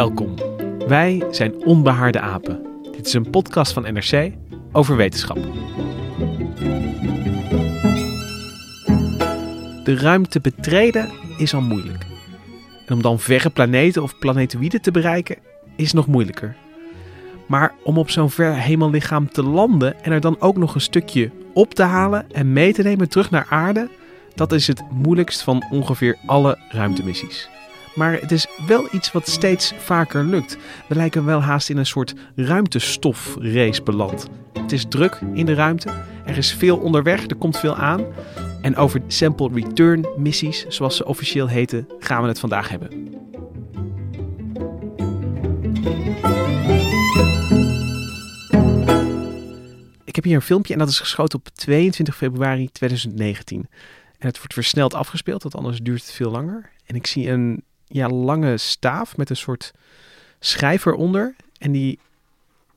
Welkom. 0.00 0.34
Wij 0.88 1.24
zijn 1.30 1.64
Onbehaarde 1.64 2.20
Apen. 2.20 2.66
Dit 2.92 3.06
is 3.06 3.12
een 3.12 3.30
podcast 3.30 3.72
van 3.72 3.82
NRC 3.82 4.32
over 4.72 4.96
wetenschap. 4.96 5.36
De 9.84 9.96
ruimte 9.96 10.40
betreden 10.40 11.08
is 11.38 11.54
al 11.54 11.60
moeilijk. 11.60 12.06
En 12.86 12.94
om 12.94 13.02
dan 13.02 13.18
verre 13.18 13.50
planeten 13.50 14.02
of 14.02 14.18
planetoïden 14.18 14.82
te 14.82 14.90
bereiken 14.90 15.36
is 15.76 15.92
nog 15.92 16.06
moeilijker. 16.06 16.56
Maar 17.46 17.74
om 17.84 17.98
op 17.98 18.10
zo'n 18.10 18.30
ver 18.30 18.54
hemellichaam 18.54 19.30
te 19.30 19.42
landen 19.42 20.04
en 20.04 20.12
er 20.12 20.20
dan 20.20 20.40
ook 20.40 20.56
nog 20.56 20.74
een 20.74 20.80
stukje 20.80 21.30
op 21.52 21.74
te 21.74 21.82
halen 21.82 22.32
en 22.32 22.52
mee 22.52 22.72
te 22.72 22.82
nemen 22.82 23.08
terug 23.08 23.30
naar 23.30 23.46
aarde, 23.50 23.88
dat 24.34 24.52
is 24.52 24.66
het 24.66 24.82
moeilijkst 24.90 25.42
van 25.42 25.64
ongeveer 25.70 26.16
alle 26.26 26.58
ruimtemissies. 26.68 27.48
Maar 27.94 28.12
het 28.20 28.32
is 28.32 28.46
wel 28.66 28.88
iets 28.92 29.12
wat 29.12 29.28
steeds 29.28 29.72
vaker 29.78 30.24
lukt. 30.24 30.56
We 30.88 30.94
lijken 30.94 31.24
wel 31.24 31.42
haast 31.42 31.70
in 31.70 31.76
een 31.76 31.86
soort 31.86 32.14
ruimtestofrace 32.36 33.82
beland. 33.82 34.28
Het 34.52 34.72
is 34.72 34.84
druk 34.88 35.20
in 35.34 35.46
de 35.46 35.54
ruimte, 35.54 35.90
er 36.24 36.36
is 36.36 36.52
veel 36.52 36.76
onderweg, 36.76 37.26
er 37.26 37.36
komt 37.36 37.58
veel 37.58 37.76
aan. 37.76 38.04
En 38.62 38.76
over 38.76 39.02
sample 39.06 39.50
return 39.52 40.06
missies, 40.16 40.66
zoals 40.68 40.96
ze 40.96 41.04
officieel 41.04 41.48
heten, 41.48 41.88
gaan 41.98 42.22
we 42.22 42.28
het 42.28 42.40
vandaag 42.40 42.68
hebben. 42.68 43.08
Ik 50.04 50.16
heb 50.16 50.24
hier 50.24 50.34
een 50.34 50.42
filmpje 50.42 50.72
en 50.72 50.78
dat 50.78 50.88
is 50.88 51.00
geschoten 51.00 51.38
op 51.38 51.48
22 51.48 52.16
februari 52.16 52.70
2019. 52.72 53.68
En 54.18 54.26
het 54.26 54.36
wordt 54.36 54.52
versneld 54.52 54.94
afgespeeld, 54.94 55.42
want 55.42 55.54
anders 55.54 55.78
duurt 55.78 56.02
het 56.02 56.12
veel 56.12 56.30
langer. 56.30 56.70
En 56.86 56.94
ik 56.94 57.06
zie 57.06 57.30
een 57.30 57.64
ja, 57.92 58.08
lange 58.08 58.56
staaf 58.56 59.16
met 59.16 59.30
een 59.30 59.36
soort 59.36 59.72
schijf 60.38 60.84
eronder. 60.84 61.34
En 61.58 61.72
die 61.72 61.98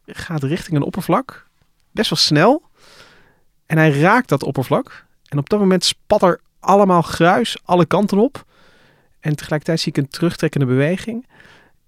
gaat 0.06 0.44
richting 0.44 0.78
een 0.78 0.84
oppervlak. 0.84 1.48
Best 1.92 2.10
wel 2.10 2.20
snel. 2.20 2.62
En 3.66 3.78
hij 3.78 3.92
raakt 3.92 4.30
dat 4.30 4.44
oppervlak. 4.44 5.06
En 5.28 5.38
op 5.38 5.50
dat 5.50 5.60
moment 5.60 5.84
spat 5.84 6.22
er 6.22 6.40
allemaal 6.60 7.02
gruis 7.02 7.58
alle 7.64 7.86
kanten 7.86 8.18
op. 8.18 8.46
En 9.20 9.36
tegelijkertijd 9.36 9.80
zie 9.80 9.92
ik 9.92 9.98
een 9.98 10.10
terugtrekkende 10.10 10.66
beweging. 10.66 11.28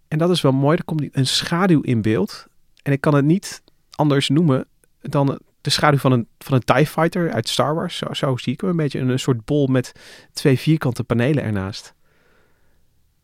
En 0.08 0.18
dat 0.18 0.30
is 0.30 0.42
wel 0.42 0.52
mooi. 0.52 0.78
Er 0.78 0.84
komt 0.84 1.08
een 1.12 1.28
schaduw 1.28 1.82
in 1.82 2.02
beeld. 2.02 2.46
En 2.82 2.92
ik 2.92 3.02
kan 3.02 3.16
het 3.16 3.26
niet 3.26 3.62
anders 3.92 4.30
noemen 4.30 4.68
dan 5.02 5.40
de 5.62 5.70
schaduw 5.70 6.00
van 6.00 6.12
een, 6.12 6.28
van 6.40 6.54
een 6.54 6.64
TIE 6.64 6.88
Fighter 6.88 7.32
uit 7.32 7.50
Star 7.50 7.76
Wars. 7.76 8.04
Zo, 8.12 8.38
zie 8.38 8.54
ik 8.54 8.62
hem 8.62 8.70
een 8.70 8.76
beetje. 8.76 9.00
Een 9.00 9.20
soort 9.20 9.46
bol 9.46 9.68
met 9.68 9.92
twee 10.34 10.60
vierkante 10.60 11.04
panelen 11.04 11.44
ernaast. 11.44 11.94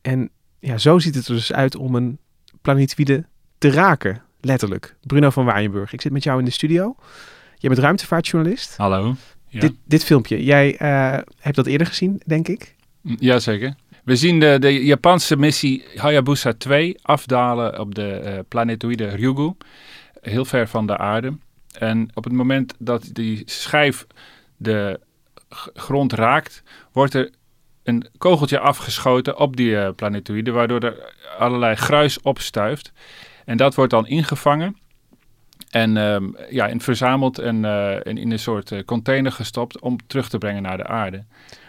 En 0.01 0.29
ja, 0.59 0.77
zo 0.77 0.99
ziet 0.99 1.15
het 1.15 1.27
er 1.27 1.33
dus 1.33 1.53
uit 1.53 1.75
om 1.75 1.95
een 1.95 2.19
planetoïde 2.61 3.25
te 3.57 3.69
raken. 3.69 4.21
Letterlijk. 4.41 4.95
Bruno 5.01 5.29
van 5.29 5.45
Waaienburg. 5.45 5.93
Ik 5.93 6.01
zit 6.01 6.11
met 6.11 6.23
jou 6.23 6.39
in 6.39 6.45
de 6.45 6.51
studio. 6.51 6.95
Jij 7.57 7.69
bent 7.69 7.81
ruimtevaartjournalist. 7.81 8.77
Hallo. 8.77 9.15
Ja. 9.47 9.59
Dit, 9.59 9.73
dit 9.85 10.03
filmpje, 10.03 10.43
jij 10.43 10.77
eh, 10.77 11.17
hebt 11.39 11.55
dat 11.55 11.65
eerder 11.65 11.87
gezien, 11.87 12.21
denk 12.25 12.47
ik. 12.47 12.75
Jazeker. 13.01 13.75
We 14.03 14.15
zien 14.15 14.39
de, 14.39 14.57
de 14.59 14.85
Japanse 14.85 15.37
missie 15.37 15.83
Hayabusa 15.95 16.53
2 16.53 16.95
afdalen 17.01 17.79
op 17.79 17.95
de 17.95 18.21
uh, 18.23 18.39
planetoïde 18.47 19.07
Ryugu. 19.07 19.53
Heel 20.21 20.45
ver 20.45 20.67
van 20.67 20.87
de 20.87 20.97
aarde. 20.97 21.37
En 21.77 22.09
op 22.13 22.23
het 22.23 22.33
moment 22.33 22.73
dat 22.79 23.09
die 23.11 23.41
schijf 23.45 24.07
de 24.57 24.99
grond 25.73 26.13
raakt, 26.13 26.63
wordt 26.91 27.13
er 27.13 27.29
een 27.83 28.07
kogeltje 28.17 28.59
afgeschoten 28.59 29.37
op 29.37 29.55
die 29.55 29.71
uh, 29.71 29.89
planetoïde, 29.95 30.51
waardoor 30.51 30.79
er 30.79 31.13
allerlei 31.37 31.75
gruis 31.75 32.21
opstuift. 32.21 32.91
En 33.45 33.57
dat 33.57 33.75
wordt 33.75 33.91
dan 33.91 34.07
ingevangen 34.07 34.77
en, 35.69 35.97
um, 35.97 36.35
ja, 36.49 36.69
en 36.69 36.81
verzameld 36.81 37.39
en, 37.39 37.63
uh, 37.63 38.07
en, 38.07 38.17
in 38.17 38.31
een 38.31 38.39
soort 38.39 38.71
uh, 38.71 38.83
container 38.85 39.31
gestopt 39.31 39.79
om 39.79 39.97
terug 40.07 40.29
te 40.29 40.37
brengen 40.37 40.61
naar 40.61 40.77
de 40.77 40.87
aarde. 40.87 41.23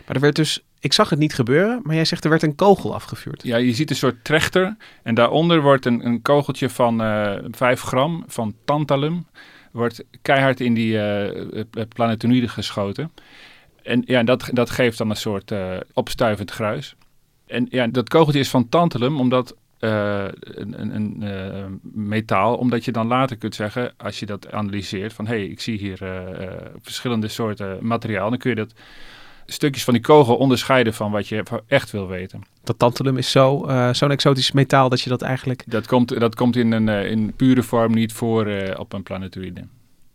Maar 0.06 0.16
er 0.16 0.20
werd 0.20 0.36
dus, 0.36 0.64
ik 0.80 0.92
zag 0.92 1.10
het 1.10 1.18
niet 1.18 1.34
gebeuren, 1.34 1.80
maar 1.82 1.94
jij 1.94 2.04
zegt 2.04 2.24
er 2.24 2.30
werd 2.30 2.42
een 2.42 2.54
kogel 2.54 2.94
afgevuurd. 2.94 3.42
Ja, 3.42 3.56
je 3.56 3.72
ziet 3.72 3.90
een 3.90 3.96
soort 3.96 4.24
trechter 4.24 4.76
en 5.02 5.14
daaronder 5.14 5.60
wordt 5.62 5.86
een, 5.86 6.06
een 6.06 6.22
kogeltje 6.22 6.70
van 6.70 6.98
5 7.50 7.80
gram 7.80 8.24
van 8.26 8.54
tantalum, 8.64 9.26
wordt 9.72 10.04
keihard 10.22 10.60
in 10.60 10.74
die 10.74 10.98
planetoïde 11.88 12.48
geschoten. 12.48 13.12
En 13.82 14.02
ja, 14.06 14.22
dat, 14.22 14.50
dat 14.52 14.70
geeft 14.70 14.98
dan 14.98 15.10
een 15.10 15.16
soort 15.16 15.50
uh, 15.50 15.76
opstuivend 15.92 16.50
gruis. 16.50 16.94
En 17.46 17.66
ja, 17.70 17.86
dat 17.86 18.08
kogeltje 18.08 18.40
is 18.40 18.50
van 18.50 18.68
tantalum, 18.68 19.20
omdat 19.20 19.56
uh, 19.80 20.24
een, 20.40 20.80
een, 20.80 20.94
een 20.94 21.16
uh, 21.22 21.64
metaal, 21.92 22.56
omdat 22.56 22.84
je 22.84 22.92
dan 22.92 23.06
later 23.06 23.36
kunt 23.36 23.54
zeggen, 23.54 23.92
als 23.96 24.18
je 24.18 24.26
dat 24.26 24.52
analyseert, 24.52 25.12
van 25.12 25.26
hé, 25.26 25.34
hey, 25.34 25.46
ik 25.46 25.60
zie 25.60 25.78
hier 25.78 25.98
verschillende 26.82 27.28
soorten 27.28 27.78
materiaal, 27.80 28.28
dan 28.28 28.38
kun 28.38 28.50
je 28.50 28.56
dat 28.56 28.72
stukjes 29.46 29.84
van 29.84 29.94
die 29.94 30.02
kogel 30.02 30.36
onderscheiden 30.36 30.94
van 30.94 31.10
wat 31.10 31.28
je 31.28 31.42
echt 31.66 31.90
wil 31.90 32.08
weten. 32.08 32.42
Dat 32.64 32.78
tantalum 32.78 33.16
is 33.16 33.30
zo, 33.30 33.66
zo'n 33.92 34.10
exotisch 34.10 34.52
metaal 34.52 34.88
dat 34.88 35.00
je 35.00 35.10
dat 35.10 35.22
eigenlijk... 35.22 35.64
Dat 35.66 35.86
komt, 35.86 36.20
dat 36.20 36.34
komt 36.34 36.56
in, 36.56 36.72
een, 36.72 36.88
in 36.88 37.32
pure 37.36 37.62
vorm 37.62 37.94
niet 37.94 38.12
voor 38.12 38.74
op 38.76 38.92
een 38.92 39.02
planetoïde. 39.02 39.64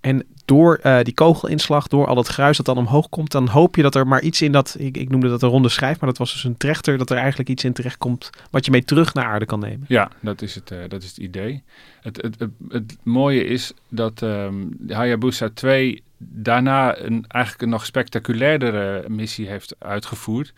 En 0.08 0.26
door 0.46 0.80
uh, 0.84 1.02
die 1.02 1.14
kogelinslag, 1.14 1.88
door 1.88 2.08
al 2.08 2.16
dat 2.16 2.28
gruis 2.28 2.58
dat 2.58 2.66
dan 2.66 2.78
omhoog 2.78 3.10
komt, 3.10 3.32
dan 3.32 3.48
hoop 3.48 3.76
je 3.76 3.82
dat 3.82 3.96
er 3.96 4.08
maar 4.08 4.22
iets 4.22 4.42
in 4.42 4.52
dat, 4.52 4.76
ik, 4.80 4.98
ik 4.98 5.10
noemde 5.10 5.30
dat 5.30 5.42
een 5.42 5.50
ronde 5.50 5.70
schijf, 5.70 6.00
maar 6.00 6.10
dat 6.10 6.18
was 6.18 6.34
dus 6.34 6.44
een 6.44 6.58
trechter, 6.58 6.98
dat 6.98 7.10
er 7.10 7.18
eigenlijk 7.18 7.50
iets 7.50 7.64
in 7.64 7.74
terecht 7.74 7.98
komt 7.98 8.30
wat 8.52 8.66
je 8.66 8.72
mee 8.72 8.84
terug 8.84 9.14
naar 9.14 9.26
aarde 9.26 9.46
kan 9.46 9.60
nemen. 9.60 9.86
Ja, 9.88 10.12
dat 10.20 10.42
is 10.42 10.56
het, 10.56 10.72
uh, 10.72 10.80
dat 10.88 11.04
is 11.04 11.10
het 11.10 11.18
idee. 11.18 11.64
Het, 12.02 12.22
het, 12.22 12.50
het, 12.70 12.98
mooie 13.04 13.46
is 13.46 13.74
dat 13.90 14.22
um, 14.22 14.78
Hayabusa 14.88 15.50
2 15.54 16.04
daarna 16.18 16.98
een, 16.98 17.26
eigenlijk 17.28 17.64
een 17.64 17.70
nog 17.70 17.86
spectaculairdere 17.86 19.10
missie 19.10 19.48
heeft 19.48 19.76
uitgevoerd. 19.80 20.54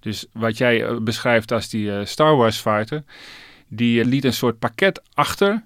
Dus 0.00 0.26
wat 0.32 0.58
jij 0.58 0.90
uh, 0.90 0.98
beschrijft 0.98 1.52
als 1.52 1.68
die 1.68 2.04
Star 2.04 2.36
Wars 2.36 2.58
fighter, 2.58 3.04
die 3.68 4.04
liet 4.04 4.24
een 4.24 4.32
soort 4.32 4.58
pakket 4.58 5.02
achter 5.14 5.64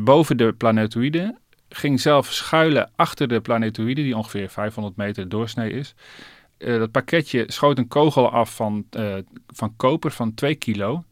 boven 0.00 0.36
de 0.36 0.52
planetoïde 0.52 1.34
ging 1.76 2.00
zelf 2.00 2.32
schuilen 2.32 2.90
achter 2.96 3.28
de 3.28 3.40
planetoïde, 3.40 4.02
die 4.02 4.16
ongeveer 4.16 4.48
500 4.48 4.96
meter 4.96 5.28
doorsnee 5.28 5.70
is. 5.70 5.94
Uh, 6.58 6.78
dat 6.78 6.90
pakketje 6.90 7.44
schoot 7.46 7.78
een 7.78 7.88
kogel 7.88 8.30
af 8.30 8.54
van, 8.54 8.86
uh, 8.98 9.14
van 9.46 9.76
koper 9.76 10.10
van 10.10 10.34
2 10.34 10.54
kilo. 10.54 11.04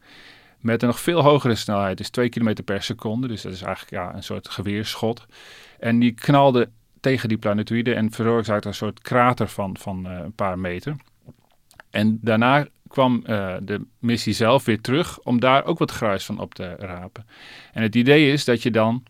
Met 0.59 0.81
een 0.81 0.87
nog 0.87 0.99
veel 0.99 1.21
hogere 1.21 1.55
snelheid, 1.55 1.97
dus 1.97 2.09
2 2.09 2.29
km 2.29 2.53
per 2.65 2.83
seconde. 2.83 3.27
Dus 3.27 3.41
dat 3.41 3.53
is 3.53 3.61
eigenlijk 3.61 3.93
ja, 3.93 4.15
een 4.15 4.23
soort 4.23 4.49
geweerschot. 4.49 5.25
En 5.79 5.99
die 5.99 6.11
knalde 6.11 6.69
tegen 6.99 7.29
die 7.29 7.37
planetoïde 7.37 7.93
en 7.93 8.11
veroorzaakte 8.11 8.67
een 8.67 8.73
soort 8.73 9.01
krater 9.01 9.47
van, 9.47 9.77
van 9.77 10.07
uh, 10.07 10.19
een 10.23 10.33
paar 10.33 10.59
meter. 10.59 10.95
En 11.89 12.19
daarna 12.21 12.67
kwam 12.87 13.23
de 13.61 13.85
missie 13.99 14.33
zelf 14.33 14.65
weer 14.65 14.81
terug 14.81 15.19
om 15.19 15.39
daar 15.39 15.65
ook 15.65 15.79
wat 15.79 15.91
gruis 15.91 16.25
van 16.25 16.39
op 16.39 16.53
te 16.53 16.75
rapen. 16.75 17.25
En 17.73 17.81
het 17.81 17.95
idee 17.95 18.31
is 18.31 18.45
dat 18.45 18.63
je 18.63 18.71
dan 18.71 19.03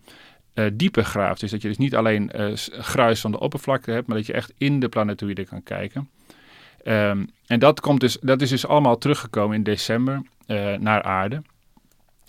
uh, 0.55 0.65
dieper 0.73 1.03
graaft. 1.03 1.39
Dus 1.39 1.51
dat 1.51 1.61
je 1.61 1.67
dus 1.67 1.77
niet 1.77 1.95
alleen 1.95 2.31
uh, 2.35 2.51
gruis 2.67 3.21
van 3.21 3.31
de 3.31 3.39
oppervlakte 3.39 3.91
hebt, 3.91 4.07
maar 4.07 4.17
dat 4.17 4.25
je 4.25 4.33
echt 4.33 4.53
in 4.57 4.79
de 4.79 4.89
planetoïde 4.89 5.45
kan 5.45 5.63
kijken. 5.63 6.09
Um, 6.83 7.29
en 7.47 7.59
dat, 7.59 7.79
komt 7.79 7.99
dus, 7.99 8.17
dat 8.21 8.41
is 8.41 8.49
dus 8.49 8.67
allemaal 8.67 8.97
teruggekomen 8.97 9.55
in 9.55 9.63
december 9.63 10.21
uh, 10.47 10.73
naar 10.73 11.03
aarde. 11.03 11.41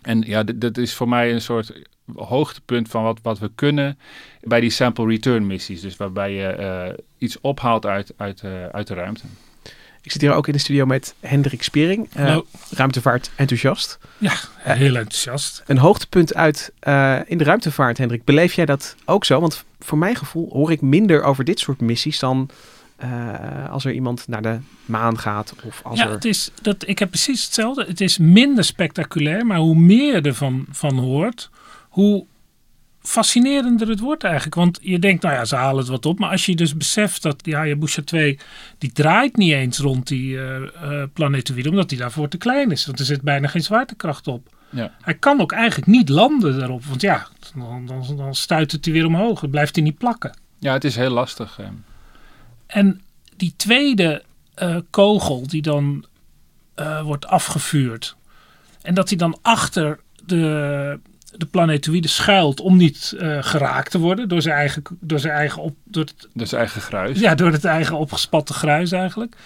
En 0.02 0.20
ja, 0.20 0.42
dat 0.42 0.78
is 0.78 0.94
voor 0.94 1.08
mij 1.08 1.32
een 1.32 1.40
soort 1.40 1.82
hoogtepunt 2.14 2.88
van 2.88 3.02
wat, 3.02 3.18
wat 3.22 3.38
we 3.38 3.50
kunnen 3.54 3.98
bij 4.40 4.60
die 4.60 4.70
sample 4.70 5.06
return 5.06 5.46
missies. 5.46 5.80
Dus 5.80 5.96
waarbij 5.96 6.32
je 6.32 7.04
iets 7.18 7.40
ophaalt 7.40 7.86
uit, 7.86 8.12
uit, 8.16 8.42
uit 8.72 8.86
de 8.86 8.94
ruimte. 8.94 9.24
Ik 10.06 10.12
zit 10.12 10.20
hier 10.20 10.32
ook 10.32 10.46
in 10.46 10.52
de 10.52 10.58
studio 10.58 10.86
met 10.86 11.14
Hendrik 11.20 11.62
Spiering, 11.62 12.08
uh, 12.16 12.24
Hallo. 12.24 12.46
ruimtevaart 12.70 13.30
enthousiast. 13.36 13.98
Ja, 14.18 14.32
heel 14.58 14.96
enthousiast. 14.96 15.62
Een 15.66 15.78
hoogtepunt 15.78 16.34
uit 16.34 16.72
uh, 16.88 17.18
in 17.26 17.38
de 17.38 17.44
ruimtevaart, 17.44 17.98
Hendrik. 17.98 18.24
Beleef 18.24 18.52
jij 18.52 18.64
dat 18.64 18.96
ook 19.04 19.24
zo? 19.24 19.40
Want 19.40 19.64
voor 19.80 19.98
mijn 19.98 20.16
gevoel 20.16 20.48
hoor 20.52 20.72
ik 20.72 20.80
minder 20.80 21.22
over 21.22 21.44
dit 21.44 21.58
soort 21.58 21.80
missies 21.80 22.18
dan 22.18 22.50
uh, 23.04 23.70
als 23.70 23.84
er 23.84 23.92
iemand 23.92 24.28
naar 24.28 24.42
de 24.42 24.58
maan 24.84 25.18
gaat. 25.18 25.54
Of 25.64 25.80
als 25.82 25.98
ja, 25.98 26.06
er... 26.06 26.10
het 26.10 26.24
is, 26.24 26.50
dat, 26.62 26.88
ik 26.88 26.98
heb 26.98 27.08
precies 27.08 27.44
hetzelfde. 27.44 27.84
Het 27.84 28.00
is 28.00 28.18
minder 28.18 28.64
spectaculair, 28.64 29.46
maar 29.46 29.58
hoe 29.58 29.76
meer 29.76 30.14
je 30.14 30.20
ervan 30.20 30.66
van 30.70 30.98
hoort, 30.98 31.50
hoe 31.88 32.24
fascinerender 33.06 33.88
het 33.88 34.00
wordt 34.00 34.24
eigenlijk. 34.24 34.54
Want 34.54 34.78
je 34.82 34.98
denkt, 34.98 35.22
nou 35.22 35.34
ja, 35.34 35.44
ze 35.44 35.56
halen 35.56 35.78
het 35.78 35.88
wat 35.88 36.06
op. 36.06 36.18
Maar 36.18 36.30
als 36.30 36.46
je 36.46 36.56
dus 36.56 36.76
beseft 36.76 37.22
dat 37.22 37.44
die 37.44 37.54
Hayabusa 37.54 38.02
2, 38.02 38.38
die 38.78 38.92
draait 38.92 39.36
niet 39.36 39.52
eens 39.52 39.78
rond 39.78 40.06
die 40.06 40.36
uh, 40.36 40.60
uh, 40.60 41.02
planetoïde, 41.12 41.70
omdat 41.70 41.88
die 41.88 41.98
daarvoor 41.98 42.28
te 42.28 42.36
klein 42.36 42.70
is. 42.70 42.86
Want 42.86 42.98
er 42.98 43.04
zit 43.04 43.22
bijna 43.22 43.48
geen 43.48 43.62
zwaartekracht 43.62 44.28
op. 44.28 44.54
Ja. 44.70 44.94
Hij 45.00 45.14
kan 45.14 45.40
ook 45.40 45.52
eigenlijk 45.52 45.86
niet 45.86 46.08
landen 46.08 46.58
daarop. 46.58 46.84
Want 46.84 47.00
ja, 47.00 47.26
dan, 47.54 47.86
dan, 47.86 48.16
dan 48.16 48.34
stuit 48.34 48.72
het 48.72 48.84
hij 48.84 48.94
weer 48.94 49.06
omhoog. 49.06 49.40
Het 49.40 49.50
blijft 49.50 49.74
hij 49.74 49.84
niet 49.84 49.98
plakken. 49.98 50.38
Ja, 50.58 50.72
het 50.72 50.84
is 50.84 50.96
heel 50.96 51.10
lastig. 51.10 51.56
Hè. 51.56 51.64
En 52.66 53.02
die 53.36 53.54
tweede 53.56 54.22
uh, 54.62 54.76
kogel 54.90 55.46
die 55.46 55.62
dan 55.62 56.04
uh, 56.76 57.02
wordt 57.02 57.26
afgevuurd. 57.26 58.16
En 58.82 58.94
dat 58.94 59.08
hij 59.08 59.18
dan 59.18 59.38
achter 59.42 60.00
de, 60.24 61.00
de 61.38 61.46
planetoïde 61.46 62.08
schuilt 62.08 62.60
om 62.60 62.76
niet 62.76 63.14
uh, 63.20 63.38
geraakt 63.40 63.90
te 63.90 63.98
worden 63.98 64.28
door 64.28 64.42
zijn 64.42 64.54
eigen, 64.54 64.82
door 65.00 65.18
zijn 65.18 65.32
eigen, 65.32 65.62
op, 65.62 65.76
door 65.84 66.04
het, 66.04 66.28
door 66.32 66.46
zijn 66.46 66.60
eigen 66.60 66.80
gruis. 66.80 67.18
Ja, 67.18 67.34
door 67.34 67.52
het 67.52 67.64
eigen 67.64 67.98
opgespatte 67.98 68.52
gruis 68.52 68.92
eigenlijk. 68.92 69.36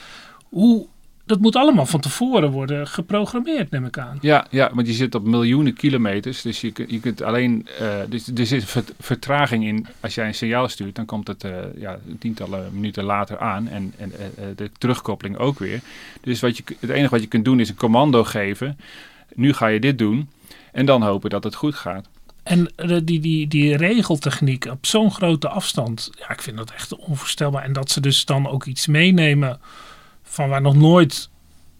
Hoe, 0.48 0.86
dat 1.24 1.40
moet 1.40 1.56
allemaal 1.56 1.86
van 1.86 2.00
tevoren 2.00 2.50
worden 2.50 2.86
geprogrammeerd, 2.86 3.70
neem 3.70 3.84
ik 3.84 3.98
aan. 3.98 4.18
Ja, 4.20 4.46
ja 4.50 4.70
want 4.74 4.86
je 4.86 4.92
zit 4.92 5.14
op 5.14 5.24
miljoenen 5.24 5.74
kilometers. 5.74 6.42
Dus 6.42 6.60
je, 6.60 6.72
je 6.86 7.00
kunt 7.00 7.22
alleen. 7.22 7.68
Uh, 7.80 7.88
dus 8.08 8.28
er 8.34 8.46
zit 8.46 8.74
vertraging 9.00 9.64
in. 9.64 9.86
Als 10.00 10.14
jij 10.14 10.26
een 10.26 10.34
signaal 10.34 10.68
stuurt, 10.68 10.94
dan 10.94 11.04
komt 11.04 11.26
het 11.26 11.44
uh, 11.44 11.52
ja, 11.76 11.98
tientallen 12.18 12.68
minuten 12.72 13.04
later 13.04 13.38
aan. 13.38 13.68
En, 13.68 13.92
en 13.96 14.12
uh, 14.18 14.44
de 14.56 14.70
terugkoppeling 14.78 15.36
ook 15.36 15.58
weer. 15.58 15.80
Dus 16.20 16.40
wat 16.40 16.56
je, 16.56 16.62
het 16.80 16.90
enige 16.90 17.10
wat 17.10 17.22
je 17.22 17.28
kunt 17.28 17.44
doen 17.44 17.60
is 17.60 17.68
een 17.68 17.74
commando 17.74 18.24
geven. 18.24 18.78
Nu 19.34 19.52
ga 19.52 19.66
je 19.66 19.80
dit 19.80 19.98
doen. 19.98 20.28
En 20.72 20.86
dan 20.86 21.02
hopen 21.02 21.30
dat 21.30 21.44
het 21.44 21.54
goed 21.54 21.74
gaat. 21.74 22.08
En 22.42 22.72
die, 22.76 23.04
die, 23.04 23.20
die, 23.20 23.46
die 23.46 23.76
regeltechniek 23.76 24.64
op 24.64 24.86
zo'n 24.86 25.10
grote 25.10 25.48
afstand. 25.48 26.10
Ja, 26.18 26.30
ik 26.30 26.42
vind 26.42 26.56
dat 26.56 26.70
echt 26.70 26.96
onvoorstelbaar. 26.96 27.62
En 27.62 27.72
dat 27.72 27.90
ze 27.90 28.00
dus 28.00 28.24
dan 28.24 28.48
ook 28.48 28.64
iets 28.64 28.86
meenemen 28.86 29.60
van 30.22 30.48
waar 30.48 30.60
nog 30.60 30.74
nooit 30.74 31.30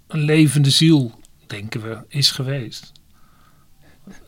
een 0.06 0.20
levende 0.20 0.70
ziel, 0.70 1.20
denken 1.46 1.82
we, 1.82 1.98
is 2.08 2.30
geweest. 2.30 2.92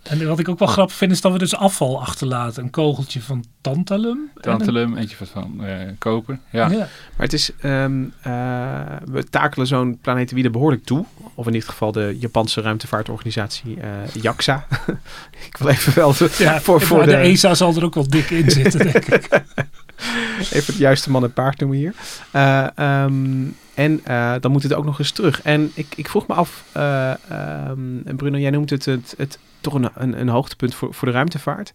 En 0.03 0.27
wat 0.27 0.39
ik 0.39 0.49
ook 0.49 0.59
wel 0.59 0.69
grappig 0.69 0.97
vind, 0.97 1.13
is 1.13 1.21
dat 1.21 1.33
we 1.33 1.39
dus 1.39 1.57
afval 1.57 2.01
achterlaten. 2.01 2.63
Een 2.63 2.71
kogeltje 2.71 3.21
van 3.21 3.45
tantalum. 3.61 4.31
Tantalum, 4.41 4.97
eentje 4.97 5.17
van 5.17 5.61
uh, 5.61 5.73
koper. 5.99 6.39
Ja. 6.51 6.71
ja. 6.71 6.79
Maar 6.79 6.89
het 7.17 7.33
is, 7.33 7.51
um, 7.65 8.13
uh, 8.27 8.81
we 9.05 9.25
takelen 9.31 9.67
zo'n 9.67 9.99
planetoïde 10.01 10.51
behoorlijk 10.51 10.85
toe. 10.85 11.05
Of 11.35 11.47
in 11.47 11.53
dit 11.53 11.69
geval 11.69 11.93
de 11.93 12.17
Japanse 12.21 12.61
ruimtevaartorganisatie 12.61 13.77
uh, 13.77 14.23
JAXA. 14.23 14.67
ik 15.49 15.57
wil 15.57 15.69
even 15.69 15.95
wel 15.95 16.13
de, 16.13 16.35
ja, 16.39 16.61
voor, 16.61 16.81
voor 16.81 17.05
de... 17.05 17.11
de 17.11 17.17
ESA 17.17 17.55
zal 17.55 17.77
er 17.77 17.85
ook 17.85 17.95
wel 17.95 18.09
dik 18.09 18.31
in 18.31 18.51
zitten, 18.51 18.93
denk 18.93 19.07
ik. 19.07 19.29
Even 20.53 20.67
het 20.67 20.77
juiste 20.77 21.11
man 21.11 21.25
en 21.25 21.33
paard 21.33 21.61
noemen 21.61 21.79
hier. 21.79 21.95
Uh, 22.33 22.67
um, 23.05 23.57
en 23.75 24.01
uh, 24.09 24.35
dan 24.41 24.51
moet 24.51 24.63
het 24.63 24.73
ook 24.73 24.85
nog 24.85 24.99
eens 24.99 25.11
terug. 25.11 25.43
En 25.43 25.71
ik, 25.75 25.87
ik 25.97 26.09
vroeg 26.09 26.27
me 26.27 26.35
af, 26.35 26.65
uh, 26.77 27.13
um, 27.71 28.03
Bruno, 28.17 28.39
jij 28.39 28.51
noemt 28.51 28.71
het, 28.71 28.85
het, 28.85 29.15
het 29.17 29.39
toch 29.63 29.75
een, 29.75 30.21
een, 30.21 30.29
hoogtepunt 30.29 30.75
voor, 30.75 30.95
voor 30.95 31.09
de 31.09 31.15
ruimtevaart. 31.15 31.73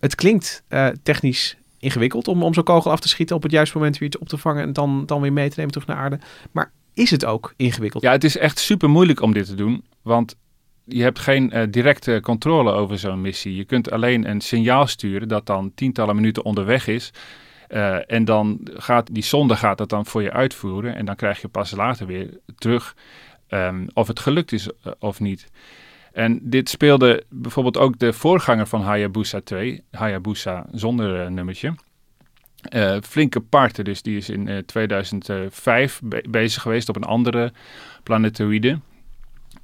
Het 0.00 0.14
klinkt 0.14 0.62
uh, 0.68 0.88
technisch 1.02 1.56
ingewikkeld 1.78 2.28
om, 2.28 2.42
om 2.42 2.54
zo'n 2.54 2.64
kogel 2.64 2.90
af 2.90 3.00
te 3.00 3.08
schieten 3.08 3.36
op 3.36 3.42
het 3.42 3.52
juiste 3.52 3.76
moment 3.76 3.98
weer 3.98 4.16
op 4.20 4.28
te 4.28 4.38
vangen 4.38 4.62
en 4.62 4.72
dan, 4.72 5.06
dan 5.06 5.20
weer 5.20 5.32
mee 5.32 5.48
te 5.48 5.54
nemen 5.56 5.72
terug 5.72 5.88
naar 5.88 5.96
aarde. 5.96 6.18
Maar 6.50 6.72
is 6.94 7.10
het 7.10 7.24
ook 7.24 7.54
ingewikkeld? 7.56 8.02
Ja, 8.02 8.10
het 8.10 8.24
is 8.24 8.36
echt 8.36 8.58
super 8.58 8.90
moeilijk 8.90 9.20
om 9.20 9.32
dit 9.32 9.46
te 9.46 9.54
doen. 9.54 9.84
Want 10.02 10.36
je 10.84 11.02
hebt 11.02 11.18
geen 11.18 11.50
uh, 11.56 11.62
directe 11.70 12.18
controle 12.22 12.72
over 12.72 12.98
zo'n 12.98 13.20
missie. 13.20 13.56
Je 13.56 13.64
kunt 13.64 13.90
alleen 13.90 14.28
een 14.28 14.40
signaal 14.40 14.86
sturen 14.86 15.28
dat 15.28 15.46
dan 15.46 15.72
tientallen 15.74 16.14
minuten 16.14 16.44
onderweg 16.44 16.86
is. 16.86 17.12
Uh, 17.68 18.12
en 18.12 18.24
dan 18.24 18.60
gaat 18.64 19.14
die 19.14 19.22
zonde 19.22 19.56
gaat 19.56 19.78
dat 19.78 19.88
dan 19.88 20.06
voor 20.06 20.22
je 20.22 20.32
uitvoeren. 20.32 20.94
En 20.94 21.04
dan 21.04 21.16
krijg 21.16 21.40
je 21.40 21.48
pas 21.48 21.70
later 21.70 22.06
weer 22.06 22.38
terug 22.56 22.96
um, 23.48 23.86
of 23.94 24.06
het 24.06 24.20
gelukt 24.20 24.52
is 24.52 24.68
of 24.98 25.20
niet. 25.20 25.50
En 26.12 26.38
dit 26.42 26.68
speelde 26.68 27.24
bijvoorbeeld 27.28 27.78
ook 27.78 27.98
de 27.98 28.12
voorganger 28.12 28.66
van 28.66 28.82
Hayabusa 28.82 29.40
2, 29.40 29.82
Hayabusa 29.90 30.66
zonder 30.72 31.24
uh, 31.24 31.28
nummertje. 31.28 31.74
flinke 33.02 33.40
parten, 33.40 33.84
dus 33.84 34.02
die 34.02 34.16
is 34.16 34.28
in 34.28 34.62
2005 34.66 36.00
be 36.04 36.24
bezig 36.28 36.62
geweest 36.62 36.88
op 36.88 36.96
een 36.96 37.04
andere 37.04 37.52
planetoïde. 38.02 38.78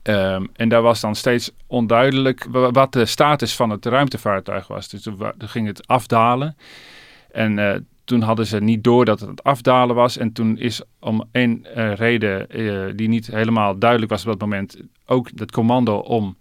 Um, 0.03 0.49
en 0.53 0.69
daar 0.69 0.83
was 0.83 1.01
dan 1.01 1.15
steeds 1.15 1.51
onduidelijk 1.67 2.47
wat 2.51 2.93
de 2.93 3.07
status 3.07 3.57
van 3.57 3.71
het 3.71 3.87
ruimtevaartuig 3.87 4.67
was. 4.67 4.89
Dus 4.89 5.03
dan 5.03 5.33
ging 5.39 5.67
het 5.67 5.87
afdalen. 5.87 6.57
En 7.31 7.59
uh, 7.59 7.75
toen 8.05 8.23
hadden 8.23 8.47
ze 8.47 8.61
niet 8.61 8.85
door 8.85 9.05
dat 9.05 9.21
het 9.21 9.43
afdalen 9.43 9.97
was. 9.97 10.17
En 10.17 10.33
toen 10.33 10.59
is 10.59 10.83
om 11.01 11.25
één 11.33 11.67
uh, 11.77 11.95
reden 11.95 12.61
uh, 12.61 12.93
die 12.95 13.09
niet 13.09 13.27
helemaal 13.27 13.79
duidelijk 13.79 14.11
was 14.11 14.21
op 14.21 14.31
dat 14.31 14.41
moment... 14.41 14.81
ook 15.07 15.31
het 15.35 15.53
commando 15.53 15.97
om 15.97 16.37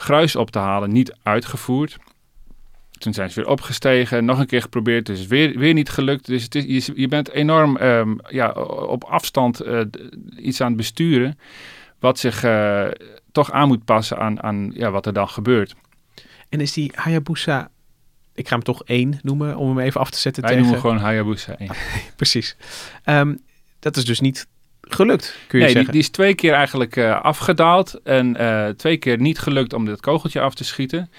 gruis 0.00 0.36
op 0.36 0.50
te 0.50 0.58
halen 0.58 0.92
niet 0.92 1.14
uitgevoerd. 1.22 1.96
Toen 2.90 3.14
zijn 3.14 3.30
ze 3.30 3.40
weer 3.40 3.50
opgestegen, 3.50 4.24
nog 4.24 4.38
een 4.38 4.46
keer 4.46 4.62
geprobeerd. 4.62 5.06
Dus 5.06 5.26
weer, 5.26 5.58
weer 5.58 5.74
niet 5.74 5.88
gelukt. 5.88 6.26
Dus 6.26 6.42
het 6.42 6.54
is, 6.54 6.86
je, 6.86 6.92
je 6.94 7.08
bent 7.08 7.30
enorm 7.30 7.76
um, 7.76 8.18
ja, 8.28 8.50
op 8.86 9.04
afstand 9.04 9.66
uh, 9.66 9.80
iets 10.36 10.60
aan 10.60 10.68
het 10.68 10.76
besturen... 10.76 11.38
wat 11.98 12.18
zich 12.18 12.44
toch 13.32 13.50
aan 13.52 13.68
moet 13.68 13.84
passen 13.84 14.18
aan, 14.18 14.42
aan 14.42 14.70
ja, 14.74 14.90
wat 14.90 15.06
er 15.06 15.12
dan 15.12 15.28
gebeurt. 15.28 15.74
En 16.48 16.60
is 16.60 16.72
die 16.72 16.92
Hayabusa 16.94 17.70
ik 18.40 18.48
ga 18.48 18.54
hem 18.54 18.64
toch 18.64 18.84
één 18.84 19.18
noemen 19.22 19.56
om 19.56 19.68
hem 19.68 19.78
even 19.78 20.00
af 20.00 20.10
te 20.10 20.18
zetten 20.18 20.42
Wij 20.42 20.52
tegen... 20.52 20.64
noemen 20.64 20.80
gewoon 20.80 20.98
Hayabusa 20.98 21.56
1. 21.56 21.70
Precies. 22.16 22.56
Um, 23.04 23.42
dat 23.78 23.96
is 23.96 24.04
dus 24.04 24.20
niet 24.20 24.46
gelukt, 24.94 25.36
kun 25.46 25.58
je 25.58 25.64
nee, 25.64 25.74
zeggen. 25.74 25.92
Die, 25.92 26.00
die 26.00 26.10
is 26.10 26.16
twee 26.16 26.34
keer 26.34 26.52
eigenlijk 26.52 26.96
uh, 26.96 27.20
afgedaald 27.20 28.00
en 28.04 28.36
uh, 28.40 28.68
twee 28.68 28.96
keer 28.96 29.20
niet 29.20 29.38
gelukt 29.38 29.72
om 29.72 29.84
dit 29.84 30.00
kogeltje 30.00 30.40
af 30.40 30.54
te 30.54 30.64
schieten. 30.64 31.10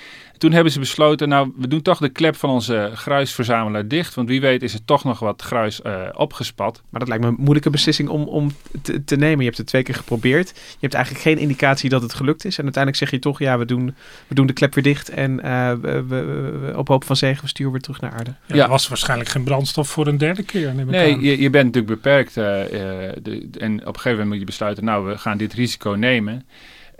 Toen 0.41 0.51
hebben 0.51 0.71
ze 0.71 0.79
besloten, 0.79 1.29
nou, 1.29 1.51
we 1.57 1.67
doen 1.67 1.81
toch 1.81 1.97
de 1.97 2.09
klep 2.09 2.35
van 2.35 2.49
onze 2.49 2.91
gruisverzamelaar 2.93 3.87
dicht. 3.87 4.13
Want 4.13 4.27
wie 4.27 4.41
weet 4.41 4.63
is 4.63 4.73
er 4.73 4.85
toch 4.85 5.03
nog 5.03 5.19
wat 5.19 5.41
gruis 5.41 5.81
uh, 5.85 6.01
opgespat. 6.13 6.81
Maar 6.89 6.99
dat 6.99 7.09
lijkt 7.09 7.23
me 7.23 7.29
een 7.29 7.35
moeilijke 7.39 7.69
beslissing 7.69 8.09
om, 8.09 8.23
om 8.23 8.51
te, 8.81 9.03
te, 9.03 9.15
nemen. 9.15 9.37
Je 9.37 9.45
hebt 9.45 9.57
het 9.57 9.67
twee 9.67 9.83
keer 9.83 9.95
geprobeerd. 9.95 10.49
Je 10.49 10.77
hebt 10.79 10.93
eigenlijk 10.93 11.23
geen 11.23 11.37
indicatie 11.37 11.89
dat 11.89 12.01
het 12.01 12.13
gelukt 12.13 12.45
is. 12.45 12.57
En 12.57 12.63
uiteindelijk 12.63 13.03
zeg 13.03 13.11
je 13.11 13.19
toch, 13.19 13.39
ja, 13.39 13.57
we 13.57 13.65
doen, 13.65 13.95
we 14.27 14.35
doen 14.35 14.47
de 14.47 14.53
klep 14.53 14.73
weer 14.73 14.83
dicht. 14.83 15.09
En 15.09 15.31
uh, 15.31 15.71
we, 15.81 16.03
we, 16.07 16.23
we, 16.25 16.77
op 16.77 16.87
hoop 16.87 17.03
van 17.03 17.15
zegen, 17.15 17.41
we 17.41 17.49
sturen 17.49 17.71
weer 17.71 17.81
terug 17.81 18.01
naar 18.01 18.11
aarde. 18.11 18.33
Ja, 18.45 18.55
ja. 18.55 18.63
Er 18.63 18.69
was 18.69 18.87
waarschijnlijk 18.87 19.29
geen 19.29 19.43
brandstof 19.43 19.89
voor 19.89 20.07
een 20.07 20.17
derde 20.17 20.43
keer. 20.43 20.75
Nee, 20.75 21.19
je, 21.19 21.41
je, 21.41 21.49
bent 21.49 21.65
natuurlijk 21.65 22.01
beperkt. 22.01 22.37
Uh, 22.37 22.43
de, 22.43 23.49
en 23.57 23.73
op 23.73 23.87
een 23.87 23.93
gegeven 23.93 24.11
moment 24.11 24.27
moet 24.27 24.39
je 24.39 24.45
besluiten, 24.45 24.85
nou, 24.85 25.05
we 25.05 25.17
gaan 25.17 25.37
dit 25.37 25.53
risico 25.53 25.91
nemen. 25.91 26.45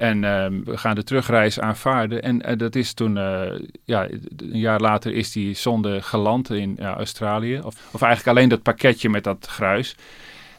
En 0.02 0.24
uh, 0.24 0.46
we 0.64 0.78
gaan 0.78 0.96
de 0.96 1.04
terugreis 1.04 1.60
aanvaarden. 1.60 2.22
En 2.22 2.50
uh, 2.50 2.58
dat 2.58 2.76
is 2.76 2.94
toen, 2.94 3.16
uh, 3.16 3.52
ja, 3.86 4.08
een 4.38 4.60
jaar 4.60 4.80
later 4.80 5.14
is 5.14 5.32
die 5.32 5.54
zonde 5.54 6.02
geland 6.02 6.50
in 6.50 6.80
Australië. 6.80 7.60
Of, 7.64 7.76
of 7.92 8.02
eigenlijk 8.02 8.38
alleen 8.38 8.50
dat 8.50 8.62
pakketje 8.62 9.10
met 9.10 9.24
dat 9.24 9.48
gruis. 9.48 9.96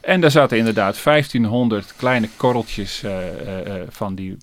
En 0.01 0.21
daar 0.21 0.31
zaten 0.31 0.57
inderdaad 0.57 1.03
1500 1.03 1.95
kleine 1.95 2.29
korreltjes 2.37 3.03
van 3.87 4.15
die 4.15 4.37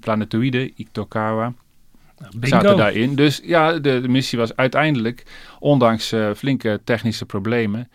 planetoïden, 0.00 0.72
Ictokawa. 0.76 1.52
Bingo. 2.30 2.46
Zaten 2.46 2.76
daarin. 2.76 3.14
Dus 3.14 3.40
ja, 3.44 3.72
de, 3.72 4.00
de 4.00 4.08
missie 4.08 4.38
was 4.38 4.56
uiteindelijk, 4.56 5.22
ondanks 5.58 6.14
flinke 6.36 6.80
technische 6.84 7.26
problemen, 7.26 7.88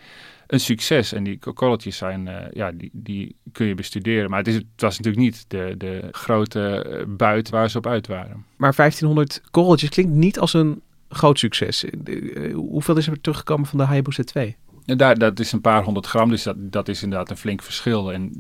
een 0.52 0.60
succes. 0.60 1.14
En 1.14 1.24
die 1.24 1.40
korreltjes 1.54 1.98
zijn, 1.98 2.28
uh, 2.28 2.36
ja, 2.52 2.72
die, 2.72 2.90
die 2.94 3.36
kun 3.52 3.66
je 3.66 3.76
bestuderen. 3.76 4.30
Maar 4.30 4.40
het, 4.40 4.48
is, 4.48 4.56
het 4.56 4.66
was 4.76 4.98
natuurlijk 4.98 5.24
niet 5.24 5.46
de, 5.48 5.76
de 5.78 6.08
grote 6.12 7.06
buit 7.08 7.50
waar 7.50 7.70
ze 7.70 7.78
op 7.78 7.88
uit 7.88 8.08
waren. 8.08 8.46
Maar 8.56 8.76
1500 8.76 9.42
korreltjes 9.52 9.90
klinkt 9.90 10.12
niet 10.12 10.40
als 10.40 10.54
een 10.54 10.82
groot 11.10 11.40
succes. 11.40 11.84
Uh, 11.84 12.56
hoeveel 12.56 12.98
is 12.98 13.08
er 13.08 13.22
teruggekomen 13.22 13.66
van 13.66 13.78
de 13.78 13.84
Hayabusa 13.84 14.24
2? 14.24 14.56
Ja, 14.86 14.96
daar, 14.96 15.18
dat 15.18 15.40
is 15.40 15.52
een 15.52 15.62
paar 15.62 15.84
honderd 15.84 16.06
gram, 16.06 16.30
dus 16.30 16.44
dat, 16.44 16.56
dat 16.60 16.88
is 16.88 17.04
inderdaad 17.04 17.30
een 17.30 17.38
flink 17.38 17.62
verschil. 17.62 18.14
En 18.14 18.32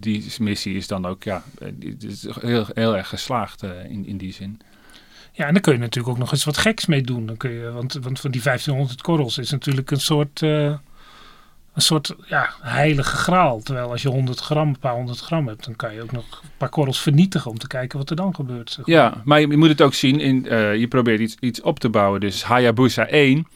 die 0.00 0.34
missie 0.38 0.76
is 0.76 0.86
dan 0.86 1.06
ook 1.06 1.22
ja, 1.22 1.42
is 1.98 2.26
heel, 2.40 2.66
heel 2.72 2.96
erg 2.96 3.08
geslaagd 3.08 3.62
uh, 3.62 3.70
in, 3.88 4.06
in 4.06 4.16
die 4.16 4.32
zin. 4.32 4.60
Ja, 5.32 5.46
en 5.46 5.52
dan 5.52 5.62
kun 5.62 5.72
je 5.72 5.78
natuurlijk 5.78 6.14
ook 6.14 6.20
nog 6.20 6.32
eens 6.32 6.44
wat 6.44 6.56
geks 6.56 6.86
mee 6.86 7.02
doen. 7.02 7.26
Dan 7.26 7.36
kun 7.36 7.50
je, 7.50 7.70
want, 7.70 7.92
want 7.92 8.20
van 8.20 8.30
die 8.30 8.42
1500 8.42 9.02
korrels 9.02 9.38
is 9.38 9.50
natuurlijk 9.50 9.90
een 9.90 10.00
soort... 10.00 10.42
Uh 10.42 10.74
een 11.74 11.82
soort 11.82 12.14
ja, 12.26 12.50
heilige 12.60 13.16
graal. 13.16 13.60
Terwijl 13.60 13.90
als 13.90 14.02
je 14.02 14.08
100 14.08 14.40
gram, 14.40 14.68
een 14.68 14.78
paar 14.78 14.94
honderd 14.94 15.18
gram 15.18 15.46
hebt, 15.48 15.64
dan 15.64 15.76
kan 15.76 15.94
je 15.94 16.02
ook 16.02 16.12
nog 16.12 16.40
een 16.42 16.48
paar 16.56 16.68
korrels 16.68 17.00
vernietigen 17.00 17.50
om 17.50 17.58
te 17.58 17.66
kijken 17.66 17.98
wat 17.98 18.10
er 18.10 18.16
dan 18.16 18.34
gebeurt. 18.34 18.70
zeg 18.70 18.86
maar. 18.86 18.96
Ja, 18.96 19.22
maar 19.24 19.40
je, 19.40 19.48
je 19.48 19.56
moet 19.56 19.68
het 19.68 19.82
ook 19.82 19.94
zien, 19.94 20.20
in, 20.20 20.48
eh, 20.48 20.76
je 20.76 20.88
probeert 20.88 21.20
iets, 21.20 21.36
iets 21.40 21.60
op 21.60 21.80
te 21.80 21.88
bouwen. 21.88 22.20
Dus 22.20 22.44
Hayabusa 22.44 23.06
1 23.06 23.46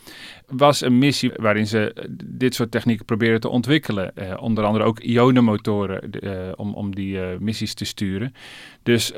was 0.47 0.81
een 0.81 0.99
missie 0.99 1.33
waarin 1.37 1.67
ze 1.67 2.09
dit 2.25 2.55
soort 2.55 2.71
technieken 2.71 3.05
proberen 3.05 3.41
te 3.41 3.49
ontwikkelen. 3.49 4.17
Eh, 4.17 4.43
onder 4.43 4.65
andere 4.65 4.85
ook 4.85 5.01
ionenmotoren 5.01 6.11
eh, 6.11 6.31
om, 6.55 6.75
om 6.75 6.95
die 6.95 7.19
missies 7.39 7.75
te 7.75 7.85
sturen. 7.85 8.35
Dus 8.83 9.13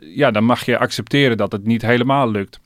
ja, 0.00 0.30
dan 0.30 0.44
mag 0.44 0.64
je 0.64 0.78
accepteren 0.78 1.36
dat 1.36 1.52
het 1.52 1.64
niet 1.64 1.82
helemaal 1.82 2.30
lukt. 2.30 2.60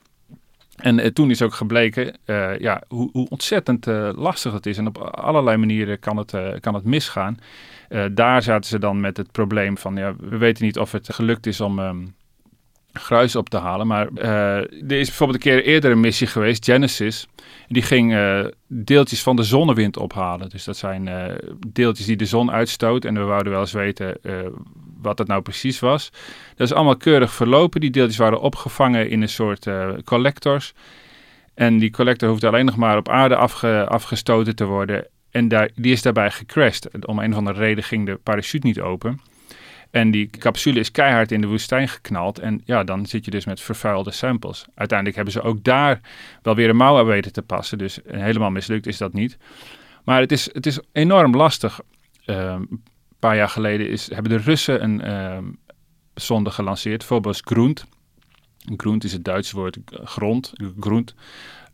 En 0.83 0.99
eh, 0.99 1.09
toen 1.09 1.29
is 1.29 1.41
ook 1.41 1.53
gebleken 1.53 2.17
eh, 2.25 2.59
ja, 2.59 2.83
hoe, 2.87 3.09
hoe 3.11 3.29
ontzettend 3.29 3.87
eh, 3.87 4.09
lastig 4.15 4.53
het 4.53 4.65
is. 4.65 4.77
En 4.77 4.87
op 4.87 4.97
allerlei 4.97 5.57
manieren 5.57 5.99
kan 5.99 6.17
het, 6.17 6.33
kan 6.59 6.73
het 6.73 6.83
misgaan. 6.83 7.37
Daar 8.11 8.41
zaten 8.41 8.69
ze 8.69 8.79
dan 8.79 8.99
met 8.99 9.17
het 9.17 9.31
probleem 9.31 9.77
van... 9.77 9.95
Ja, 9.95 10.15
we 10.19 10.37
weten 10.37 10.65
niet 10.65 10.79
of 10.79 10.91
het 10.91 11.13
gelukt 11.13 11.45
is 11.45 11.61
om 11.61 11.79
ehm, 11.79 12.05
gruis 12.93 13.35
op 13.35 13.49
te 13.49 13.57
halen. 13.57 13.87
Maar 13.87 14.07
er 14.13 14.91
is 14.91 15.07
bijvoorbeeld 15.07 15.45
een 15.45 15.51
keer 15.51 15.63
eerder 15.63 15.91
een 15.91 15.99
missie 15.99 16.27
geweest, 16.27 16.65
Genesis. 16.65 17.27
Die 17.67 17.81
ging 17.81 18.17
deeltjes 18.67 19.23
van 19.23 19.35
de 19.35 19.43
zonnewind 19.43 19.97
ophalen. 19.97 20.49
Dus 20.49 20.63
dat 20.63 20.77
zijn 20.77 21.09
deeltjes 21.67 22.05
die 22.05 22.15
de 22.15 22.25
zon 22.25 22.51
uitstoot. 22.51 23.05
En 23.05 23.13
we 23.13 23.23
wouden 23.23 23.51
wel 23.51 23.61
eens 23.61 23.71
weten 23.71 24.17
wat 25.03 25.17
dat 25.17 25.27
nou 25.27 25.41
precies 25.41 25.79
was. 25.79 26.09
Dat 26.55 26.67
is 26.67 26.73
allemaal 26.73 26.97
keurig 26.97 27.33
verlopen. 27.33 27.81
Die 27.81 27.89
deeltjes 27.89 28.17
waren 28.17 28.41
opgevangen 28.41 29.09
in 29.09 29.21
een 29.21 29.29
soort 29.29 29.67
eh, 29.67 29.89
collectors. 30.03 30.73
En 31.53 31.77
die 31.77 31.91
collector 31.91 32.29
hoeft 32.29 32.43
alleen 32.43 32.65
nog 32.65 32.75
maar 32.75 32.97
op 32.97 33.09
aarde 33.09 33.35
afge- 33.35 33.87
afgestoten 33.87 34.55
te 34.55 34.65
worden. 34.65 35.07
En 35.31 35.47
daar, 35.47 35.69
die 35.75 35.91
is 35.91 36.01
daarbij 36.01 36.31
gecrashed. 36.31 37.05
Om 37.05 37.19
een 37.19 37.31
of 37.31 37.37
andere 37.37 37.59
reden 37.59 37.83
ging 37.83 38.05
de 38.05 38.15
parachute 38.15 38.67
niet 38.67 38.81
open. 38.81 39.19
En 39.91 40.11
die 40.11 40.29
capsule 40.29 40.79
is 40.79 40.91
keihard 40.91 41.31
in 41.31 41.41
de 41.41 41.47
woestijn 41.47 41.87
geknald. 41.87 42.39
En 42.39 42.61
ja, 42.65 42.83
dan 42.83 43.05
zit 43.05 43.25
je 43.25 43.31
dus 43.31 43.45
met 43.45 43.61
vervuilde 43.61 44.11
samples. 44.11 44.65
Uiteindelijk 44.75 45.15
hebben 45.15 45.33
ze 45.33 45.41
ook 45.41 45.63
daar 45.63 46.01
wel 46.41 46.55
weer 46.55 46.69
een 46.69 46.75
mouw 46.75 46.97
aan 46.97 47.05
weten 47.05 47.33
te 47.33 47.41
passen. 47.41 47.77
Dus 47.77 47.99
helemaal 48.07 48.49
mislukt 48.49 48.87
is 48.87 48.97
dat 48.97 49.13
niet. 49.13 49.37
Maar 50.03 50.19
het 50.19 50.31
is, 50.31 50.49
het 50.53 50.65
is 50.65 50.79
enorm 50.91 51.35
lastig. 51.35 51.79
Ehm, 52.25 52.61
paar 53.27 53.35
jaar 53.35 53.49
geleden 53.49 53.89
is, 53.89 54.09
hebben 54.13 54.31
de 54.31 54.43
Russen 54.43 54.83
een 54.83 55.01
ehm, 55.01 55.43
zonde 56.13 56.51
gelanceerd. 56.51 57.03
Phobos 57.03 57.41
Groent. 57.45 57.85
Groent 58.77 59.03
is 59.03 59.11
het 59.13 59.25
Duitse 59.25 59.55
woord 59.55 59.77
eh, 59.77 60.05
grond, 60.05 60.53
groent. 60.79 61.15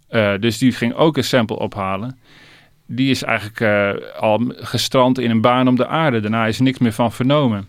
Eh, 0.08 0.34
dus 0.40 0.58
die 0.58 0.72
ging 0.72 0.94
ook 0.94 1.18
een 1.18 1.24
sample 1.24 1.60
ophalen. 1.60 2.20
Die 2.86 3.10
is 3.10 3.24
eigenlijk 3.24 3.60
eh, 3.60 4.20
al 4.20 4.54
gestrand 4.56 5.20
in 5.20 5.30
een 5.30 5.42
baan 5.42 5.68
om 5.68 5.76
de 5.76 5.88
aarde. 5.88 6.20
Daarna 6.20 6.46
is 6.46 6.60
niks 6.60 6.78
meer 6.78 6.94
van 6.94 7.12
vernomen. 7.12 7.68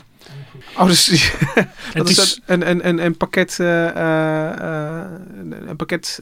Oh, 0.77 0.87
dus 0.87 1.07
dat 1.55 1.67
Het 1.93 2.09
is, 2.09 2.19
is, 2.19 2.41
een, 2.47 2.71
een, 2.71 2.89
een, 2.89 3.05
een 3.05 3.17
pakket, 3.17 3.61
eh, 3.61 3.89
eh, 3.89 4.51
eh, 5.05 5.11
een, 5.39 5.69
een 5.69 5.77
pakket 5.77 6.21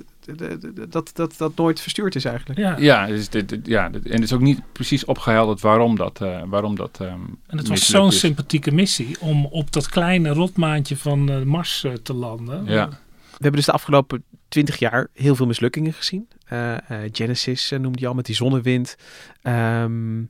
dat, 0.89 1.11
dat, 1.15 1.35
dat 1.37 1.57
nooit 1.57 1.81
verstuurd 1.81 2.15
is 2.15 2.25
eigenlijk. 2.25 2.59
ja. 2.61 2.77
Ja, 2.79 3.07
dus 3.07 3.29
dit, 3.29 3.49
dit- 3.49 3.67
ja 3.67 3.89
dit- 3.89 4.07
en 4.07 4.13
het 4.13 4.23
is 4.23 4.33
ook 4.33 4.41
niet 4.41 4.61
precies 4.73 5.05
opgehelderd 5.05 5.61
waarom 5.61 5.97
dat, 5.97 6.21
eh, 6.21 6.43
waarom 6.47 6.77
dat 6.77 6.99
ehm, 7.01 7.21
En 7.47 7.59
het 7.59 7.69
was 7.69 7.87
zo'n 7.87 8.13
sympathieke 8.13 8.71
missie 8.73 9.17
om 9.21 9.47
op 9.47 9.73
dat 9.73 9.89
kleine 9.89 10.29
rotmaantje 10.29 10.97
van 10.97 11.49
Mars 11.49 11.85
te 12.03 12.15
landen. 12.15 12.65
Ja. 12.67 12.89
We 12.89 13.45
hebben 13.45 13.53
dus 13.61 13.65
de 13.67 13.73
afgelopen 13.73 14.25
twintig 14.49 14.77
jaar 14.77 15.09
heel 15.15 15.35
veel 15.35 15.47
mislukkingen 15.47 15.93
gezien. 15.93 16.29
Eh, 16.45 16.75
eh, 16.75 16.81
Genesis 17.13 17.71
noemde 17.71 18.01
je 18.01 18.07
al 18.07 18.15
met 18.15 18.27
die 18.27 18.35
zonnewind. 18.35 18.97
Ehm 19.43 20.21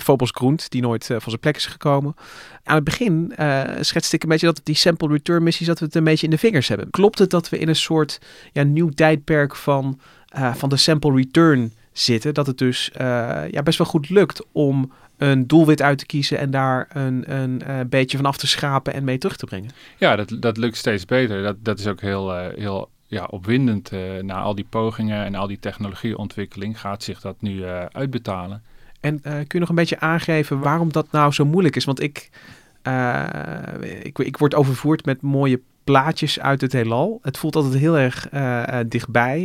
Phobos 0.00 0.30
Groent, 0.30 0.70
die 0.70 0.82
nooit 0.82 1.02
eh, 1.02 1.08
van 1.08 1.28
zijn 1.28 1.40
plek 1.40 1.56
is 1.56 1.66
gekomen. 1.66 2.14
Aan 2.64 2.74
het 2.74 2.84
begin 2.84 3.32
eh 3.36 3.62
schetste 3.80 4.16
ik 4.16 4.22
een 4.22 4.28
beetje 4.28 4.46
dat 4.46 4.60
die 4.62 4.74
sample 4.74 5.08
return 5.08 5.42
missies, 5.42 5.66
dat 5.66 5.78
we 5.78 5.84
het 5.84 5.94
een 5.94 6.04
beetje 6.04 6.24
in 6.24 6.30
de 6.30 6.38
vingers 6.38 6.68
hebben. 6.68 6.90
Klopt 6.90 7.18
het 7.18 7.30
dat 7.30 7.48
we 7.48 7.58
in 7.58 7.68
een 7.68 7.76
soort 7.76 8.20
ja, 8.52 8.62
nieuw 8.62 8.88
tijdperk 8.88 9.56
van, 9.56 10.00
eh, 10.28 10.54
van 10.54 10.68
de 10.68 10.76
sample 10.76 11.14
return 11.14 11.72
zitten? 11.92 12.34
Dat 12.34 12.46
het 12.46 12.58
dus 12.58 12.90
ja, 13.50 13.62
best 13.64 13.78
wel 13.78 13.86
goed 13.86 14.08
lukt 14.08 14.44
om 14.52 14.92
een 15.16 15.46
doelwit 15.46 15.82
uit 15.82 15.98
te 15.98 16.06
kiezen 16.06 16.38
en 16.38 16.50
daar 16.50 16.88
een, 16.92 17.24
een 17.36 17.88
beetje 17.88 18.16
van 18.16 18.26
af 18.26 18.36
te 18.36 18.46
schrapen 18.46 18.92
en 18.92 19.04
mee 19.04 19.18
terug 19.18 19.36
te 19.36 19.46
brengen? 19.46 19.70
Ja, 19.96 20.16
dat, 20.16 20.36
dat 20.40 20.56
lukt 20.56 20.76
steeds 20.76 21.04
beter. 21.04 21.42
Dat, 21.42 21.56
dat 21.60 21.78
is 21.78 21.86
ook 21.86 22.00
heel, 22.00 22.36
heel 22.36 22.90
ja, 23.06 23.24
opwindend. 23.24 23.90
na 24.22 24.40
al 24.40 24.54
die 24.54 24.66
pogingen 24.70 25.24
en 25.24 25.34
al 25.34 25.46
die 25.46 25.58
technologieontwikkeling 25.58 26.80
gaat 26.80 27.02
zich 27.02 27.20
dat 27.20 27.36
nu 27.40 27.64
uitbetalen. 27.92 28.62
En 29.00 29.20
eh, 29.22 29.32
kun 29.32 29.46
je 29.48 29.58
nog 29.58 29.68
een 29.68 29.74
beetje 29.74 30.00
aangeven 30.00 30.60
waarom 30.60 30.92
dat 30.92 31.10
nou 31.10 31.32
zo 31.32 31.44
moeilijk 31.44 31.76
is? 31.76 31.84
Want 31.84 32.02
ik, 32.02 32.30
eh, 32.82 33.24
ik, 34.02 34.18
ik 34.18 34.36
word 34.36 34.54
overvoerd 34.54 35.04
met 35.04 35.22
mooie 35.22 35.60
plaatjes 35.84 36.40
uit 36.40 36.60
het 36.60 36.72
heelal. 36.72 37.18
Het 37.22 37.38
voelt 37.38 37.56
altijd 37.56 37.74
heel 37.74 37.98
erg 37.98 38.28
eh, 38.28 38.78
dichtbij. 38.86 39.44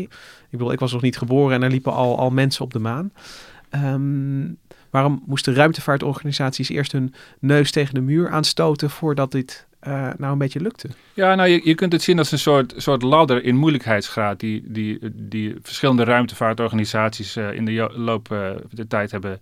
Ik 0.49 0.59
bedoel, 0.59 0.71
ik 0.71 0.79
was 0.79 0.91
nog 0.91 1.01
niet 1.01 1.17
geboren 1.17 1.55
en 1.55 1.63
er 1.63 1.69
liepen 1.69 1.93
al, 1.93 2.17
al 2.17 2.29
mensen 2.29 2.63
op 2.63 2.73
de 2.73 2.79
maan. 2.79 3.11
Ehm, 3.69 4.51
waarom 4.89 5.23
moesten 5.25 5.53
ruimtevaartorganisaties 5.53 6.69
eerst 6.69 6.91
hun 6.91 7.13
neus 7.39 7.71
tegen 7.71 7.93
de 7.93 8.01
muur 8.01 8.29
aanstoten 8.29 8.89
voordat 8.89 9.31
dit 9.31 9.67
eh, 9.83 10.09
nou 10.17 10.31
een 10.31 10.37
beetje 10.37 10.59
lukte? 10.59 10.89
Ja, 11.13 11.35
nou, 11.35 11.49
je, 11.49 11.61
je 11.63 11.75
kunt 11.75 11.91
het 11.91 12.01
zien 12.01 12.17
als 12.17 12.31
een 12.31 12.39
soort, 12.39 12.73
soort 12.77 13.01
ladder 13.01 13.43
in 13.43 13.55
moeilijkheidsgraad 13.55 14.39
die, 14.39 14.63
die, 14.65 14.99
die 15.13 15.55
verschillende 15.61 16.03
ruimtevaartorganisaties 16.03 17.35
eh, 17.35 17.53
in 17.53 17.65
de 17.65 17.89
loop 17.95 18.31
eh, 18.31 18.49
der 18.69 18.87
tijd 18.87 19.11
hebben 19.11 19.41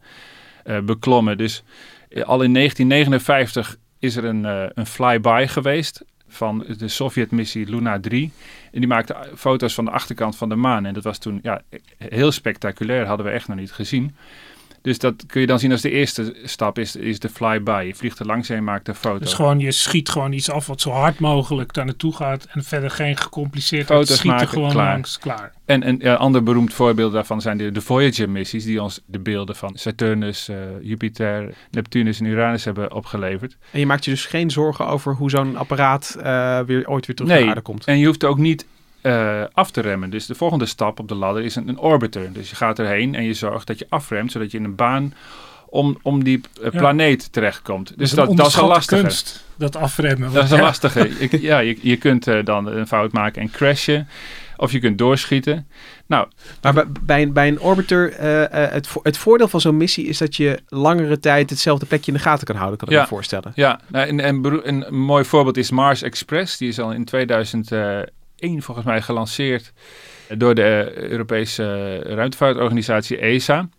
beklommen. 0.84 1.38
Dus 1.38 1.64
al 2.10 2.42
in 2.42 2.54
1959 2.54 3.78
is 4.00 4.16
er 4.16 4.26
een, 4.26 4.44
een 4.80 4.86
flyby 4.86 5.46
geweest 5.48 6.04
van 6.28 6.66
de 6.78 6.88
Sovjet-missie 6.88 7.70
Luna 7.70 8.00
3. 8.00 8.32
En 8.72 8.80
die 8.80 8.88
maakte 8.88 9.16
foto's 9.36 9.74
van 9.74 9.86
de 9.86 9.92
achterkant 9.92 10.38
van 10.38 10.50
de 10.50 10.56
maan. 10.56 10.86
En 10.86 10.94
dat 10.94 11.04
was 11.04 11.18
toen 11.18 11.40
ja, 11.44 11.62
heel 11.98 12.32
spectaculair, 12.32 13.06
hadden 13.06 13.26
we 13.26 13.32
echt 13.32 13.48
nog 13.48 13.58
niet 13.58 13.72
gezien. 13.72 14.16
Dus 14.82 14.98
dat 15.00 15.26
kun 15.28 15.42
je 15.42 15.48
dan 15.48 15.60
zien 15.60 15.72
als 15.72 15.82
de 15.82 15.90
eerste 15.90 16.36
stap 16.44 16.80
is, 16.80 16.96
is 16.96 17.20
de 17.20 17.30
flyby. 17.30 17.84
Je 17.88 17.96
vliegt 17.96 18.20
er 18.20 18.26
langs 18.26 18.48
heen, 18.48 18.64
maakt 18.64 18.88
een 18.88 18.96
foto. 18.96 19.20
Dus 19.20 19.34
gewoon, 19.34 19.60
je 19.60 19.72
schiet 19.72 20.10
gewoon 20.10 20.32
iets 20.32 20.50
af 20.50 20.68
wat 20.68 20.82
zo 20.82 20.90
hard 20.90 21.20
mogelijk 21.20 21.74
daar 21.74 21.86
naartoe 21.86 22.16
gaat. 22.16 22.48
En 22.52 22.64
verder 22.64 22.90
geen 22.90 23.18
gecompliceerd 23.18 23.86
Foto's 23.86 24.08
schieten 24.08 24.30
maken, 24.30 24.48
gewoon 24.48 24.72
klaar. 24.72 24.92
langs, 24.94 25.18
klaar. 25.20 25.54
En 25.66 25.88
een 25.88 26.00
ja, 26.02 26.14
ander 26.14 26.44
beroemd 26.44 26.74
voorbeeld 26.74 27.14
daarvan 27.14 27.42
zijn 27.42 27.58
de, 27.58 27.72
de 27.72 27.82
Voyager-missies, 27.82 28.64
die 28.64 28.82
ons 28.82 29.02
de 29.06 29.20
beelden 29.20 29.56
van 29.56 29.72
Saturnus, 29.78 30.48
eh, 30.50 30.58
Jupiter, 30.82 31.54
Neptunus 31.72 32.20
en 32.20 32.26
Uranus 32.26 32.64
hebben 32.66 32.94
opgeleverd. 32.94 33.58
En 33.72 33.80
je 33.80 33.86
maakt 33.86 34.06
je 34.06 34.12
dus 34.12 34.26
geen 34.26 34.50
zorgen 34.52 34.88
over 34.88 35.14
hoe 35.16 35.30
zo'n 35.30 35.58
apparaat 35.58 36.18
eh, 36.24 36.60
weer, 36.60 36.88
ooit 36.88 37.06
weer 37.06 37.16
terug 37.16 37.32
Nee. 37.32 37.40
naar 37.40 37.50
aarde 37.50 37.62
komt. 37.62 37.86
En 37.86 37.98
je 38.00 38.06
hoeft 38.06 38.24
ook 38.24 38.38
niet 38.38 38.66
eh, 39.01 39.41
af 39.53 39.72
te 39.72 39.81
remmen. 39.81 40.10
Dus 40.10 40.25
de 40.25 40.36
volgende 40.36 40.65
stap 40.65 41.00
op 41.00 41.08
de 41.08 41.15
ladder 41.15 41.43
is 41.43 41.55
een, 41.55 41.67
een 41.67 41.77
orbiter. 41.79 42.34
Dus 42.34 42.50
je 42.50 42.55
gaat 42.55 42.79
erheen 42.79 43.15
en 43.15 43.24
je 43.24 43.34
zorgt 43.34 43.67
dat 43.67 43.79
je 43.79 43.86
afremt, 43.89 44.31
zodat 44.31 44.51
je 44.51 44.58
in 44.58 44.63
een 44.63 44.75
baan 44.75 45.13
om, 45.70 45.98
om 46.01 46.24
die 46.24 46.41
eh, 46.62 46.72
Ja. 46.72 46.79
planeet 46.79 47.31
terechtkomt. 47.34 47.93
Dus 47.98 48.12
een 48.12 48.15
dat, 48.25 48.38
dat 48.38 48.48
is 48.48 48.55
een 48.55 48.65
lastige. 48.67 49.01
kunst, 49.01 49.46
dat 49.58 49.75
afremmen. 49.75 50.34
Dat 50.34 50.43
is 50.43 50.51
een 50.51 50.58
Ja. 50.58 50.63
lastige. 50.63 51.10
Je, 51.29 51.41
ja, 51.51 51.60
je, 51.60 51.77
je 51.81 51.98
kunt 51.98 52.27
eh, 52.27 52.46
dan 52.46 52.67
een 52.67 52.88
fout 52.88 53.12
maken 53.12 53.41
en 53.41 53.51
crashen. 53.51 54.08
Of 54.58 54.72
je 54.72 54.79
kunt 54.79 54.98
doorschieten. 54.98 55.67
Nou, 56.05 56.27
Maar 56.62 56.74
bij, 56.74 56.86
bij, 57.01 57.22
een, 57.22 57.34
bij 57.34 57.48
een 57.48 57.60
orbiter, 57.60 58.12
eh, 58.13 58.63
eh, 58.65 58.72
het, 58.72 58.88
vo- 58.88 59.00
het 59.03 59.17
voordeel 59.17 59.48
van 59.48 59.62
zo'n 59.62 59.77
missie 59.77 60.05
is 60.05 60.17
dat 60.17 60.36
je 60.36 60.60
langere 60.67 61.20
tijd 61.20 61.50
hetzelfde 61.50 61.86
plekje 61.86 62.12
in 62.12 62.17
de 62.17 62.24
gaten 62.24 62.46
kan 62.48 62.55
houden, 62.55 62.77
kan 62.77 62.88
ik 62.88 62.93
Ja. 62.93 63.01
me 63.01 63.08
voorstellen. 63.08 63.51
Ja, 63.55 63.79
nou, 63.88 64.08
en, 64.08 64.20
en 64.20 64.63
een 64.67 64.96
mooi 64.96 65.24
voorbeeld 65.25 65.58
is 65.58 65.72
Mars 65.72 66.01
Express. 66.01 66.58
Die 66.58 66.67
is 66.67 66.79
al 66.79 66.91
in 66.91 67.05
2001 68.42 68.62
volgens 68.62 68.86
mij 68.86 69.02
gelanceerd 69.02 69.74
door 70.38 70.56
de 70.56 70.64
eh, 70.64 70.96
Europese 71.10 71.64
eh, 72.06 72.14
ruimtevaartorganisatie 72.14 73.18
ESA. 73.18 73.70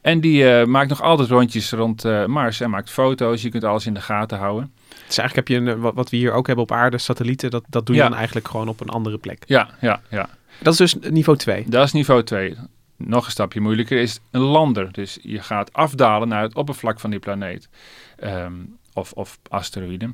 En 0.00 0.20
die 0.20 0.50
eh, 0.50 0.66
maakt 0.66 0.88
nog 0.88 1.02
altijd 1.02 1.28
rondjes 1.28 1.70
rond 1.72 2.04
eh, 2.04 2.26
Mars 2.26 2.60
en 2.60 2.70
maakt 2.70 2.90
foto's. 2.90 3.42
Je 3.42 3.48
kunt 3.48 3.64
alles 3.64 3.86
in 3.86 3.94
de 3.94 4.00
gaten 4.00 4.38
houden. 4.38 4.72
Dus 5.06 5.18
eigenlijk 5.18 5.34
heb 5.34 5.48
je 5.48 5.56
een, 5.70 5.80
wat, 5.80 5.94
wat 5.94 6.10
we 6.10 6.16
hier 6.16 6.32
ook 6.32 6.46
hebben 6.46 6.64
op 6.64 6.72
aarde, 6.72 6.98
satellieten, 6.98 7.50
dat, 7.50 7.64
dat 7.68 7.86
doe 7.86 7.94
je 7.94 8.02
Ja. 8.02 8.08
dan 8.08 8.16
eigenlijk 8.16 8.48
gewoon 8.48 8.68
op 8.68 8.80
een 8.80 8.88
andere 8.88 9.18
plek. 9.18 9.42
Ja, 9.46 9.68
ja, 9.80 10.00
ja. 10.10 10.28
Dat 10.60 10.72
is 10.72 10.78
dus 10.78 11.10
niveau 11.10 11.38
2. 11.38 11.64
Dat 11.68 11.84
is 11.84 11.92
niveau 11.92 12.22
2. 12.22 12.56
Nog 12.96 13.24
een 13.24 13.30
stapje 13.30 13.60
moeilijker 13.60 13.98
is 14.00 14.20
een 14.30 14.40
lander. 14.40 14.92
Dus 14.92 15.18
je 15.22 15.38
gaat 15.40 15.72
afdalen 15.72 16.28
naar 16.28 16.42
het 16.42 16.54
oppervlak 16.54 17.00
van 17.00 17.10
die 17.10 17.18
planeet. 17.18 17.68
Ehm, 18.18 18.52
of, 18.92 19.12
of 19.12 19.38
asteroïde. 19.48 20.12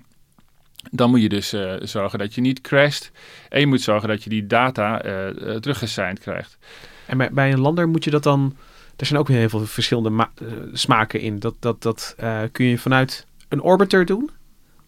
Dan 0.90 1.10
moet 1.10 1.22
je 1.22 1.28
dus 1.28 1.52
eh, 1.52 1.72
zorgen 1.82 2.18
dat 2.18 2.34
je 2.34 2.40
niet 2.40 2.60
crasht. 2.60 3.10
En 3.48 3.60
je 3.60 3.66
moet 3.66 3.80
zorgen 3.80 4.08
dat 4.08 4.22
je 4.24 4.30
die 4.30 4.46
data 4.46 5.02
eh 5.02 5.28
eh, 5.28 5.60
teruggesigned 5.60 6.18
krijgt. 6.20 6.58
En 7.06 7.18
bij, 7.18 7.30
bij 7.32 7.52
een 7.52 7.60
lander 7.60 7.88
moet 7.88 8.04
je 8.04 8.10
dat 8.10 8.22
dan, 8.22 8.56
er 8.96 9.06
zijn 9.06 9.18
ook 9.18 9.28
weer 9.28 9.38
heel 9.38 9.48
veel 9.48 9.66
verschillende 9.66 10.10
ma- 10.10 10.30
smaken 10.72 11.20
in. 11.20 11.38
Dat, 11.38 11.54
dat, 11.60 11.82
dat 11.82 12.14
eh, 12.18 12.38
kun 12.52 12.66
je 12.66 12.78
vanuit 12.78 13.26
een 13.48 13.60
orbiter 13.62 14.06
doen? 14.06 14.30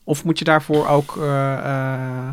Of 0.05 0.25
moet 0.25 0.39
je 0.39 0.45
daarvoor 0.45 0.87
ook... 0.89 1.17
eh, 1.17 1.53
eh, 1.53 2.29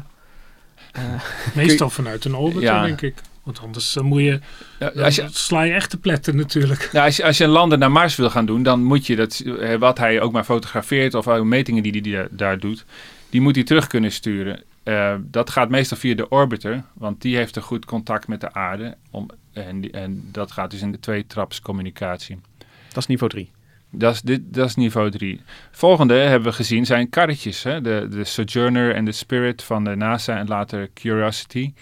eh, 0.92 1.04
Meestal 1.56 1.90
vanuit 1.90 2.26
een 2.26 2.36
orbiter, 2.36 2.62
Ja. 2.62 2.82
denk 2.86 3.02
ik. 3.02 3.16
Want 3.44 3.60
anders 3.62 3.98
moet 4.02 4.22
je, 4.22 4.40
Ja, 4.80 4.90
dan 4.90 5.04
als 5.04 5.16
je, 5.16 5.28
sla 5.32 5.62
je 5.62 5.74
echt 5.74 5.90
te 5.90 5.98
pletten 5.98 6.36
natuurlijk. 6.36 6.90
Nou, 6.92 7.06
als, 7.06 7.16
je, 7.18 7.24
als 7.26 7.38
je 7.38 7.44
een 7.44 7.50
lander 7.50 7.78
naar 7.78 7.92
Mars 7.92 8.16
wil 8.16 8.30
gaan 8.30 8.46
doen, 8.46 8.64
dan 8.64 8.84
moet 8.84 9.08
je 9.08 9.16
dat, 9.16 9.44
wat 9.80 9.98
hij 9.98 10.22
ook 10.22 10.32
maar 10.32 10.44
fotografeert 10.44 11.14
of 11.14 11.28
ook 11.28 11.44
metingen 11.46 11.84
die 11.84 12.14
hij 12.16 12.28
daar 12.32 12.60
doet, 12.60 12.86
die 13.30 13.42
moet 13.42 13.56
hij 13.56 13.64
terug 13.64 13.88
kunnen 13.88 14.12
sturen. 14.12 14.64
Eh, 14.84 15.16
dat 15.22 15.50
gaat 15.50 15.70
meestal 15.70 15.98
via 15.98 16.16
de 16.16 16.30
orbiter, 16.30 16.84
want 16.94 17.22
die 17.22 17.36
heeft 17.36 17.56
een 17.56 17.62
goed 17.62 17.86
contact 17.86 18.28
met 18.28 18.42
de 18.42 18.54
aarde. 18.54 18.96
Om, 19.12 19.30
en, 19.54 19.82
die- 19.82 19.92
en 19.92 20.30
dat 20.32 20.52
gaat 20.52 20.72
dus 20.72 20.82
in 20.82 20.92
de 20.92 21.00
twee-traps 21.00 21.62
communicatie. 21.62 22.40
Dat 22.88 22.98
is 22.98 23.06
niveau 23.08 23.32
3. 23.32 23.52
Dat 23.92 24.14
is, 24.14 24.22
dit, 24.22 24.42
dat 24.54 24.68
is 24.68 24.76
niveau 24.76 25.12
3. 25.12 25.42
Volgende 25.72 26.14
hebben 26.14 26.50
we 26.50 26.56
gezien 26.56 26.86
zijn 26.86 27.10
karretjes. 27.10 27.64
Hè? 27.64 27.82
De, 27.82 28.08
de 28.10 28.24
Sojourner 28.24 28.96
en 28.96 29.06
de 29.06 29.12
Spirit 29.12 29.64
van 29.64 29.84
de 29.84 29.96
NASA 29.96 30.38
en 30.38 30.48
later 30.48 30.90
Curiosity. 30.94 31.74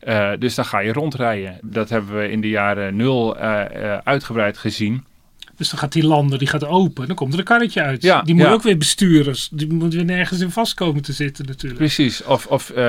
Eh, 0.00 0.30
dus 0.38 0.54
dan 0.54 0.64
ga 0.64 0.78
je 0.78 0.92
rondrijden. 0.92 1.58
Dat 1.62 1.88
hebben 1.88 2.16
we 2.18 2.30
in 2.30 2.40
de 2.40 2.48
jaren 2.48 2.96
nul 2.96 3.36
eh, 3.38 3.96
uitgebreid 3.96 4.58
gezien. 4.58 5.04
Dus 5.60 5.70
dan 5.70 5.78
gaat 5.78 5.92
die 5.92 6.06
lander, 6.06 6.38
die 6.38 6.48
gaat 6.48 6.64
open. 6.64 7.06
Dan 7.06 7.16
komt 7.16 7.32
er 7.32 7.38
een 7.38 7.44
karretje 7.44 7.82
uit. 7.82 8.02
Ja, 8.02 8.22
die 8.22 8.34
moet 8.34 8.44
ja. 8.44 8.52
ook 8.52 8.62
weer 8.62 8.76
besturen. 8.76 9.34
Die 9.50 9.72
moet 9.72 9.94
weer 9.94 10.04
nergens 10.04 10.40
in 10.40 10.50
vast 10.50 10.74
komen 10.74 11.02
te 11.02 11.12
zitten 11.12 11.46
natuurlijk. 11.46 11.80
Precies. 11.80 12.24
Of, 12.24 12.46
of 12.46 12.70
eh, 12.70 12.84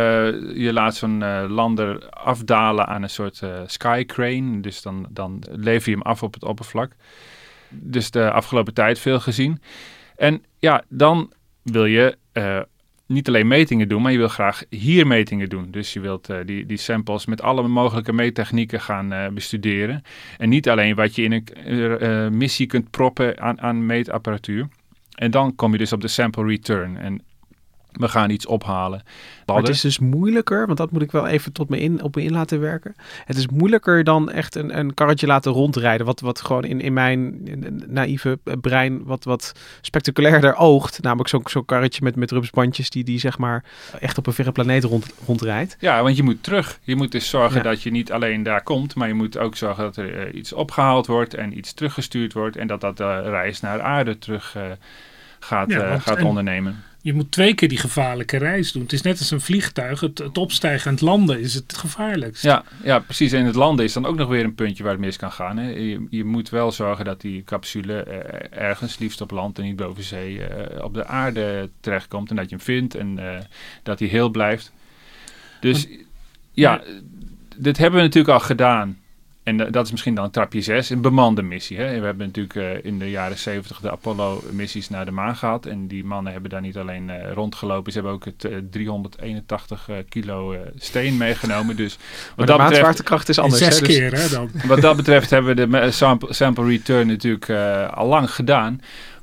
je 0.55 0.69
laat 0.73 0.95
zo'n 0.95 1.23
eh, 1.23 1.45
lander 1.47 2.09
afdalen 2.09 2.87
aan 2.87 3.03
een 3.03 3.09
soort 3.09 3.41
eh, 3.41 3.61
sky 3.65 4.05
crane. 4.05 4.59
Dus 4.59 4.81
dan, 4.81 5.07
dan 5.09 5.43
lever 5.49 5.89
je 5.89 5.95
hem 5.95 6.05
af 6.05 6.23
op 6.23 6.33
het 6.33 6.43
oppervlak. 6.43 6.91
Dus 7.69 8.11
de 8.11 8.31
afgelopen 8.31 8.73
tijd 8.73 8.99
veel 8.99 9.19
gezien. 9.19 9.61
En 10.15 10.43
ja, 10.59 10.83
dan 10.89 11.31
wil 11.63 11.85
je 11.85 12.17
eh, 12.31 12.59
niet 13.11 13.27
alleen 13.27 13.47
metingen 13.47 13.87
doen, 13.87 14.01
maar 14.01 14.11
je 14.11 14.17
wil 14.17 14.27
graag 14.27 14.63
hier 14.69 15.07
metingen 15.07 15.49
doen. 15.49 15.71
Dus 15.71 15.93
je 15.93 15.99
wilt 15.99 16.29
eh, 16.29 16.37
die, 16.45 16.65
die 16.65 16.77
samples 16.77 17.25
met 17.25 17.41
alle 17.41 17.67
mogelijke 17.67 18.13
meettechnieken 18.13 18.81
gaan 18.81 19.13
eh, 19.13 19.27
bestuderen. 19.27 20.03
En 20.37 20.49
niet 20.49 20.69
alleen 20.69 20.95
wat 20.95 21.15
je 21.15 21.23
in 21.23 21.31
een 21.31 21.99
eh, 21.99 22.27
missie 22.27 22.67
kunt 22.67 22.89
proppen 22.89 23.39
aan, 23.39 23.61
aan 23.61 23.85
meetapparatuur. 23.85 24.67
En 25.15 25.31
dan 25.31 25.55
kom 25.55 25.71
je 25.71 25.77
dus 25.77 25.93
op 25.93 26.01
de 26.01 26.07
sample 26.07 26.45
return. 26.45 26.97
En 26.97 27.21
we 27.91 28.07
gaan 28.07 28.29
iets 28.29 28.45
ophalen. 28.45 29.01
Maar 29.45 29.57
het 29.59 29.69
is 29.69 29.81
dus 29.81 29.99
moeilijker, 29.99 30.65
want 30.65 30.77
dat 30.77 30.91
moet 30.91 31.01
ik 31.01 31.11
wel 31.11 31.27
even 31.27 31.51
tot 31.51 31.69
me 31.69 31.79
in, 31.79 32.03
op 32.03 32.15
me 32.15 32.23
in 32.23 32.31
laten 32.31 32.59
werken. 32.59 32.95
Het 33.25 33.37
is 33.37 33.47
moeilijker 33.47 34.03
dan 34.03 34.31
echt 34.31 34.55
een, 34.55 34.77
een 34.77 34.93
karretje 34.93 35.27
laten 35.27 35.51
rondrijden. 35.51 36.05
Wat, 36.05 36.19
wat 36.19 36.41
gewoon 36.41 36.63
in, 36.63 36.81
in 36.81 36.93
mijn 36.93 37.41
naïeve 37.87 38.39
brein 38.61 39.03
wat, 39.03 39.23
wat 39.23 39.51
spectaculairder 39.81 40.55
oogt. 40.55 41.01
Namelijk 41.01 41.29
zo'n 41.29 41.41
zo'n 41.45 41.65
karretje 41.65 42.03
met, 42.03 42.15
met 42.15 42.31
rupsbandjes 42.31 42.89
die, 42.89 43.03
die 43.03 43.19
zeg 43.19 43.37
maar 43.37 43.63
echt 43.99 44.17
op 44.17 44.27
een 44.27 44.33
verre 44.33 44.51
planeet 44.51 44.83
rond, 44.83 45.05
rondrijdt. 45.25 45.75
Ja, 45.79 46.03
want 46.03 46.15
je 46.17 46.23
moet 46.23 46.43
terug. 46.43 46.79
Je 46.83 46.95
moet 46.95 47.11
dus 47.11 47.29
zorgen 47.29 47.57
Ja. 47.57 47.63
dat 47.63 47.81
je 47.81 47.91
niet 47.91 48.11
alleen 48.11 48.43
daar 48.43 48.63
komt, 48.63 48.95
maar 48.95 49.07
je 49.07 49.13
moet 49.13 49.37
ook 49.37 49.55
zorgen 49.55 49.83
dat 49.83 49.97
er 49.97 50.27
eh, 50.27 50.35
iets 50.35 50.53
opgehaald 50.53 51.07
wordt 51.07 51.33
en 51.33 51.57
iets 51.57 51.73
teruggestuurd 51.73 52.33
wordt. 52.33 52.55
En 52.55 52.67
dat 52.67 52.81
dat 52.81 52.97
de 52.97 53.21
reis 53.21 53.59
naar 53.59 53.81
aarde 53.81 54.17
terug 54.17 54.55
eh, 54.55 54.63
gaat, 55.39 55.69
Ja, 55.69 55.81
eh, 55.81 56.01
gaat 56.01 56.17
en- 56.17 56.25
ondernemen. 56.25 56.83
Je 57.03 57.13
moet 57.13 57.31
twee 57.31 57.53
keer 57.53 57.69
die 57.69 57.77
gevaarlijke 57.77 58.37
reis 58.37 58.71
doen. 58.71 58.81
Het 58.81 58.93
is 58.93 59.01
net 59.01 59.19
als 59.19 59.31
een 59.31 59.41
vliegtuig. 59.41 59.99
Het, 59.99 60.17
het 60.17 60.37
opstijgen 60.37 60.85
en 60.87 60.91
het 60.91 61.01
landen 61.01 61.39
is 61.39 61.53
het 61.53 61.77
gevaarlijkst. 61.77 62.43
Ja, 62.43 62.63
ja, 62.83 62.99
precies. 62.99 63.31
En 63.31 63.45
het 63.45 63.55
landen 63.55 63.85
is 63.85 63.93
dan 63.93 64.05
ook 64.05 64.15
nog 64.15 64.29
weer 64.29 64.43
een 64.43 64.55
puntje 64.55 64.83
waar 64.83 64.91
het 64.91 65.01
mis 65.01 65.17
kan 65.17 65.31
gaan. 65.31 65.57
Hè. 65.57 65.69
Je, 65.69 66.07
je 66.09 66.23
moet 66.23 66.49
wel 66.49 66.71
zorgen 66.71 67.05
dat 67.05 67.21
die 67.21 67.43
capsule 67.43 68.03
eh, 68.03 68.67
ergens, 68.67 68.97
liefst 68.97 69.21
op 69.21 69.31
land 69.31 69.57
en 69.57 69.63
niet 69.63 69.75
boven 69.75 70.03
zee, 70.03 70.43
eh, 70.43 70.83
op 70.83 70.93
de 70.93 71.05
aarde 71.05 71.69
terechtkomt. 71.79 72.29
En 72.29 72.35
dat 72.35 72.49
je 72.49 72.55
hem 72.55 72.65
vindt 72.65 72.95
en 72.95 73.19
eh, 73.19 73.39
dat 73.83 73.99
hij 73.99 74.07
heel 74.07 74.29
blijft. 74.29 74.71
Dus 75.59 75.87
ja, 76.51 76.81
dit 77.55 77.77
hebben 77.77 77.99
we 77.99 78.05
natuurlijk 78.05 78.33
al 78.33 78.45
gedaan. 78.45 79.00
En 79.43 79.57
da- 79.57 79.65
dat 79.69 79.85
is 79.85 79.91
misschien 79.91 80.15
dan 80.15 80.29
trapje 80.31 80.61
6, 80.61 80.89
een 80.89 81.01
bemande 81.01 81.41
missie. 81.41 81.77
Hè. 81.77 81.99
We 81.99 82.05
hebben 82.05 82.25
natuurlijk 82.25 82.55
eh, 82.55 82.85
in 82.91 82.99
de 82.99 83.09
jaren 83.09 83.37
70 83.37 83.79
de 83.79 83.91
Apollo-missies 83.91 84.89
naar 84.89 85.05
de 85.05 85.11
maan 85.11 85.35
gehad. 85.35 85.65
En 85.65 85.87
die 85.87 86.03
mannen 86.05 86.31
hebben 86.31 86.49
daar 86.51 86.61
niet 86.61 86.77
alleen 86.77 87.09
eh, 87.09 87.31
rondgelopen, 87.33 87.91
ze 87.91 87.97
hebben 87.97 88.15
ook 88.15 88.25
het 88.25 88.45
eh, 88.45 88.57
381 88.71 89.89
eh, 89.89 89.95
kilo 90.09 90.51
eh, 90.53 90.59
steen 90.75 91.17
meegenomen. 91.17 91.75
Dus 91.75 91.97
Maar 91.97 92.07
wat 92.35 92.37
de 92.37 92.45
dat 92.45 92.45
betreft 92.45 92.71
maatzwaartekracht 92.71 93.29
is 93.29 93.37
In 93.37 93.43
anders. 93.43 93.61
zes 93.63 93.79
hè, 93.79 93.85
dus- 93.85 93.95
keer 93.97 94.13
hè, 94.13 94.29
dan. 94.29 94.49
wat 94.67 94.81
dat 94.81 94.95
betreft 94.95 95.29
hebben 95.29 95.55
we 95.55 95.67
de 95.79 95.91
sample, 95.91 96.33
sample 96.33 96.65
return 96.65 97.07
natuurlijk 97.07 97.47
eh, 97.49 97.89
al 97.93 98.07
lang 98.07 98.31
gedaan. 98.31 98.81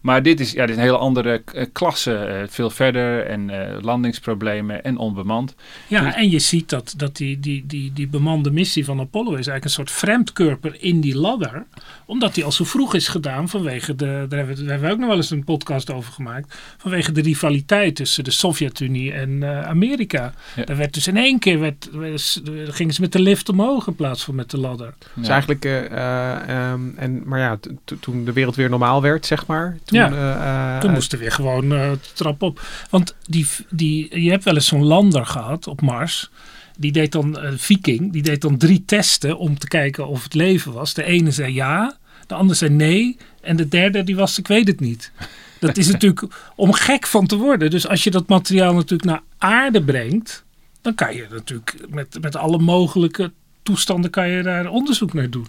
Maar 0.09 0.23
dit 0.23 0.41
is, 0.41 0.53
ja, 0.53 0.61
dit 0.61 0.71
is 0.71 0.77
een 0.77 0.83
hele 0.83 0.97
andere 0.99 1.43
eh, 1.55 1.67
klasse. 1.73 2.15
eh, 2.17 2.43
veel 2.49 2.71
verder 2.71 3.27
en 3.27 3.51
eh, 3.51 3.83
landingsproblemen 3.83 4.85
en 4.85 4.97
onbemand. 4.97 5.55
Ja, 5.87 6.17
en 6.17 6.31
je 6.31 6.39
ziet 6.39 6.69
dat, 6.69 6.95
dat 6.97 7.17
die, 7.17 7.41
die, 7.41 7.65
die, 7.67 7.93
die 7.93 8.09
bemande 8.09 8.51
missie 8.51 8.85
van 8.85 9.01
Apollo 9.01 9.29
is 9.29 9.35
eigenlijk 9.35 9.65
een 9.65 9.71
soort 9.71 9.91
vreemdkörper 9.91 10.77
in 10.81 11.01
die 11.01 11.17
ladder. 11.17 11.67
Omdat 12.07 12.35
die 12.35 12.45
al 12.45 12.53
zo 12.53 12.65
vroeg 12.65 12.95
is 12.95 13.09
gedaan 13.09 13.49
vanwege 13.49 13.95
de, 13.95 14.27
daar 14.29 14.39
hebben, 14.39 14.57
we, 14.57 14.63
daar 14.63 14.71
hebben 14.71 14.89
we 14.89 14.93
ook 14.95 14.99
nog 15.01 15.09
wel 15.09 15.17
eens 15.17 15.31
een 15.31 15.45
podcast 15.45 15.93
over 15.93 16.13
gemaakt. 16.13 16.59
Vanwege 16.79 17.13
de 17.13 17.21
rivaliteit 17.21 17.97
tussen 17.97 18.25
de 18.25 18.31
Sovjet-Unie 18.31 19.13
en 19.13 19.43
eh, 19.43 19.67
Amerika. 19.67 20.33
Ja. 20.57 20.65
Daar 20.65 20.77
werd 20.77 20.95
dus 20.95 21.07
in 21.07 21.17
één 21.17 21.39
keer, 21.39 21.59
werd, 21.61 21.89
werd- 21.93 22.43
gingen 22.69 22.95
ze 22.95 23.01
met 23.01 23.13
de 23.13 23.21
lift 23.23 23.49
omhoog 23.49 23.87
in 23.87 23.95
plaats 23.97 24.25
van 24.25 24.35
met 24.35 24.51
de 24.51 24.59
ladder. 24.59 24.95
Dus 25.15 25.27
Ja. 25.27 25.33
eigenlijk, 25.33 25.65
eh, 25.65 25.85
eh, 25.85 26.49
ehm, 26.71 26.81
en, 26.97 27.23
maar 27.25 27.39
ja, 27.41 27.59
toen 28.01 28.25
de 28.25 28.33
wereld 28.33 28.55
weer 28.57 28.71
normaal 28.71 29.03
werd, 29.03 29.27
zeg 29.27 29.47
maar. 29.47 29.79
Toen, 29.85 29.98
Ja. 29.99 30.11
eh, 30.13 30.75
eh, 30.75 30.81
Toen 30.81 30.93
moest 30.93 31.13
er 31.13 31.19
weer 31.19 31.33
gewoon 31.33 31.73
eh, 31.73 31.91
de 31.91 31.99
trap 32.15 32.43
op. 32.43 32.61
Want 32.91 33.15
die, 33.27 33.47
die, 33.71 34.23
je 34.23 34.31
hebt 34.31 34.45
wel 34.45 34.55
eens 34.55 34.67
zo'n 34.67 34.85
lander 34.85 35.27
gehad 35.27 35.67
op 35.67 35.81
Mars. 35.81 36.31
Die 36.77 36.93
deed 36.93 37.13
dan, 37.13 37.39
een 37.39 37.59
Viking, 37.59 38.13
die 38.13 38.23
deed 38.23 38.41
dan 38.41 38.57
drie 38.57 38.85
testen 38.85 39.39
om 39.39 39.59
te 39.59 39.69
kijken 39.69 40.07
of 40.09 40.23
het 40.23 40.35
leven 40.35 40.73
was. 40.73 40.95
De 40.95 41.05
ene 41.05 41.31
zei 41.31 41.55
ja, 41.55 41.97
de 42.27 42.35
andere 42.35 42.59
zei 42.59 42.71
nee. 42.71 43.17
En 43.41 43.57
de 43.57 43.69
derde 43.69 44.05
die 44.05 44.17
was, 44.17 44.39
ik 44.39 44.47
weet 44.47 44.67
het 44.67 44.81
niet. 44.81 45.13
Dat 45.61 45.77
is 45.77 45.91
natuurlijk 45.93 46.53
om 46.57 46.73
gek 46.73 47.07
van 47.07 47.27
te 47.27 47.37
worden. 47.37 47.71
Dus 47.71 47.89
als 47.89 48.05
je 48.05 48.11
dat 48.11 48.29
materiaal 48.29 48.75
natuurlijk 48.75 49.11
naar 49.11 49.23
aarde 49.39 49.83
brengt. 49.83 50.47
Dan 50.81 50.95
kan 50.95 51.15
je 51.15 51.27
natuurlijk 51.31 51.75
met, 51.89 52.19
met 52.21 52.37
alle 52.37 52.59
mogelijke 52.59 53.33
toestanden 53.63 54.11
kan 54.11 54.29
je 54.29 54.43
daar 54.43 54.69
onderzoek 54.69 55.13
naar 55.13 55.31
doen. 55.31 55.47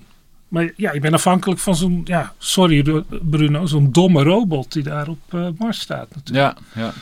Maar 0.50 0.72
ja, 0.76 0.92
je 0.94 1.00
bent 1.00 1.14
afhankelijk 1.14 1.60
van 1.60 1.76
zo'n, 1.76 2.02
ja, 2.06 2.34
sorry 2.38 2.82
Ru- 2.82 3.04
Bruno, 3.22 3.66
zo'n 3.66 3.92
domme 3.92 4.24
robot 4.24 4.72
die 4.72 4.84
daar 4.84 5.08
op 5.08 5.20
eh, 5.34 5.48
Mars 5.58 5.80
staat 5.80 6.16
natuurlijk. 6.16 6.58
Ja, 6.76 6.82
ja. 6.82 6.94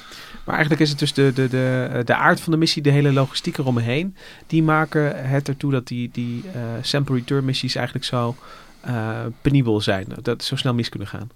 Maar 0.46 0.56
eigenlijk 0.56 0.82
is 0.86 0.90
het 0.90 1.00
dus 1.00 1.14
de, 1.14 1.32
de, 1.34 1.48
de, 1.48 2.02
de 2.06 2.16
aard 2.16 2.42
van 2.42 2.52
de 2.52 2.58
missie, 2.58 2.82
de 2.82 2.90
hele 2.92 3.14
logistiek 3.14 3.58
eromheen. 3.58 4.16
Die 4.48 4.64
maken 4.64 5.28
het 5.30 5.48
ertoe 5.48 5.72
dat 5.72 5.88
die, 5.88 6.10
die 6.14 6.44
eh, 6.54 6.62
sample 6.82 7.16
return 7.16 7.46
missies 7.46 7.76
eigenlijk 7.76 8.06
zo 8.06 8.36
eh, 8.82 9.20
penibel 9.42 9.82
zijn. 9.82 10.06
Dat 10.08 10.26
het 10.26 10.44
zo 10.44 10.56
snel 10.56 10.74
mis 10.74 10.90
kunnen 10.90 11.08
gaan. 11.08 11.30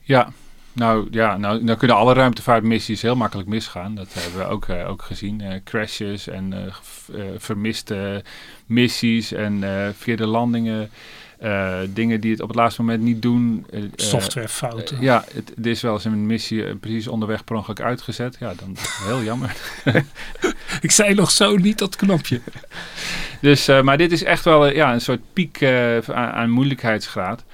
ja. 0.00 0.32
Nou 0.72 1.06
ja, 1.10 1.36
nou, 1.36 1.64
dan 1.64 1.76
kunnen 1.76 1.96
alle 1.96 2.14
ruimtevaartmissies 2.14 3.02
heel 3.02 3.16
makkelijk 3.16 3.48
misgaan. 3.48 3.94
Dat 3.94 4.08
hebben 4.12 4.40
we 4.40 4.46
ook, 4.46 4.68
eh, 4.68 4.88
ook 4.88 5.02
gezien. 5.02 5.40
Eh, 5.40 5.60
crashes 5.64 6.28
en 6.28 6.52
eh, 6.52 7.24
vermiste 7.36 8.22
missies 8.66 9.32
en 9.32 9.60
verkeerde 9.94 10.26
landingen. 10.26 10.90
Dingen 11.88 12.20
die 12.20 12.30
het 12.30 12.40
op 12.40 12.48
het 12.48 12.56
laatste 12.56 12.82
moment 12.82 13.02
niet 13.02 13.22
doen. 13.22 13.66
Softwarefouten. 13.96 15.00
Ja, 15.00 15.24
het, 15.34 15.52
het 15.54 15.66
is 15.66 15.82
wel 15.82 15.92
eens 15.92 16.04
een 16.04 16.26
missie 16.26 16.76
precies 16.76 17.08
onderweg 17.08 17.44
per 17.44 17.56
ongeluk 17.56 17.80
uitgezet. 17.80 18.36
Ja, 18.40 18.54
dan 18.54 18.76
heel 19.06 19.22
jammer. 19.22 19.56
Ik 20.80 20.90
zei 20.90 21.14
nog 21.14 21.30
zo 21.30 21.56
niet 21.56 21.78
dat 21.78 21.96
knopje. 21.96 22.40
Dus, 23.40 23.66
maar 23.66 23.96
dit 23.96 24.12
is 24.12 24.22
echt 24.22 24.44
wel 24.44 24.68
ja, 24.68 24.92
een 24.92 25.00
soort 25.00 25.20
piek 25.32 25.64
aan, 25.64 26.32
aan 26.32 26.50
moeilijkheidsgraad. 26.50 27.44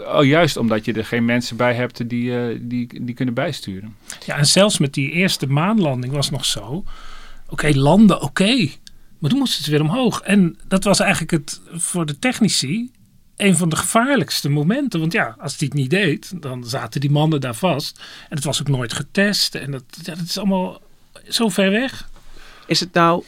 Oh, 0.00 0.24
juist 0.24 0.56
omdat 0.56 0.84
je 0.84 0.92
er 0.92 1.04
geen 1.04 1.24
mensen 1.24 1.56
bij 1.56 1.74
hebt 1.74 2.08
die, 2.08 2.38
eh, 2.38 2.58
die, 2.60 3.04
die 3.04 3.14
kunnen 3.14 3.34
bijsturen. 3.34 3.96
Ja, 4.26 4.36
en 4.36 4.46
zelfs 4.46 4.78
met 4.78 4.94
die 4.94 5.10
eerste 5.10 5.46
maanlanding 5.46 6.12
was 6.12 6.30
nog 6.30 6.44
zo. 6.44 6.84
Oké, 7.48 7.70
landen, 7.74 8.20
oké. 8.20 8.68
Maar 9.18 9.30
toen 9.30 9.38
moesten 9.38 9.64
ze 9.64 9.70
weer 9.70 9.80
omhoog. 9.80 10.20
En 10.20 10.58
dat 10.68 10.84
was 10.84 11.00
eigenlijk 11.00 11.30
het, 11.30 11.60
voor 11.72 12.06
de 12.06 12.18
technici 12.18 12.90
een 13.36 13.56
van 13.56 13.68
de 13.68 13.76
gevaarlijkste 13.76 14.48
momenten. 14.48 15.00
Want 15.00 15.12
ja, 15.12 15.36
als 15.38 15.56
die 15.56 15.68
het 15.68 15.76
niet 15.76 15.90
deed, 15.90 16.42
dan 16.42 16.64
zaten 16.64 17.00
die 17.00 17.10
mannen 17.10 17.40
daar 17.40 17.54
vast. 17.54 18.00
En 18.28 18.36
het 18.36 18.44
was 18.44 18.60
ook 18.60 18.68
nooit 18.68 18.92
getest. 18.92 19.54
En 19.54 19.70
dat, 19.70 19.84
ja, 20.02 20.14
dat 20.14 20.24
is 20.24 20.38
allemaal 20.38 20.80
zo 21.28 21.48
ver 21.48 21.70
weg. 21.70 22.08
Is 22.66 22.80
het 22.80 22.92
nou, 22.92 23.24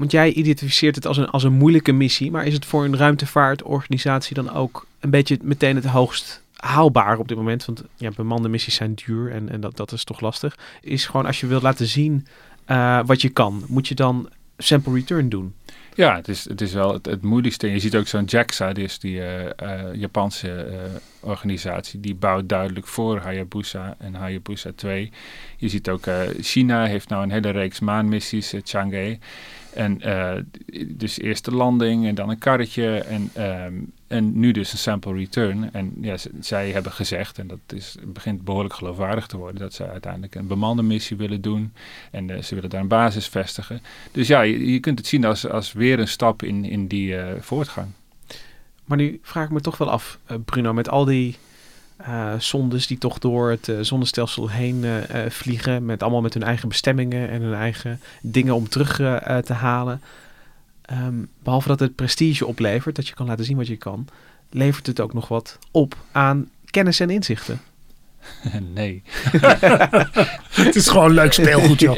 want 0.00 0.12
jij 0.12 0.32
identificeert 0.32 0.94
het 0.94 1.06
als 1.06 1.16
een, 1.16 1.30
als 1.30 1.42
een 1.42 1.52
moeilijke 1.52 1.92
missie, 1.92 2.30
maar 2.30 2.46
is 2.46 2.54
het 2.54 2.64
voor 2.64 2.84
een 2.84 2.96
ruimtevaartorganisatie 2.96 4.34
dan 4.34 4.52
ook 4.52 4.86
een 5.00 5.10
beetje 5.10 5.38
meteen 5.42 5.76
het 5.76 5.84
hoogst 5.84 6.42
haalbaar 6.56 7.18
op 7.18 7.28
dit 7.28 7.36
moment? 7.36 7.64
Want 7.64 7.84
ja, 7.96 8.10
bemande 8.16 8.48
missies 8.48 8.74
zijn 8.74 8.94
duur 8.94 9.32
en, 9.32 9.48
en 9.48 9.60
dat, 9.60 9.76
dat 9.76 9.92
is 9.92 10.04
toch 10.04 10.20
lastig. 10.20 10.58
Is 10.80 11.06
gewoon 11.06 11.26
als 11.26 11.40
je 11.40 11.46
wilt 11.46 11.62
laten 11.62 11.86
zien 11.86 12.26
eh, 12.64 13.00
wat 13.06 13.22
je 13.22 13.28
kan, 13.28 13.64
moet 13.68 13.88
je 13.88 13.94
dan 13.94 14.28
sample 14.58 14.94
return 14.94 15.28
doen. 15.28 15.54
Ja, 15.94 16.16
het 16.16 16.28
is, 16.28 16.48
het 16.48 16.60
is 16.60 16.72
wel 16.72 16.92
het, 17.02 17.22
moeilijkste. 17.22 17.66
En 17.66 17.72
je 17.72 17.78
ziet 17.78 17.96
ook 17.96 18.06
zo'n 18.06 18.24
JAXA, 18.24 18.74
is 18.74 18.98
die 18.98 19.22
eh, 19.22 19.94
Japanse 19.94 20.66
organisatie. 21.20 22.00
Die 22.00 22.14
bouwt 22.14 22.48
duidelijk 22.48 22.86
voor 22.86 23.18
Hayabusa 23.18 23.94
en 23.98 24.14
Hayabusa 24.14 24.70
2. 24.74 25.12
Je 25.56 25.68
ziet 25.68 25.88
ook, 25.88 26.06
uh, 26.06 26.20
China 26.40 26.84
heeft 26.84 27.08
nou 27.08 27.22
een 27.22 27.30
hele 27.30 27.50
reeks 27.50 27.80
maanmissies, 27.80 28.54
uh, 28.54 28.60
Chang'e. 28.64 29.18
En 29.74 30.00
uh, 30.06 30.32
dus 30.86 31.18
eerst 31.18 31.44
de 31.44 31.54
landing 31.54 32.06
en 32.06 32.14
dan 32.14 32.28
een 32.28 32.38
karretje 32.38 32.98
en, 32.98 33.30
um, 33.64 33.92
en 34.06 34.38
nu 34.38 34.52
dus 34.52 34.72
een 34.72 34.78
sample 34.78 35.14
return. 35.14 35.72
En 35.72 35.92
ja, 36.00 36.16
zij 36.40 36.70
hebben 36.70 36.92
gezegd, 36.92 37.38
en 37.38 37.46
dat 37.46 37.58
is, 37.74 37.96
begint 38.04 38.44
behoorlijk 38.44 38.74
geloofwaardig 38.74 39.26
te 39.26 39.36
worden, 39.36 39.60
dat 39.60 39.74
ze 39.74 39.88
uiteindelijk 39.88 40.34
een 40.34 40.46
bemande 40.46 40.82
missie 40.82 41.16
willen 41.16 41.40
doen. 41.40 41.72
En 42.10 42.28
uh, 42.28 42.42
ze 42.42 42.54
willen 42.54 42.70
daar 42.70 42.80
een 42.80 42.88
basis 42.88 43.28
vestigen. 43.28 43.82
Dus 44.12 44.26
ja, 44.26 44.40
je, 44.40 44.80
kunt 44.80 44.98
het 44.98 45.08
zien 45.08 45.24
als, 45.24 45.48
als 45.48 45.72
weer 45.72 45.98
een 45.98 46.08
stap 46.08 46.42
in, 46.42 46.64
in 46.64 46.86
die 46.86 47.14
uh, 47.14 47.24
voortgang. 47.40 47.88
Maar 48.84 48.98
nu 48.98 49.18
vraag 49.22 49.44
ik 49.44 49.50
me 49.50 49.60
toch 49.60 49.78
wel 49.78 49.90
af, 49.90 50.18
Bruno, 50.44 50.72
met 50.72 50.88
al 50.88 51.04
die 51.04 51.36
uh, 52.08 52.32
zondes 52.38 52.86
die 52.86 52.98
toch 52.98 53.18
door 53.18 53.50
het 53.50 53.68
uh, 53.68 53.76
zonnestelsel 53.80 54.48
heen 54.50 54.84
uh, 54.84 54.94
vliegen. 55.28 55.84
Met 55.84 56.02
allemaal 56.02 56.20
met 56.20 56.34
hun 56.34 56.42
eigen 56.42 56.68
bestemmingen 56.68 57.28
en 57.28 57.42
hun 57.42 57.54
eigen 57.54 58.00
dingen 58.22 58.54
om 58.54 58.68
terug 58.68 58.96
te 59.44 59.52
halen. 59.52 60.00
Um, 60.92 61.28
behalve 61.42 61.68
dat 61.68 61.80
het 61.80 61.94
prestige 61.94 62.46
oplevert, 62.46 62.96
dat 62.96 63.08
je 63.08 63.14
kan 63.14 63.26
laten 63.26 63.44
zien 63.44 63.56
wat 63.56 63.66
je 63.66 63.76
kan, 63.76 64.06
levert 64.50 64.86
het 64.86 65.00
ook 65.00 65.12
nog 65.12 65.28
wat 65.28 65.58
op 65.70 65.96
aan 66.12 66.48
kennis 66.70 67.00
en 67.00 67.10
inzichten. 67.10 67.60
nee. 68.74 69.02
het 70.62 70.76
is 70.76 70.88
gewoon 70.88 71.12
leuk 71.12 71.32
speelgoed, 71.32 71.80
joh. 71.80 71.96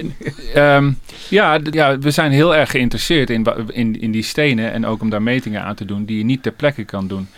um, 0.57 0.99
ja, 1.29 1.61
ja, 1.71 1.99
we 1.99 2.11
zijn 2.11 2.33
heel 2.33 2.55
erg 2.55 2.71
geïnteresseerd 2.71 3.31
in, 3.31 3.47
in, 3.67 4.01
in 4.01 4.11
die 4.11 4.23
stenen 4.23 4.73
en 4.73 4.87
ook 4.87 5.01
om 5.01 5.11
daar 5.11 5.23
metingen 5.23 5.63
aan 5.63 5.75
te 5.75 5.85
doen 5.85 6.05
die 6.05 6.19
je 6.19 6.25
niet 6.25 6.43
ter 6.43 6.53
plekke 6.53 6.85
kan 6.85 7.09
doen. 7.09 7.29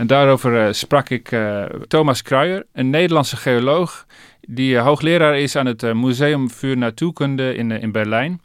En 0.00 0.06
daarover 0.06 0.66
uh, 0.66 0.72
sprak 0.72 1.08
ik 1.08 1.30
uh, 1.30 1.64
Thomas 1.64 2.22
Kruijer, 2.22 2.66
een 2.72 2.90
Nederlandse 2.90 3.36
geoloog 3.36 4.06
die 4.40 4.74
uh, 4.74 4.82
hoogleraar 4.82 5.38
is 5.38 5.56
aan 5.56 5.66
het 5.66 5.94
Museum 5.94 6.50
voor 6.50 6.76
Natuurkunde 6.76 7.54
in, 7.54 7.70
in 7.70 7.92
Berlijn. 7.92 8.40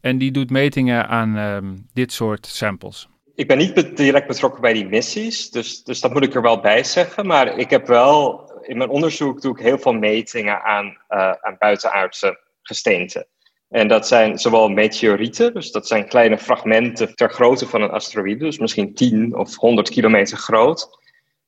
En 0.00 0.18
die 0.18 0.30
doet 0.30 0.50
metingen 0.50 1.08
aan 1.08 1.36
ehm, 1.36 1.74
dit 1.92 2.12
soort 2.12 2.46
samples. 2.46 3.08
Ik 3.34 3.48
ben 3.48 3.58
niet 3.58 3.96
direct 3.96 4.26
betrokken 4.26 4.60
bij 4.60 4.72
die 4.72 4.86
missies, 4.86 5.50
dus, 5.50 5.84
dus 5.84 6.00
dat 6.00 6.12
moet 6.12 6.24
ik 6.24 6.34
er 6.34 6.42
wel 6.42 6.60
bij 6.60 6.84
zeggen. 6.84 7.26
Maar 7.26 7.58
ik 7.58 7.70
heb 7.70 7.86
wel, 7.86 8.50
in 8.62 8.76
mijn 8.76 8.90
onderzoek 8.90 9.40
doe 9.40 9.58
ik 9.58 9.64
heel 9.64 9.78
veel 9.78 9.92
metingen 9.92 10.62
aan, 10.62 10.96
aan 11.40 11.56
buitenaardse 11.58 12.40
gesteenten. 12.62 13.26
En 13.68 13.88
dat 13.88 14.06
zijn 14.06 14.38
zowel 14.38 14.68
meteorieten, 14.68 15.54
dus 15.54 15.70
dat 15.70 15.86
zijn 15.86 16.08
kleine 16.08 16.38
fragmenten 16.38 17.14
ter 17.14 17.30
grootte 17.30 17.66
van 17.66 17.82
een 17.82 17.90
asteroïde, 17.90 18.44
dus 18.44 18.58
misschien 18.58 18.94
10 18.94 19.36
of 19.36 19.56
100 19.56 19.90
kilometer 19.90 20.36
groot. 20.36 20.88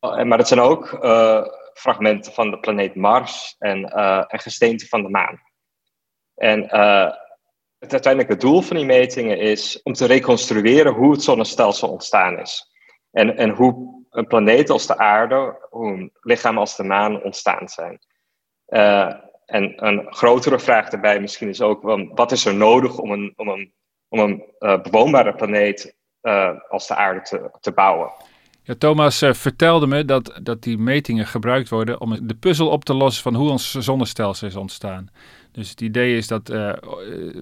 Maar 0.01 0.39
dat 0.39 0.49
zijn 0.49 0.61
ook 0.61 0.99
uh, 1.03 1.45
fragmenten 1.75 2.33
van 2.33 2.51
de 2.51 2.59
planeet 2.59 2.95
Mars 2.95 3.57
en, 3.59 3.85
en 4.29 4.41
gesteenten 4.41 4.89
van 4.89 5.03
de 5.03 5.09
maan. 5.09 5.41
En 6.35 6.63
uh, 6.63 7.11
het 7.79 7.93
uiteindelijke 7.93 8.37
doel 8.37 8.61
van 8.61 8.77
die 8.77 8.85
metingen 8.85 9.39
is 9.39 9.83
om 9.83 9.93
te 9.93 10.07
reconstrueren 10.07 10.93
hoe 10.93 11.13
het 11.13 11.23
zonnestelsel 11.23 11.89
ontstaan 11.89 12.39
is. 12.39 12.71
En, 13.11 13.37
en 13.37 13.51
hoe 13.51 14.05
een 14.11 14.27
planeet 14.27 14.71
als 14.71 14.87
de 14.87 14.99
aarde, 14.99 15.67
hoe 15.71 15.93
een 15.93 16.13
lichaam 16.21 16.59
als 16.59 16.77
de 16.77 16.85
maan 16.85 17.23
ontstaan 17.23 17.69
zijn. 17.69 17.99
En 19.49 19.87
een 19.87 20.07
grotere 20.11 20.59
vraag 20.59 20.89
daarbij 20.89 21.21
misschien 21.21 21.49
is 21.49 21.61
ook, 21.61 21.83
wat 22.15 22.33
is 22.33 22.45
er 22.45 22.55
nodig 22.55 22.99
om 22.99 23.11
een, 23.11 23.33
om 23.37 23.49
een, 23.49 23.73
om 24.09 24.19
een 24.19 24.45
uh, 24.61 24.83
bewoonbare 24.83 25.35
planeet 25.35 25.97
uh, 26.23 26.51
als 26.69 26.87
de 26.87 26.95
aarde 26.95 27.23
te, 27.23 27.51
te 27.61 27.73
bouwen? 27.73 28.11
Ja, 28.63 28.75
Thomas 28.79 29.23
uh, 29.23 29.33
vertelde 29.33 29.87
me 29.87 30.05
dat, 30.05 30.41
dat 30.43 30.63
die 30.63 30.79
metingen 30.79 31.27
gebruikt 31.27 31.69
worden 31.69 32.01
om 32.01 32.27
de 32.27 32.35
puzzel 32.35 32.69
op 32.69 32.85
te 32.85 32.95
lossen 32.95 33.23
van 33.23 33.35
hoe 33.35 33.51
ons 33.51 33.75
zonnestelsel 33.75 34.47
is 34.47 34.57
ontstaan. 34.57 35.11
Dus 35.53 35.71
het 35.71 35.81
idee 35.81 36.17
is 36.17 36.27
dat 36.27 36.53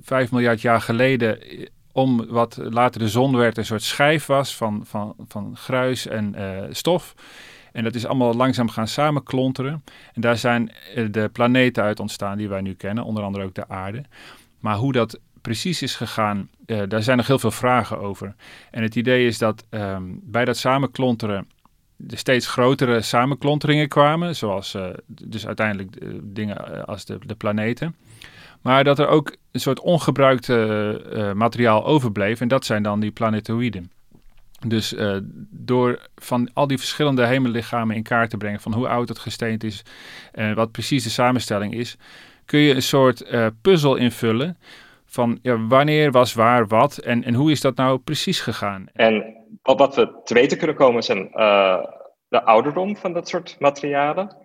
vijf 0.03 0.33
miljard 0.33 0.61
jaar 0.61 0.81
geleden 0.81 1.39
om 1.93 2.27
wat 2.27 2.59
later 2.63 3.01
de 3.01 3.09
zon 3.09 3.37
werd 3.37 3.57
een 3.57 3.65
soort 3.65 3.83
schijf 3.83 4.27
was 4.27 4.57
van, 4.57 4.83
van, 4.85 5.15
van 5.29 5.57
gruis 5.57 6.07
en 6.07 6.35
stof. 6.71 7.15
En 7.77 7.85
dat 7.85 7.95
is 7.95 8.07
allemaal 8.07 8.35
langzaam 8.35 8.69
gaan 8.69 8.89
samenklonteren. 8.89 9.85
En 10.13 10.21
daar 10.21 10.37
zijn 10.37 10.71
eh, 10.95 11.07
de 11.11 11.29
planeten 11.33 11.83
uit 11.83 12.01
ontstaan 12.01 12.39
die 12.39 12.49
wij 12.49 12.61
nu 12.61 12.75
kennen, 12.75 13.05
onder 13.05 13.23
andere 13.23 13.45
ook 13.45 13.55
de 13.55 13.69
aarde. 13.69 14.03
Maar 14.61 14.77
hoe 14.77 14.93
dat 14.93 15.21
precies 15.41 15.83
is 15.83 15.95
gegaan, 15.95 16.49
uh, 16.67 16.83
daar 16.89 17.03
zijn 17.03 17.17
nog 17.17 17.27
heel 17.27 17.39
veel 17.39 17.51
vragen 17.51 17.99
over. 17.99 18.35
En 18.71 18.83
het 18.83 18.95
idee 18.95 19.27
is 19.27 19.39
dat 19.39 19.65
um, 19.71 20.21
bij 20.23 20.45
dat 20.45 20.57
samenklonteren 20.57 21.49
er 22.09 22.19
steeds 22.19 22.47
grotere 22.47 23.01
samenklonteringen 23.01 23.89
kwamen, 23.89 24.37
zoals 24.37 24.75
uh, 24.75 24.87
dus 25.07 25.47
uiteindelijk 25.47 25.97
dingen 26.23 26.87
als 26.87 27.05
de, 27.05 27.19
de, 27.27 27.35
planeten. 27.35 27.97
Maar 28.63 28.85
dat 28.85 28.99
er 28.99 29.09
ook 29.09 29.37
een 29.51 29.61
soort 29.61 29.81
ongebruikt 29.81 30.49
materiaal 31.35 31.85
overbleef 31.87 32.41
en 32.41 32.49
dat 32.49 32.65
zijn 32.65 32.83
dan 32.83 33.01
die 33.01 33.11
planetoïden. 33.11 33.91
Dus 34.65 34.93
uh, 34.93 35.17
door 35.51 36.09
van 36.15 36.51
al 36.53 36.67
die 36.67 36.79
verschillende 36.79 37.27
hemellichamen 37.27 37.97
in 37.97 38.03
kaart 38.03 38.31
te 38.31 38.37
brengen, 38.37 38.61
van 38.61 38.73
hoe 38.73 38.89
oud 38.89 39.09
het 39.09 39.19
gesteente 39.19 39.67
is 39.67 39.83
en 40.33 40.55
wat 40.55 40.73
precies 40.73 41.05
de 41.05 41.11
samenstelling 41.11 41.75
is, 41.75 41.97
kun 42.45 42.61
je 42.61 42.75
een 42.75 42.83
soort 42.83 43.33
uh, 43.33 43.47
puzzel 43.63 43.97
invullen 43.97 44.59
van 45.07 45.39
ja, 45.43 45.67
wanneer 45.67 46.11
was 46.11 46.35
waar 46.35 46.67
wat 46.67 46.97
en, 46.97 47.25
en 47.25 47.35
hoe 47.35 47.51
is 47.51 47.61
dat 47.61 47.77
nou 47.77 47.99
precies 47.99 48.41
gegaan. 48.41 48.87
En 48.93 49.35
wat 49.63 49.95
we 49.95 50.21
te 50.25 50.35
weten 50.35 50.59
kunnen 50.59 50.77
komen 50.77 51.03
zijn 51.03 51.31
uh, 51.35 51.85
de 52.29 52.45
ouderdom 52.45 52.97
van 52.97 53.13
dat 53.13 53.29
soort 53.29 53.57
materialen. 53.59 54.37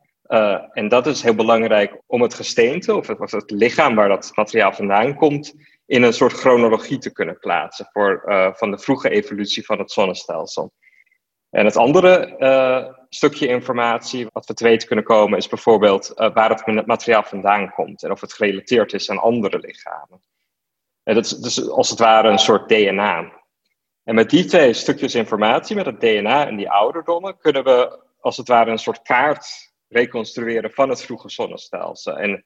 en 0.74 0.88
dat 0.88 1.08
is 1.08 1.21
heel 1.21 1.36
belangrijk 1.36 1.97
om 2.08 2.21
het 2.21 2.34
gesteente 2.34 2.95
of 2.95 3.08
het, 3.08 3.19
of 3.19 3.32
het 3.32 3.52
lichaam 3.52 3.95
waar 3.95 4.10
dat 4.10 4.32
materiaal 4.36 4.74
vandaan 4.74 5.15
komt 5.15 5.56
in 5.91 6.04
een 6.04 6.13
soort 6.13 6.34
chronologie 6.34 6.97
te 6.97 7.12
kunnen 7.12 7.39
plaatsen 7.39 7.89
voor, 7.91 8.23
uh, 8.25 8.54
van 8.54 8.71
de 8.71 8.80
vroege 8.80 9.10
evolutie 9.10 9.65
van 9.65 9.80
het 9.80 9.91
zonnestelsel. 9.91 10.73
En 11.49 11.65
het 11.65 11.77
andere 11.77 12.36
uh, 12.39 12.93
stukje 13.10 13.47
informatie 13.47 14.27
wat 14.34 14.45
we 14.45 14.54
te 14.54 14.63
weten 14.63 14.88
kunnen 14.88 15.06
komen 15.06 15.38
is 15.38 15.47
bijvoorbeeld 15.47 16.12
uh, 16.15 16.34
waar 16.34 16.49
het 16.49 16.86
materiaal 16.86 17.23
vandaan 17.23 17.71
komt 17.71 18.04
en 18.04 18.12
of 18.12 18.21
het 18.21 18.34
gerelateerd 18.34 18.93
is 18.93 19.10
aan 19.10 19.17
andere 19.17 19.60
lichamen. 19.60 20.21
En 21.04 21.15
dat 21.15 21.25
is 21.25 21.32
dus 21.32 21.69
als 21.69 21.89
het 21.89 21.99
ware 21.99 22.30
een 22.30 22.39
soort 22.39 22.69
DNA. 22.69 23.32
En 24.04 24.15
met 24.15 24.30
die 24.30 24.45
twee 24.45 24.73
stukjes 24.73 25.15
informatie, 25.15 25.75
met 25.75 25.86
het 25.86 25.99
DNA 25.99 26.47
en 26.47 26.56
die 26.56 26.69
ouderdommen, 26.69 27.38
kunnen 27.38 27.63
we 27.63 27.99
als 28.19 28.38
het 28.38 28.47
ware 28.47 28.71
een 28.71 28.80
soort 28.80 29.01
kaart 29.01 29.73
reconstrueren 29.88 30.71
van 30.71 30.89
het 30.89 31.01
vroege 31.01 31.30
zonnestelsel. 31.30 32.17
En 32.17 32.45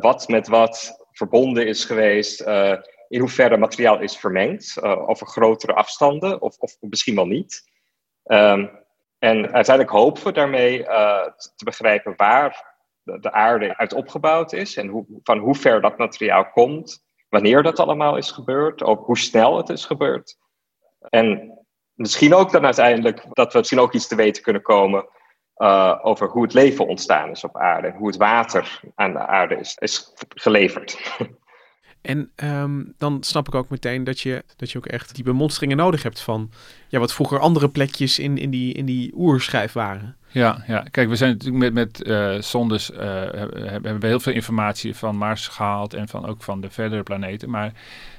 wat 0.00 0.28
met 0.28 0.48
wat 0.48 0.99
verbonden 1.12 1.66
is 1.66 1.84
geweest, 1.84 2.40
uh, 2.40 2.76
in 3.08 3.20
hoeverre 3.20 3.56
materiaal 3.56 4.00
is 4.00 4.16
vermengd, 4.16 4.76
uh, 4.82 5.08
over 5.08 5.26
grotere 5.26 5.74
afstanden 5.74 6.42
of, 6.42 6.58
of 6.58 6.76
misschien 6.80 7.14
wel 7.14 7.26
niet. 7.26 7.70
Um, 8.24 8.70
en 9.18 9.52
uiteindelijk 9.52 9.96
hopen 9.96 10.24
we 10.24 10.32
daarmee 10.32 10.78
uh, 10.78 11.26
te 11.56 11.64
begrijpen 11.64 12.14
waar 12.16 12.76
de, 13.02 13.18
de, 13.18 13.32
aarde 13.32 13.76
uit 13.76 13.92
opgebouwd 13.92 14.52
is 14.52 14.76
en 14.76 14.88
hoe, 14.88 15.04
van 15.22 15.38
hoe 15.38 15.54
ver 15.54 15.80
dat 15.80 15.98
materiaal 15.98 16.50
komt, 16.50 17.04
wanneer 17.28 17.62
dat 17.62 17.78
allemaal 17.78 18.16
is 18.16 18.30
gebeurd, 18.30 18.82
ook 18.82 19.06
hoe 19.06 19.18
snel 19.18 19.56
het 19.56 19.68
is 19.68 19.84
gebeurd. 19.84 20.38
En 21.08 21.58
misschien 21.94 22.34
ook 22.34 22.52
dan 22.52 22.64
uiteindelijk 22.64 23.24
dat 23.30 23.52
we 23.52 23.58
misschien 23.58 23.80
ook 23.80 23.94
iets 23.94 24.08
te 24.08 24.14
weten 24.14 24.42
kunnen 24.42 24.62
komen 24.62 25.08
uh, 25.60 25.98
over 26.02 26.28
hoe 26.28 26.42
het 26.42 26.52
leven 26.52 26.86
ontstaan 26.86 27.30
is 27.30 27.44
op 27.44 27.56
aarde. 27.56 27.92
Hoe 27.96 28.06
het 28.06 28.16
water 28.16 28.80
aan 28.94 29.12
de 29.12 29.26
aarde 29.26 29.56
is, 29.56 29.76
is 29.78 30.12
geleverd. 30.28 30.98
En 32.02 32.30
um, 32.36 32.94
dan 32.98 33.22
snap 33.22 33.48
ik 33.48 33.54
ook 33.54 33.68
meteen 33.68 34.04
dat 34.04 34.20
je, 34.20 34.44
dat 34.56 34.70
je 34.70 34.78
ook 34.78 34.86
echt 34.86 35.14
die 35.14 35.24
bemonsteringen 35.24 35.76
nodig 35.76 36.02
hebt 36.02 36.20
van 36.20 36.50
ja, 36.88 36.98
wat 36.98 37.12
vroeger 37.12 37.38
andere 37.38 37.68
plekjes 37.68 38.18
in, 38.18 38.38
in 38.38 38.50
die, 38.50 38.74
in 38.74 38.84
die 38.84 39.12
oerschijf 39.14 39.72
waren. 39.72 40.16
Ja, 40.28 40.64
ja, 40.66 40.86
kijk, 40.90 41.08
we 41.08 41.16
zijn 41.16 41.30
natuurlijk 41.30 41.72
met, 41.72 41.72
met 41.72 42.06
uh, 42.08 42.40
zondes, 42.40 42.90
uh, 42.90 42.98
hebben 43.00 44.00
we 44.00 44.06
heel 44.06 44.20
veel 44.20 44.32
informatie 44.32 44.96
van 44.96 45.16
Mars 45.16 45.48
gehaald 45.48 45.94
en 45.94 46.08
van, 46.08 46.26
ook 46.26 46.42
van 46.42 46.60
de 46.60 46.70
verdere 46.70 47.02
planeten. 47.02 47.50
Maar 47.50 47.72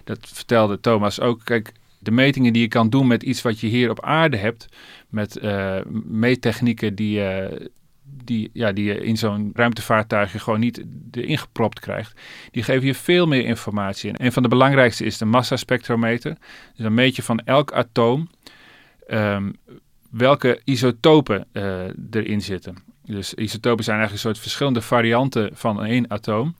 dat 0.03 0.19
vertelde 0.33 0.79
Thomas 0.79 1.19
ook. 1.19 1.41
Kijk, 1.43 1.71
de 1.99 2.11
metingen 2.11 2.53
die 2.53 2.61
je 2.61 2.67
kan 2.67 2.89
doen 2.89 3.07
met 3.07 3.23
iets 3.23 3.41
wat 3.41 3.59
je 3.59 3.67
hier 3.67 3.89
op 3.89 4.01
aarde 4.01 4.37
hebt, 4.37 4.67
met 5.11 5.37
uh, 5.41 5.77
meettechnieken 6.05 6.95
die, 6.95 7.19
uh, 7.19 7.67
die, 8.03 8.49
ja, 8.53 8.71
die 8.71 8.85
je 8.85 9.03
in 9.03 9.17
zo'n 9.17 9.51
ruimtevaartuigje 9.53 10.39
gewoon 10.39 10.59
niet 10.59 10.83
erin 11.11 11.37
gepropt 11.37 11.79
krijgt, 11.79 12.19
die 12.51 12.63
geven 12.63 12.87
je 12.87 12.95
veel 12.95 13.27
meer 13.27 13.45
informatie. 13.45 14.09
En 14.09 14.25
een 14.25 14.31
van 14.31 14.43
de 14.43 14.49
belangrijkste 14.49 15.05
is 15.05 15.17
de 15.17 15.25
massaspectrometer. 15.25 16.37
Dus 16.75 16.85
een 16.85 16.93
meet 16.93 17.15
je 17.15 17.23
van 17.23 17.39
elk 17.39 17.71
atoom 17.71 18.29
um, 19.07 19.55
welke 20.11 20.61
isotopen 20.63 21.47
uh, 21.53 21.83
erin 22.11 22.41
zitten. 22.41 22.75
Dus 23.05 23.33
isotopen 23.33 23.83
zijn 23.83 23.97
eigenlijk 23.97 24.25
een 24.25 24.31
soort 24.31 24.43
verschillende 24.43 24.81
varianten 24.81 25.49
van 25.53 25.83
één 25.83 26.09
atoom. 26.11 26.55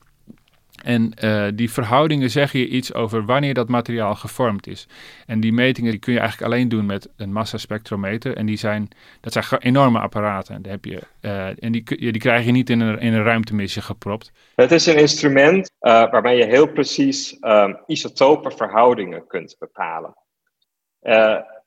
En 0.84 1.12
uh, 1.24 1.46
die 1.54 1.70
verhoudingen 1.70 2.30
zeggen 2.30 2.60
je 2.60 2.68
iets 2.68 2.94
over 2.94 3.24
wanneer 3.24 3.54
dat 3.54 3.68
materiaal 3.68 4.14
gevormd 4.14 4.66
is. 4.66 4.86
En 5.26 5.40
die 5.40 5.52
metingen 5.52 5.90
die 5.90 6.00
kun 6.00 6.12
je 6.12 6.18
eigenlijk 6.18 6.52
alleen 6.52 6.68
doen 6.68 6.86
met 6.86 7.08
een 7.16 7.32
massaspectrometer. 7.32 8.36
En 8.36 8.46
die 8.46 8.56
zijn, 8.56 8.88
dat 9.20 9.32
zijn 9.32 9.44
enorme 9.58 9.98
apparaten. 9.98 10.66
Heb 10.66 10.84
je, 10.84 11.00
uh, 11.20 11.64
en 11.64 11.72
die, 11.72 11.82
die 11.84 12.18
krijg 12.18 12.44
je 12.44 12.52
niet 12.52 12.70
in 12.70 12.80
een, 12.80 12.98
in 12.98 13.12
een 13.12 13.22
ruimtemissie 13.22 13.82
gepropt. 13.82 14.32
Het 14.54 14.72
is 14.72 14.86
een 14.86 14.98
instrument 14.98 15.70
uh, 15.80 16.10
waarmee 16.10 16.36
je 16.36 16.46
heel 16.46 16.72
precies 16.72 17.36
um, 17.40 17.78
isotopenverhoudingen 17.86 19.26
kunt 19.26 19.56
bepalen. 19.58 20.14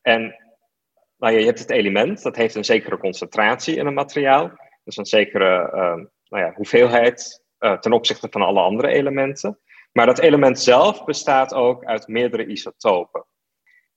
en 0.02 0.36
nou 1.18 1.40
je 1.40 1.46
hebt 1.46 1.60
het 1.60 1.72
element, 1.72 2.24
dat 2.24 2.36
heeft 2.36 2.56
een 2.56 2.66
zekere 2.66 2.98
concentratie 2.98 3.76
in 3.76 3.86
een 3.86 3.94
materiaal. 3.94 4.52
Dus 4.84 4.98
een 4.98 5.06
zekere 5.06 5.72
uh, 5.74 6.06
nou 6.30 6.44
ja, 6.44 6.52
hoeveelheid 6.56 7.44
uh, 7.66 7.78
ten 7.78 7.94
opzichte 7.94 8.28
van 8.32 8.42
alle 8.42 8.60
andere 8.60 8.88
elementen. 8.88 9.60
Maar 9.92 10.06
dat 10.06 10.20
element 10.20 10.60
zelf 10.60 11.04
bestaat 11.04 11.54
ook 11.54 11.86
uit 11.86 12.08
meerdere 12.08 12.46
isotopen. 12.46 13.26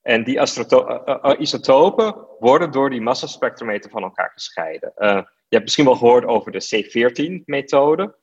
En 0.01 0.23
die 0.23 0.35
uh, 0.35 1.33
isotopen 1.37 2.15
worden 2.39 2.71
door 2.71 2.89
die 2.89 3.01
massaspectrometer 3.01 3.89
van 3.89 4.03
elkaar 4.03 4.31
gescheiden. 4.33 4.91
je 4.95 5.55
hebt 5.55 5.63
misschien 5.63 5.85
wel 5.85 5.95
gehoord 5.95 6.25
over 6.25 6.51
de 6.51 6.63
C14-methode. 6.63 8.15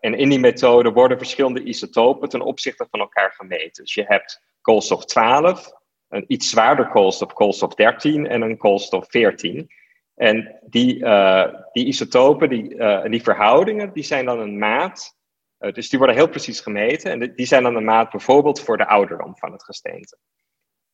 en 0.00 0.14
in 0.14 0.28
die 0.28 0.38
methode 0.38 0.90
worden 0.92 1.18
verschillende 1.18 1.62
isotopen 1.62 2.28
ten 2.28 2.40
opzichte 2.40 2.86
van 2.90 3.00
elkaar 3.00 3.32
gemeten. 3.32 3.84
Dus 3.84 3.94
je 3.94 4.04
hebt 4.06 4.42
koolstof 4.60 5.04
12, 5.04 5.72
een 6.08 6.24
iets 6.26 6.50
zwaarder 6.50 6.88
koolstof, 6.88 7.32
koolstof 7.32 7.74
13 7.74 8.26
en 8.26 8.42
een 8.42 8.56
koolstof 8.56 9.06
14. 9.10 9.70
En 10.18 10.58
die, 10.62 10.96
uh, 10.96 11.44
die 11.72 11.86
isotopen, 11.86 12.48
die, 12.48 12.74
uh, 12.74 13.04
die 13.04 13.22
verhoudingen, 13.22 13.92
die 13.92 14.02
zijn 14.02 14.24
dan 14.24 14.40
een 14.40 14.58
maat. 14.58 15.16
Uh, 15.58 15.72
dus 15.72 15.88
die 15.88 15.98
worden 15.98 16.16
heel 16.16 16.28
precies 16.28 16.60
gemeten. 16.60 17.10
En 17.10 17.34
die 17.34 17.46
zijn 17.46 17.62
dan 17.62 17.76
een 17.76 17.84
maat 17.84 18.10
bijvoorbeeld 18.10 18.60
voor 18.60 18.76
de 18.76 18.86
ouderdom 18.86 19.36
van 19.36 19.52
het 19.52 19.64
gesteente. 19.64 20.18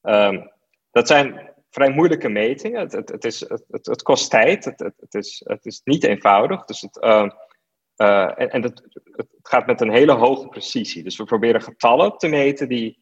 Um, 0.02 0.50
dat 0.90 1.06
zijn 1.06 1.52
vrij 1.70 1.90
moeilijke 1.90 2.28
metingen. 2.28 2.80
Het, 2.80 2.92
het, 2.92 3.24
is, 3.24 3.40
het, 3.68 4.02
kost 4.02 4.30
tijd. 4.30 4.64
Het, 4.64 4.78
het, 4.78 5.14
is, 5.14 5.42
het 5.44 5.66
is 5.66 5.80
niet 5.84 6.04
eenvoudig. 6.04 6.64
Dus 6.64 6.80
het, 6.80 6.98
en, 6.98 8.50
en 8.50 8.62
het, 8.62 8.82
het 9.16 9.28
gaat 9.42 9.66
met 9.66 9.80
een 9.80 9.92
hele 9.92 10.12
hoge 10.12 10.48
precisie. 10.48 11.02
Dus 11.02 11.16
we 11.16 11.24
proberen 11.24 11.62
getallen 11.62 12.18
te 12.18 12.28
meten 12.28 12.68
die 12.68 12.98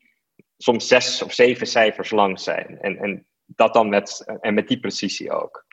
soms 0.57 0.89
zes 0.89 1.23
of 1.23 1.33
zeven 1.33 1.67
cijfers 1.67 2.11
lang 2.11 2.41
zijn. 2.41 2.79
En, 2.81 2.99
en 2.99 3.27
dat 3.47 3.75
dan 3.75 3.89
met, 3.89 4.25
en 4.41 4.55
met 4.55 4.69
die 4.69 4.81
precisie 4.81 5.33
ook. 5.33 5.65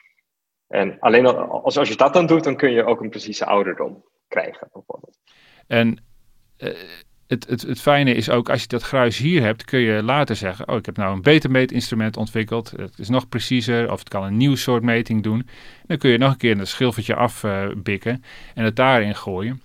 En 0.69 0.99
alleen 0.99 1.25
als, 1.25 1.87
je 1.87 1.95
dat 1.95 2.13
dan 2.13 2.25
doet, 2.25 2.43
dan 2.43 2.55
kun 2.55 2.71
je 2.71 2.85
ook 2.85 3.01
een 3.01 3.09
precieze 3.09 3.45
ouderdom 3.45 4.03
krijgen, 4.27 4.69
bijvoorbeeld. 4.73 5.17
En 5.67 6.03
uh, 6.57 6.69
het, 7.27 7.47
het, 7.47 7.61
het 7.61 7.81
fijne 7.81 8.13
is 8.13 8.29
ook, 8.29 8.49
als 8.49 8.61
je 8.61 8.67
dat 8.67 8.83
gruis 8.83 9.17
hier 9.17 9.41
hebt, 9.41 9.65
kun 9.65 9.79
je 9.79 10.03
later 10.03 10.35
zeggen: 10.35 10.67
Oh, 10.67 10.75
ik 10.75 10.85
heb 10.85 10.97
nou 10.97 11.13
een 11.13 11.21
beter 11.21 11.51
meetinstrument 11.51 12.17
ontwikkeld. 12.17 12.71
Het 12.71 12.99
is 12.99 13.09
nog 13.09 13.29
preciezer, 13.29 13.91
of 13.91 13.99
het 13.99 14.09
kan 14.09 14.23
een 14.23 14.37
nieuw 14.37 14.55
soort 14.55 14.83
meting 14.83 15.23
doen. 15.23 15.47
Dan 15.85 15.97
kun 15.97 16.09
je 16.09 16.17
nog 16.17 16.31
een 16.31 16.37
keer 16.37 16.59
een 16.59 16.67
schilfertje 16.67 17.15
afbikken 17.15 18.23
en 18.53 18.63
het 18.63 18.75
daarin 18.75 19.15
gooien. 19.15 19.61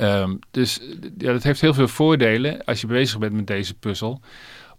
Um, 0.00 0.38
dus 0.50 0.80
ja, 1.18 1.32
dat 1.32 1.42
heeft 1.42 1.60
heel 1.60 1.74
veel 1.74 1.88
voordelen 1.88 2.64
als 2.64 2.80
je 2.80 2.86
bezig 2.86 3.18
bent 3.18 3.32
met 3.32 3.46
deze 3.46 3.74
puzzel. 3.74 4.20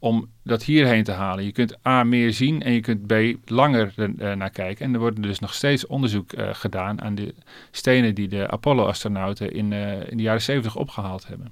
Om 0.03 0.29
dat 0.43 0.63
hierheen 0.63 1.03
te 1.03 1.11
halen. 1.11 1.45
Je 1.45 1.51
kunt 1.51 1.87
A 1.87 2.03
meer 2.03 2.33
zien 2.33 2.61
en 2.61 2.73
je 2.73 2.79
kunt 2.79 3.07
B 3.07 3.13
langer 3.45 3.93
uh, 3.95 4.33
naar 4.33 4.49
kijken. 4.49 4.85
En 4.85 4.93
er 4.93 4.99
wordt 4.99 5.23
dus 5.23 5.39
nog 5.39 5.53
steeds 5.53 5.87
onderzoek 5.87 6.33
uh, 6.33 6.49
gedaan 6.51 7.01
aan 7.01 7.15
de 7.15 7.33
stenen 7.71 8.15
die 8.15 8.27
de 8.27 8.49
Apollo-astronauten 8.49 9.51
in, 9.51 9.71
uh, 9.71 10.09
in 10.09 10.17
de 10.17 10.23
jaren 10.23 10.41
70 10.41 10.75
opgehaald 10.75 11.27
hebben 11.27 11.51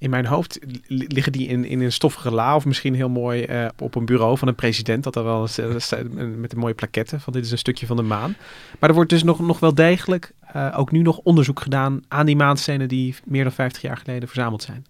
in 0.00 0.10
mijn 0.10 0.26
hoofd 0.26 0.58
liggen 0.86 1.32
die 1.32 1.48
in, 1.48 1.64
in 1.64 1.80
een 1.80 1.92
stoffige 1.92 2.30
la 2.30 2.54
of 2.54 2.64
misschien 2.64 2.94
heel 2.94 3.08
mooi 3.08 3.46
uh, 3.46 3.66
op 3.78 3.94
een 3.94 4.04
bureau 4.04 4.38
van 4.38 4.48
een 4.48 4.54
president. 4.54 5.04
Dat 5.04 5.16
er 5.16 5.24
wel 5.24 5.40
eens, 5.40 5.58
uh, 5.58 6.02
met 6.36 6.52
een 6.52 6.58
mooie 6.58 6.74
plaketten 6.74 7.20
van 7.20 7.32
dit 7.32 7.44
is 7.44 7.50
een 7.50 7.58
stukje 7.58 7.86
van 7.86 7.96
de 7.96 8.02
maan. 8.02 8.36
Maar 8.78 8.88
er 8.88 8.94
wordt 8.94 9.10
dus 9.10 9.22
nog, 9.22 9.40
nog 9.40 9.60
wel 9.60 9.74
degelijk 9.74 10.32
uh, 10.56 10.74
ook 10.78 10.90
nu 10.90 11.02
nog 11.02 11.18
onderzoek 11.18 11.60
gedaan 11.60 12.00
aan 12.08 12.26
die 12.26 12.36
maanstenen 12.36 12.88
die 12.88 13.14
meer 13.24 13.42
dan 13.42 13.52
50 13.52 13.82
jaar 13.82 13.96
geleden 13.96 14.28
verzameld 14.28 14.62
zijn. 14.62 14.86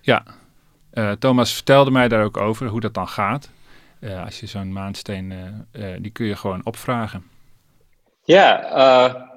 Ja, 0.00 0.24
Thomas 1.18 1.54
vertelde 1.54 1.90
mij 1.90 2.08
daar 2.08 2.24
ook 2.24 2.36
over 2.36 2.66
hoe 2.66 2.80
dat 2.80 2.94
dan 2.94 3.08
gaat. 3.08 3.50
als 4.24 4.40
je 4.40 4.46
zo'n 4.46 4.72
maansteen, 4.72 5.32
die 5.98 6.10
kun 6.10 6.26
je 6.26 6.36
gewoon 6.36 6.60
opvragen. 6.64 7.24
Ja, 8.24 9.30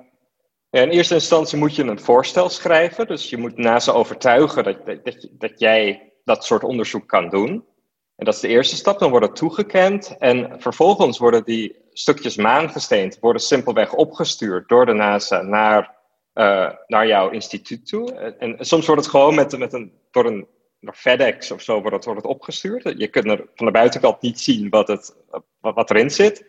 in 0.70 0.89
eerste 0.89 1.13
instantie 1.13 1.58
moet 1.58 1.76
je 1.76 1.84
een 1.84 2.00
voorstel 2.00 2.50
schrijven. 2.50 3.08
Dus 3.08 3.30
je 3.30 3.38
moet 3.38 3.58
na 3.58 3.80
ze 3.80 3.94
overtuigen 3.94 4.63
dat, 4.63 4.86
dat, 4.86 5.28
dat 5.32 5.60
jij 5.60 6.13
dat 6.24 6.46
soort 6.46 6.63
onderzoek 6.63 7.08
kan 7.08 7.30
doen. 7.30 7.65
En 8.15 8.26
dat 8.26 8.34
is 8.34 8.39
de 8.39 8.48
eerste 8.48 8.76
stap. 8.76 9.00
Dan 9.00 9.10
wordt 9.10 9.26
het 9.26 9.36
toegekend. 9.36 10.15
En 10.20 10.56
vervolgens 10.62 11.18
worden 11.18 11.44
die 11.44 11.76
stukjes 11.91 12.36
maangesteend 12.36 13.18
worden 13.20 13.41
simpelweg 13.41 13.94
opgestuurd 13.94 14.70
door 14.70 14.86
de 14.86 14.94
NASA 14.94 15.41
naar, 15.41 15.96
naar 16.88 17.08
jouw 17.08 17.30
instituut 17.30 17.88
toe. 17.88 18.13
En, 18.13 18.56
soms 18.60 18.86
wordt 18.86 19.02
het 19.02 19.12
gewoon 19.12 19.36
met, 19.36 19.58
met 19.58 19.74
een, 19.74 19.94
door 20.12 20.26
een 20.26 20.48
door 20.80 20.94
FedEx 20.94 21.52
of 21.52 21.62
zo 21.62 21.82
wordt 21.82 21.96
het, 21.96 22.06
wordt 22.06 22.26
opgestuurd. 22.26 22.94
Je 22.98 23.08
kunt 23.08 23.26
er 23.26 23.50
van 23.56 23.66
de 23.66 23.72
buitenkant 23.72 24.22
niet 24.22 24.40
zien 24.40 24.70
wat, 24.70 24.88
het, 24.88 25.16
wat, 25.60 25.90
erin 25.90 26.10
zit. 26.10 26.46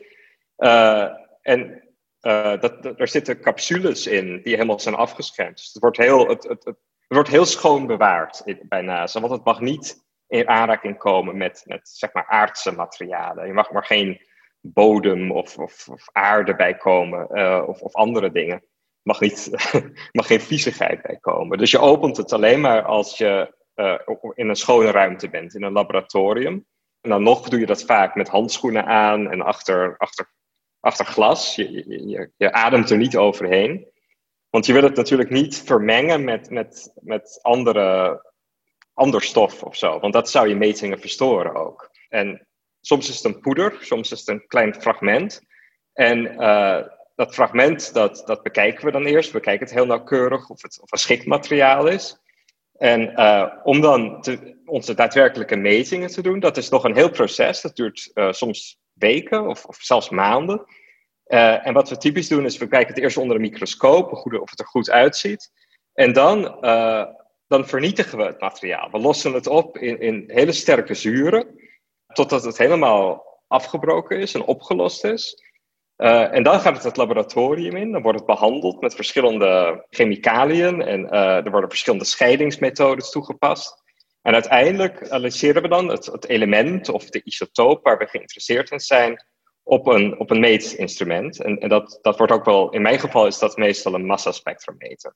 Uh, 0.59 1.09
en 1.43 1.83
uh, 2.21 2.61
dat, 2.61 2.85
er 3.01 3.09
zitten 3.09 3.41
capsules 3.41 4.07
in 4.07 4.43
die 4.43 4.55
helemaal 4.55 4.81
zijn 4.81 4.95
afgeschermd. 4.95 5.57
Dus 5.57 5.73
het 5.73 5.83
wordt 5.83 5.97
heel, 5.97 6.29
het, 6.29 6.43
het, 6.43 6.65
het, 6.65 6.77
wordt 7.09 7.29
heel 7.29 7.45
schoon 7.45 7.87
bewaard 7.87 8.43
bij 8.63 8.81
NASA, 8.81 9.21
want 9.21 9.33
het 9.33 9.45
mag 9.45 9.61
niet 9.61 10.05
in 10.29 10.49
aanraking 10.49 10.99
komen 10.99 11.37
met, 11.37 11.63
met 11.65 11.89
zeg 11.89 12.13
maar 12.13 12.27
aardse 12.27 12.73
materialen. 12.73 13.47
Je 13.47 13.53
mag 13.53 13.71
maar 13.71 13.85
geen 13.85 14.21
bodem 14.61 15.31
of, 15.31 15.59
of, 15.59 15.89
aarde 16.13 16.57
bijkomen 16.57 17.29
uh, 17.33 17.63
of, 17.67 17.81
of 17.81 17.95
andere 17.95 18.33
dingen. 18.33 18.65
Mag, 19.03 19.21
niet, 19.21 19.51
mag 20.13 20.27
geen 20.27 20.41
viezigheid 20.41 21.03
bijkomen. 21.03 21.59
Dus 21.59 21.71
je 21.71 21.79
opent 21.79 22.17
het 22.17 22.33
alleen 22.33 22.61
maar 22.61 22.83
als 22.83 23.19
je 23.19 23.55
uh, 23.77 23.99
in 24.35 24.49
een 24.49 24.57
schone 24.57 24.91
ruimte 24.91 25.29
bent, 25.29 25.55
in 25.55 25.63
een 25.63 25.73
laboratorium. 25.73 26.67
En 27.01 27.11
dan 27.11 27.23
nog 27.23 27.49
doe 27.49 27.61
je 27.61 27.67
dat 27.67 27.83
vaak 27.83 28.15
met 28.15 28.29
handschoenen 28.29 28.85
aan 28.85 29.31
en 29.31 29.43
achter, 29.43 29.97
achter 29.97 30.35
achter 30.87 31.05
glas. 31.05 31.55
Je, 31.55 31.73
je, 32.09 32.31
je, 32.37 32.53
ademt 32.53 32.91
er 32.91 32.97
niet 32.97 33.17
overheen. 33.17 33.89
Want 34.51 34.67
je 34.67 34.73
wil 34.73 34.83
het 34.83 34.97
natuurlijk 34.97 35.31
niet 35.31 35.63
vermengen 35.63 36.25
met, 36.25 36.51
met, 36.51 36.93
met 36.95 37.39
andere, 37.43 38.21
ander 38.95 39.23
stof 39.23 39.63
of 39.63 39.77
zo. 39.77 40.01
Want 40.01 40.13
dat 40.13 40.31
zou 40.31 40.49
je 40.49 40.57
metingen 40.57 41.01
verstoren 41.01 41.55
ook. 41.55 41.91
En 42.09 42.47
soms 42.81 43.09
is 43.09 43.15
het 43.15 43.25
een 43.25 43.41
poeder, 43.41 43.77
soms 43.81 44.13
is 44.13 44.19
het 44.19 44.29
een 44.29 44.47
klein 44.47 44.75
fragment. 44.75 45.41
En 45.93 46.19
uh, 46.19 46.83
dat 47.15 47.35
fragment, 47.35 47.95
dat, 47.95 48.23
dat 48.27 48.43
bekijken 48.43 48.85
we 48.85 48.91
dan 48.91 49.05
eerst. 49.05 49.33
We 49.33 49.41
kijken 49.41 49.67
het 49.67 49.75
heel 49.75 49.87
nauwkeurig 49.87 50.49
of 50.49 50.63
het 50.63 50.81
of 50.81 50.89
geschikt 50.89 51.27
materiaal 51.27 51.87
is. 51.87 52.19
En 52.79 53.11
uh, 53.11 53.53
om 53.63 53.81
dan 53.81 54.25
onze 54.65 54.95
daadwerkelijke 54.95 55.57
metingen 55.57 56.09
te 56.09 56.23
doen, 56.23 56.41
dat 56.41 56.57
is 56.57 56.69
nog 56.69 56.85
een 56.85 56.95
heel 56.95 57.11
proces. 57.11 57.61
Dat 57.61 57.77
duurt 57.77 58.11
uh, 58.15 58.33
soms 58.33 58.79
weken 58.93 59.47
of, 59.47 59.65
of 59.65 59.77
zelfs 59.77 60.09
maanden. 60.09 60.65
Uh, 61.27 61.67
en 61.67 61.73
wat 61.73 61.89
we 61.89 61.97
typisch 61.97 62.29
doen 62.29 62.45
is, 62.45 62.59
we 62.59 62.69
kijken 62.69 62.95
het 62.95 63.03
eerst 63.03 63.17
onder 63.17 63.37
een 63.37 63.43
microscoop, 63.43 64.13
of 64.13 64.51
het 64.51 64.61
er 64.61 64.67
goed 64.67 64.91
uitziet. 64.91 65.51
En 65.93 66.13
dan, 66.13 66.43
dan 67.47 67.67
vernietigen 67.67 68.19
we 68.19 68.25
het 68.25 68.41
materiaal. 68.41 68.91
We 68.91 68.99
lossen 68.99 69.33
het 69.33 69.47
op 69.47 69.79
in, 69.79 70.01
in 70.01 70.25
hele 70.27 70.53
sterke 70.53 70.95
zuren, 70.95 71.61
totdat 72.13 72.45
het 72.45 72.59
helemaal 72.59 73.25
afgebroken 73.49 74.19
is 74.19 74.35
en 74.35 74.45
opgelost 74.45 75.05
is. 75.05 75.46
Uh, 75.97 76.35
en 76.35 76.43
dan 76.43 76.61
gaat 76.61 76.75
het 76.75 76.85
het 76.85 76.97
laboratorium 76.97 77.77
in. 77.77 77.93
Dan 77.93 78.03
wordt 78.03 78.19
het 78.19 78.27
behandeld 78.27 78.81
met 78.81 78.95
verschillende 78.95 79.85
chemicaliën. 79.91 80.83
En 80.83 81.11
er 81.11 81.51
worden 81.51 81.71
verschillende 81.71 82.05
scheidingsmethodes 82.05 83.11
toegepast. 83.11 83.85
En 84.27 84.33
uiteindelijk 84.33 85.09
analyseren 85.09 85.63
we 85.63 85.69
dan 85.69 85.89
het, 85.89 86.07
het, 86.07 86.29
element 86.29 86.89
of 86.89 87.11
de 87.11 87.23
isotoop 87.25 87.85
waar 87.85 87.99
we 87.99 88.07
geïnteresseerd 88.07 88.71
in 88.71 88.81
zijn 88.81 89.25
op 89.63 89.87
een, 89.87 90.19
op 90.19 90.31
een 90.31 90.41
meetinstrument. 90.41 91.43
En, 91.43 91.59
en 91.59 91.69
dat, 91.69 91.99
dat 92.03 92.19
wordt 92.19 92.33
ook 92.33 92.45
wel, 92.45 92.71
in 92.71 92.83
mijn 92.83 92.99
geval 92.99 93.27
is 93.27 93.39
dat 93.39 93.57
meestal 93.57 93.95
een 93.95 94.07
massaspectrometer. 94.07 95.15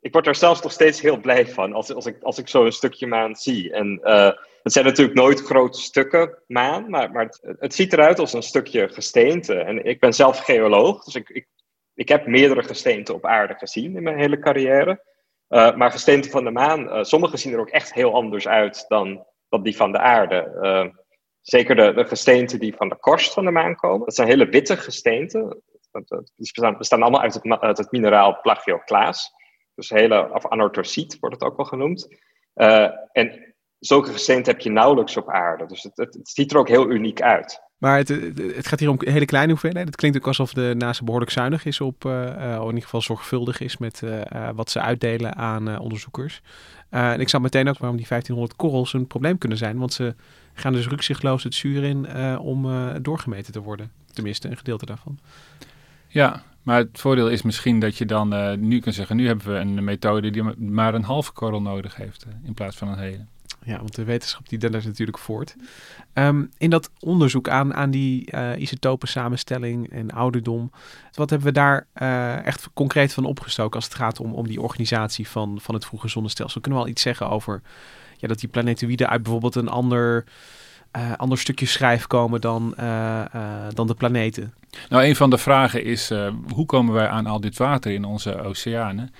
Ik 0.00 0.12
word 0.12 0.26
er 0.26 0.34
zelfs 0.34 0.62
nog 0.62 0.72
steeds 0.72 1.00
heel 1.00 1.20
blij 1.20 1.46
van 1.46 1.72
als, 1.72 1.94
als 1.94 2.06
ik, 2.06 2.22
als 2.22 2.38
ik 2.38 2.48
zo 2.48 2.64
een 2.64 2.72
stukje 2.72 3.06
maan 3.06 3.36
zie. 3.36 3.72
En 3.72 4.00
uh, 4.02 4.32
het 4.62 4.72
zijn 4.72 4.84
natuurlijk 4.84 5.18
nooit 5.18 5.40
grote 5.40 5.80
stukken 5.80 6.38
maan, 6.46 6.90
maar, 6.90 7.10
maar 7.10 7.24
het, 7.24 7.56
het, 7.58 7.74
ziet 7.74 7.92
eruit 7.92 8.18
als 8.18 8.32
een 8.32 8.42
stukje 8.42 8.88
gesteente. 8.88 9.54
En 9.54 9.84
ik 9.84 10.00
ben 10.00 10.12
zelf 10.12 10.38
geoloog, 10.38 11.04
dus 11.04 11.14
ik, 11.14 11.28
ik, 11.28 11.48
ik 11.94 12.08
heb 12.08 12.26
meerdere 12.26 12.62
gesteenten 12.62 13.14
op 13.14 13.26
aarde 13.26 13.54
gezien 13.54 13.96
in 13.96 14.02
mijn 14.02 14.18
hele 14.18 14.38
carrière. 14.38 15.08
Uh, 15.48 15.76
maar 15.76 15.90
gesteenten 15.90 16.30
van 16.30 16.44
de 16.44 16.50
maan, 16.50 16.86
uh, 16.86 17.02
sommige 17.02 17.36
zien 17.36 17.52
er 17.52 17.60
ook 17.60 17.68
echt 17.68 17.94
heel 17.94 18.14
anders 18.14 18.48
uit 18.48 18.84
dan, 18.88 19.26
dan 19.48 19.62
die 19.62 19.76
van 19.76 19.92
de 19.92 19.98
aarde. 19.98 20.58
Uh, 20.62 21.02
zeker 21.40 21.76
de, 21.76 21.92
de 21.92 22.04
gesteenten 22.04 22.58
die 22.58 22.74
van 22.74 22.88
de 22.88 22.96
korst 22.96 23.32
van 23.32 23.44
de 23.44 23.50
maan 23.50 23.76
komen. 23.76 24.04
Dat 24.04 24.14
zijn 24.14 24.28
hele 24.28 24.48
witte 24.48 24.76
gesteenten. 24.76 25.62
Die 26.36 26.74
bestaan, 26.78 27.02
allemaal 27.02 27.20
uit 27.20 27.78
het, 27.78 27.90
mineraal 27.90 28.40
plagioclaas. 28.40 29.32
Dus 29.74 29.88
hele, 29.88 30.32
of 30.32 30.46
anorthosiet 30.46 31.18
wordt 31.18 31.34
het 31.34 31.44
ook 31.44 31.56
wel 31.56 31.66
genoemd. 31.66 32.16
en 33.12 33.49
zulke 33.80 34.12
gesteenten 34.12 34.52
heb 34.52 34.62
je 34.62 34.70
nauwelijks 34.70 35.16
op 35.16 35.28
aarde. 35.28 35.66
Dus 35.66 35.82
het, 35.82 35.96
het, 35.96 36.14
het 36.14 36.28
ziet 36.28 36.52
er 36.52 36.58
ook 36.58 36.68
heel 36.68 36.90
uniek 36.90 37.22
uit. 37.22 37.60
Maar 37.80 37.96
het, 37.96 38.08
het, 38.08 38.66
gaat 38.66 38.80
hier 38.80 38.90
om 38.90 38.98
hele 38.98 39.24
kleine 39.24 39.50
hoeveelheden. 39.50 39.86
Het 39.86 39.96
klinkt 39.96 40.16
ook 40.16 40.26
alsof 40.26 40.52
de 40.52 40.74
NASA 40.76 41.04
behoorlijk 41.04 41.30
zuinig 41.30 41.64
is 41.64 41.80
op, 41.80 42.04
uh, 42.04 42.12
of 42.58 42.62
in 42.62 42.66
ieder 42.66 42.82
geval 42.82 43.02
zorgvuldig 43.02 43.60
is 43.60 43.76
met 43.76 44.00
uh, 44.04 44.48
wat 44.54 44.70
ze 44.70 44.80
uitdelen 44.80 45.36
aan 45.36 45.68
uh, 45.68 45.80
onderzoekers. 45.80 46.42
en 46.88 47.20
ik 47.20 47.28
zag 47.28 47.40
meteen 47.40 47.68
ook 47.68 47.78
waarom 47.78 47.96
die 47.96 48.06
1500 48.08 48.56
korrels 48.56 48.92
een 48.92 49.06
probleem 49.06 49.38
kunnen 49.38 49.58
zijn. 49.58 49.78
Want 49.78 49.92
ze 49.92 50.14
gaan 50.54 50.72
dus 50.72 50.88
rukzichtloos 50.88 51.44
het 51.44 51.54
zuur 51.54 51.84
in 51.84 52.38
om 52.38 52.68
doorgemeten 53.02 53.52
te 53.52 53.60
worden. 53.60 53.92
Tenminste, 54.12 54.48
een 54.48 54.56
gedeelte 54.56 54.86
daarvan. 54.86 55.18
Ja, 56.08 56.42
maar 56.62 56.78
het 56.78 57.00
voordeel 57.00 57.28
is 57.28 57.42
misschien 57.42 57.80
dat 57.80 57.96
je 57.96 58.06
dan 58.06 58.60
nu 58.68 58.80
kan 58.80 58.92
zeggen... 58.92 59.16
nu 59.16 59.26
hebben 59.26 59.46
we 59.46 59.58
een 59.58 59.84
methode 59.84 60.30
die 60.30 60.42
maar 60.58 60.94
een 60.94 61.04
halve 61.04 61.32
korrel 61.32 61.62
nodig 61.62 61.96
heeft 61.96 62.26
in 62.44 62.54
plaats 62.54 62.76
van 62.76 62.88
een 62.88 62.98
hele. 62.98 63.24
Ja, 63.64 63.76
want 63.76 63.94
de 63.94 64.04
wetenschap 64.04 64.48
die 64.48 64.70
is 64.70 64.84
natuurlijk 64.84 65.18
voort. 65.18 65.56
Um, 66.14 66.50
in 66.58 66.70
dat 66.70 66.90
onderzoek 66.98 67.48
aan, 67.48 67.74
aan 67.74 67.90
die 67.90 68.32
uh, 68.34 68.50
isotopen 68.56 69.08
samenstelling 69.08 69.90
en 69.90 70.10
ouderdom, 70.10 70.70
wat 71.12 71.30
hebben 71.30 71.48
we 71.48 71.54
daar 71.54 71.86
uh, 72.02 72.46
echt 72.46 72.68
concreet 72.74 73.12
van 73.12 73.24
opgestoken 73.24 73.74
als 73.74 73.84
het 73.84 73.94
gaat 73.94 74.20
om, 74.20 74.34
om 74.34 74.46
die 74.46 74.60
organisatie 74.60 75.28
van, 75.28 75.58
van 75.60 75.74
het 75.74 75.84
vroege 75.84 76.08
zonnestelsel? 76.08 76.60
Kunnen 76.60 76.80
we 76.80 76.86
al 76.86 76.92
iets 76.92 77.02
zeggen 77.02 77.30
over 77.30 77.62
ja, 78.16 78.28
dat 78.28 78.40
die 78.40 78.48
planetoïden 78.48 79.08
uit 79.08 79.22
bijvoorbeeld 79.22 79.54
een 79.54 79.68
ander, 79.68 80.24
uh, 80.96 81.12
ander 81.16 81.38
stukje 81.38 81.66
schrijf 81.66 82.06
komen 82.06 82.40
dan, 82.40 82.74
dan 83.74 83.86
de 83.86 83.94
planeten? 83.94 84.54
Nou, 84.88 85.04
een 85.04 85.16
van 85.16 85.30
de 85.30 85.38
vragen 85.38 85.84
is, 85.84 86.10
hoe 86.54 86.66
komen 86.66 86.94
wij 86.94 87.08
aan 87.08 87.26
al 87.26 87.40
dit 87.40 87.56
water 87.56 87.92
in 87.92 88.04
onze 88.04 88.42
oceanen? 88.42 89.12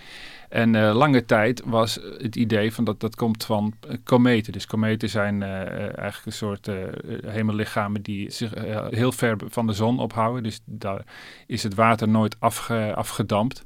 En 0.51 0.75
uh, 0.75 0.95
lange 0.95 1.25
tijd 1.25 1.63
was 1.65 1.99
het 2.19 2.37
idee 2.37 2.73
van 2.73 2.85
dat 2.85 3.01
dat 3.01 3.17
komt 3.17 3.45
van 3.45 3.75
uh, 3.89 3.95
kometen. 4.05 4.53
Dus 4.53 4.67
kometen 4.67 5.09
zijn 5.09 5.41
uh, 5.41 5.49
eigenlijk 5.81 6.27
een 6.27 6.33
soort 6.33 6.71
hemellichamen 7.27 8.03
die 8.03 8.31
zich 8.31 8.53
heel 8.91 9.13
ver 9.13 9.37
van 9.49 9.67
de 9.67 9.73
zon 9.73 9.99
ophouden. 9.99 10.43
Dus 10.43 10.61
daar 10.65 11.05
is 11.47 11.63
het 11.63 11.75
water 11.75 12.09
nooit 12.09 12.37
afge, 12.39 12.93
afgedampt. 12.95 13.65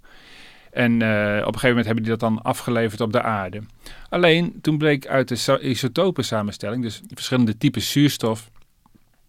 En 0.71 0.95
op 0.95 1.03
een 1.03 1.45
gegeven 1.45 1.69
moment 1.69 1.87
hebben 1.87 2.03
die 2.05 2.13
dat 2.13 2.21
dan 2.21 2.43
afgeleverd 2.43 3.01
op 3.01 3.13
de 3.13 3.23
aarde. 3.23 3.61
Alleen 4.09 4.59
toen 4.61 4.79
bleek 4.79 5.07
uit 5.07 5.29
de 5.29 5.61
isotopen 5.61 6.25
samenstelling, 6.25 6.83
dus 6.83 7.03
verschillende 7.09 7.57
typen 7.57 7.83
zuurstof, 7.83 8.51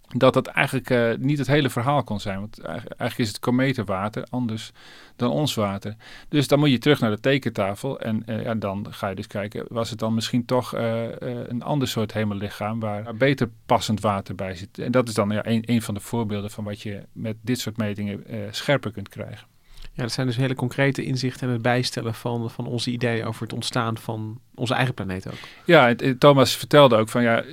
dat 0.07 0.33
dat 0.33 0.47
eigenlijk 0.47 0.89
uh, 0.89 1.13
niet 1.17 1.37
het 1.37 1.47
hele 1.47 1.69
verhaal 1.69 2.03
kon 2.03 2.19
zijn. 2.19 2.39
Want 2.39 2.59
eigenlijk 2.61 3.17
is 3.17 3.27
het 3.27 3.39
kometenwater 3.39 4.23
anders 4.29 4.71
dan 5.15 5.31
ons 5.31 5.55
water. 5.55 5.95
Dus 6.29 6.47
dan 6.47 6.59
moet 6.59 6.69
je 6.69 6.77
terug 6.77 6.99
naar 6.99 7.09
de 7.09 7.19
tekentafel. 7.19 7.99
En 7.99 8.23
uh, 8.25 8.43
ja, 8.43 8.55
dan 8.55 8.87
ga 8.89 9.07
je 9.07 9.15
dus 9.15 9.27
kijken, 9.27 9.65
was 9.69 9.89
het 9.89 9.99
dan 9.99 10.13
misschien 10.13 10.45
toch 10.45 10.75
uh, 10.75 11.03
een 11.19 11.63
ander 11.63 11.87
soort 11.87 12.13
hemellichaam 12.13 12.79
waar 12.79 13.15
beter 13.15 13.49
passend 13.65 13.99
water 13.99 14.35
bij 14.35 14.55
zit. 14.55 14.79
En 14.79 14.91
dat 14.91 15.07
is 15.07 15.13
dan 15.13 15.29
ja, 15.29 15.45
een, 15.45 15.63
een 15.65 15.81
van 15.81 15.93
de 15.93 15.99
voorbeelden 15.99 16.51
van 16.51 16.63
wat 16.63 16.81
je 16.81 17.03
met 17.11 17.35
dit 17.41 17.59
soort 17.59 17.77
metingen 17.77 18.23
scherper 18.51 18.91
kunt 18.91 19.09
krijgen. 19.09 19.54
Ja, 19.95 20.01
dat 20.01 20.11
zijn 20.11 20.27
dus 20.27 20.35
hele 20.35 20.55
concrete 20.55 21.03
inzichten 21.03 21.47
en 21.47 21.53
het 21.53 21.61
bijstellen 21.61 22.13
van, 22.13 22.51
van 22.51 22.65
onze 22.65 22.91
ideeën 22.91 23.25
over 23.25 23.41
het 23.41 23.53
ontstaan 23.53 23.97
van 23.97 24.39
onze 24.55 24.73
eigen 24.73 24.93
planeet 24.93 25.27
ook. 25.27 25.37
Ja, 25.65 25.95
Thomas 26.19 26.57
vertelde 26.57 26.95
ook 26.95 27.09
van 27.09 27.23
ja, 27.23 27.43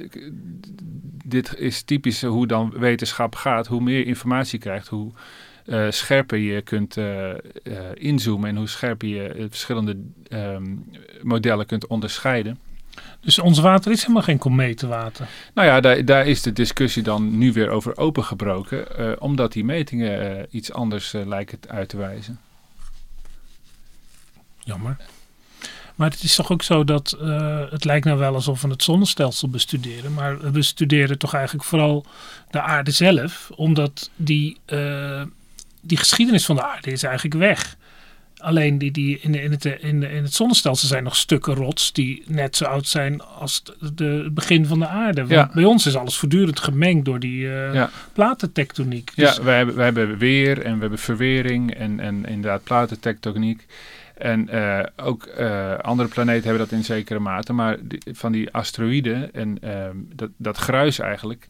dit 1.25 1.55
is 1.59 1.83
typisch 1.83 2.23
hoe 2.23 2.47
dan 2.47 2.75
wetenschap 2.79 3.35
gaat. 3.35 3.67
Hoe 3.67 3.81
meer 3.81 4.07
informatie 4.07 4.59
je 4.59 4.65
krijgt, 4.65 4.89
hoe 4.89 5.13
uh, 5.67 5.87
scherper 5.91 6.39
je 6.39 6.63
kunt 6.63 6.97
inzoomen 7.95 8.49
en 8.49 8.57
hoe 8.57 8.69
scherper 8.69 9.09
je 9.09 9.47
verschillende 9.49 9.97
um, 10.29 10.85
modellen 11.23 11.67
kunt 11.67 11.87
onderscheiden. 11.87 12.59
Dus 13.23 13.39
ons 13.39 13.59
water 13.59 13.93
is 13.93 14.01
helemaal 14.01 14.23
geen 14.23 14.39
kometenwater? 14.39 15.29
Nou 15.55 15.69
ja, 15.69 15.81
daar, 15.81 16.05
daar 16.05 16.27
is 16.27 16.43
de 16.43 16.53
discussie 16.53 17.03
dan 17.03 17.39
nu 17.39 17.53
weer 17.53 17.69
over 17.69 17.97
opengebroken, 17.97 19.21
omdat 19.21 19.53
die 19.53 19.65
metingen 19.65 20.47
iets 20.51 20.73
anders 20.73 21.13
lijken 21.13 21.59
uit 21.69 21.89
te 21.89 21.97
wijzen. 21.97 22.41
Jammer. 24.59 24.97
Maar 25.95 26.11
het 26.11 26.23
is 26.23 26.35
toch 26.35 26.51
ook 26.51 26.63
zo 26.63 26.85
dat 26.85 27.17
uh, 27.23 27.61
het 27.71 27.85
lijkt 27.85 28.05
nou 28.05 28.19
wel 28.19 28.35
alsof 28.35 28.63
we 28.63 28.69
het 28.69 28.83
zonnestelsel 28.83 29.49
bestuderen. 29.49 30.13
Maar 30.13 30.41
we 30.41 30.51
bestuderen 30.51 31.19
toch 31.19 31.35
eigenlijk 31.35 31.65
vooral 31.65 32.07
de 32.51 32.61
aarde 32.61 32.91
zelf. 32.91 33.51
Omdat 33.55 34.11
die, 34.17 34.59
uh, 34.67 35.23
die 35.81 35.99
geschiedenis 35.99 36.45
van 36.45 36.57
de 36.57 36.65
aarde 36.65 36.91
is 36.91 37.03
eigenlijk 37.03 37.35
weg. 37.35 37.77
Alleen 38.43 38.79
die, 38.79 38.91
die 38.91 39.19
in, 39.21 39.35
in, 39.35 39.51
het, 39.51 39.65
in, 39.65 40.03
in 40.03 40.23
het 40.23 40.33
zonnestelsel 40.33 40.89
zijn 40.89 41.05
nog 41.05 41.17
stukken 41.17 41.55
rots 41.55 41.93
die 41.93 42.23
net 42.27 42.57
zo 42.57 42.65
oud 42.65 42.87
zijn 42.87 43.23
als 43.23 43.63
de, 43.95 44.05
het 44.05 44.35
begin 44.35 44.67
van 44.67 44.79
de 44.79 44.87
aarde. 44.87 45.21
Want 45.21 45.33
ja. 45.33 45.51
bij 45.55 45.65
ons 45.65 45.87
is 45.87 45.97
alles 45.97 46.17
voortdurend 46.17 46.61
gemengd 46.61 47.05
door 47.05 47.19
die 47.19 47.43
uh, 47.43 47.75
ja. 47.75 47.91
platentectoniek. 48.13 49.13
Dus 49.15 49.37
ja, 49.37 49.43
wij 49.43 49.57
hebben, 49.57 49.75
wij 49.75 49.85
hebben 49.85 50.19
weer 50.19 50.63
en 50.63 50.75
we 50.75 50.81
hebben 50.81 50.99
verwering 50.99 51.75
en, 51.75 52.01
en 52.01 52.27
inderdaad 52.27 52.63
platentectoniek. 52.63 53.67
En 54.15 54.49
uh, 54.55 54.81
ook 54.97 55.29
uh, 55.39 55.75
andere 55.79 56.09
planeten 56.09 56.49
hebben 56.49 56.69
dat 56.69 56.79
in 56.79 56.85
zekere 56.85 57.19
mate. 57.19 57.53
Maar 57.53 57.77
die, 57.81 58.01
van 58.13 58.33
die 58.33 58.51
asteroïden 58.51 59.35
en 59.35 59.59
uh, 59.65 59.71
dat, 60.15 60.31
dat 60.37 60.57
gruis 60.57 60.99
eigenlijk, 60.99 61.47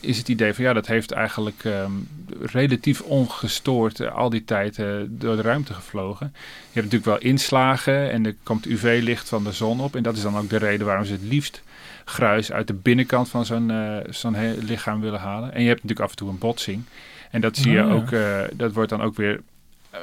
is 0.00 0.18
het 0.18 0.28
idee 0.28 0.54
van 0.54 0.64
ja, 0.64 0.72
dat 0.72 0.86
heeft 0.86 1.10
eigenlijk 1.10 1.64
um, 1.64 2.08
relatief 2.40 3.00
ongestoord 3.00 4.00
uh, 4.00 4.14
al 4.14 4.30
die 4.30 4.44
tijd 4.44 4.76
door 5.08 5.36
de 5.36 5.42
ruimte 5.42 5.74
gevlogen. 5.74 6.32
Je 6.34 6.80
hebt 6.80 6.92
natuurlijk 6.92 7.04
wel 7.04 7.30
inslagen 7.30 8.10
en 8.10 8.26
er 8.26 8.34
komt 8.42 8.66
UV-licht 8.66 9.28
van 9.28 9.44
de 9.44 9.52
zon 9.52 9.80
op. 9.80 9.96
En 9.96 10.02
dat 10.02 10.16
is 10.16 10.22
dan 10.22 10.36
ook 10.36 10.48
de 10.48 10.56
reden 10.56 10.86
waarom 10.86 11.04
ze 11.04 11.12
het 11.12 11.22
liefst 11.22 11.62
gruis 12.04 12.52
uit 12.52 12.66
de 12.66 12.74
binnenkant 12.74 13.28
van 13.28 13.44
zo'n 13.44 13.72
zo'n 14.10 14.36
lichaam 14.58 15.00
willen 15.00 15.20
halen. 15.20 15.52
En 15.52 15.62
je 15.62 15.68
hebt 15.68 15.82
natuurlijk 15.82 16.06
af 16.06 16.10
en 16.10 16.16
toe 16.16 16.28
een 16.28 16.38
botsing. 16.38 16.82
En 17.30 17.40
dat 17.40 17.56
zie 17.56 17.72
je 17.72 17.84
oh, 17.84 17.94
ook, 17.94 18.10
dat 18.58 18.72
wordt 18.72 18.90
dan 18.90 19.02
ook 19.02 19.16
weer 19.16 19.40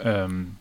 um, 0.06 0.58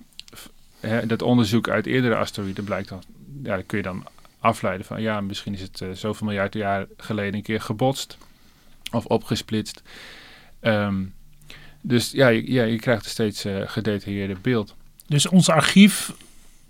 hè, 0.80 1.06
dat 1.06 1.22
onderzoek 1.22 1.68
uit 1.68 1.86
eerdere 1.86 2.16
asteroïden 2.16 2.64
blijkt 2.64 2.88
dan, 2.88 3.02
ja, 3.42 3.54
dan 3.54 3.66
kun 3.66 3.78
je 3.78 3.84
dan 3.84 4.04
afleiden 4.40 4.86
van 4.86 5.02
ja, 5.02 5.20
misschien 5.20 5.54
is 5.54 5.60
het 5.60 5.84
zoveel 5.92 6.26
miljard 6.26 6.54
jaar 6.54 6.86
geleden 6.96 7.34
een 7.34 7.42
keer 7.42 7.60
gebotst 7.60 8.18
of 8.92 9.04
opgesplitst. 9.04 9.82
Um, 10.60 11.14
dus 11.80 12.10
ja 12.10 12.28
je, 12.28 12.52
ja, 12.52 12.62
je 12.62 12.78
krijgt 12.78 13.04
een 13.04 13.10
steeds 13.10 13.44
uh, 13.44 13.62
gedetailleerder 13.64 14.36
beeld. 14.42 14.74
Dus 15.06 15.28
ons 15.28 15.48
archief, 15.48 16.12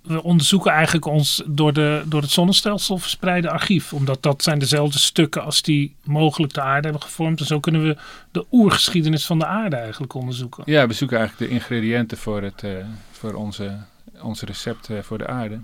we 0.02 0.22
onderzoeken 0.22 0.72
eigenlijk 0.72 1.06
ons 1.06 1.42
door, 1.46 1.72
de, 1.72 2.02
door 2.06 2.20
het 2.20 2.30
zonnestelsel 2.30 2.98
verspreide 2.98 3.50
archief. 3.50 3.92
Omdat 3.92 4.22
dat 4.22 4.42
zijn 4.42 4.58
dezelfde 4.58 4.98
stukken 4.98 5.44
als 5.44 5.62
die 5.62 5.94
mogelijk 6.04 6.52
de 6.52 6.60
aarde 6.60 6.82
hebben 6.82 7.02
gevormd. 7.02 7.40
En 7.40 7.46
zo 7.46 7.60
kunnen 7.60 7.82
we 7.82 7.96
de 8.30 8.46
oergeschiedenis 8.50 9.26
van 9.26 9.38
de 9.38 9.46
aarde 9.46 9.76
eigenlijk 9.76 10.14
onderzoeken. 10.14 10.62
Ja, 10.66 10.86
we 10.86 10.92
zoeken 10.92 11.18
eigenlijk 11.18 11.50
de 11.50 11.56
ingrediënten 11.56 12.18
voor, 12.18 12.42
het, 12.42 12.62
uh, 12.62 12.84
voor 13.12 13.34
onze 13.34 13.76
ons 14.20 14.42
recept 14.42 14.88
voor 15.02 15.18
de 15.18 15.26
aarde. 15.26 15.60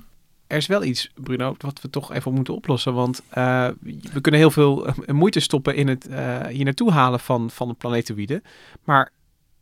Er 0.48 0.56
is 0.56 0.66
wel 0.66 0.84
iets, 0.84 1.11
Bruno, 1.14 1.54
wat 1.58 1.80
we 1.80 1.90
toch 1.90 2.12
even 2.12 2.32
moeten 2.32 2.54
oplossen. 2.54 2.94
Want 2.94 3.22
uh, 3.38 3.68
we 4.12 4.20
kunnen 4.20 4.40
heel 4.40 4.50
veel 4.50 4.88
uh, 4.88 4.94
moeite 5.06 5.40
stoppen 5.40 5.74
in 5.74 5.88
het 5.88 6.08
uh, 6.11 6.46
hier 6.46 6.64
naartoe 6.64 6.92
halen 6.92 7.20
van, 7.20 7.50
van 7.50 7.68
de 7.68 7.74
planetoïden. 7.74 8.42
Maar 8.84 9.12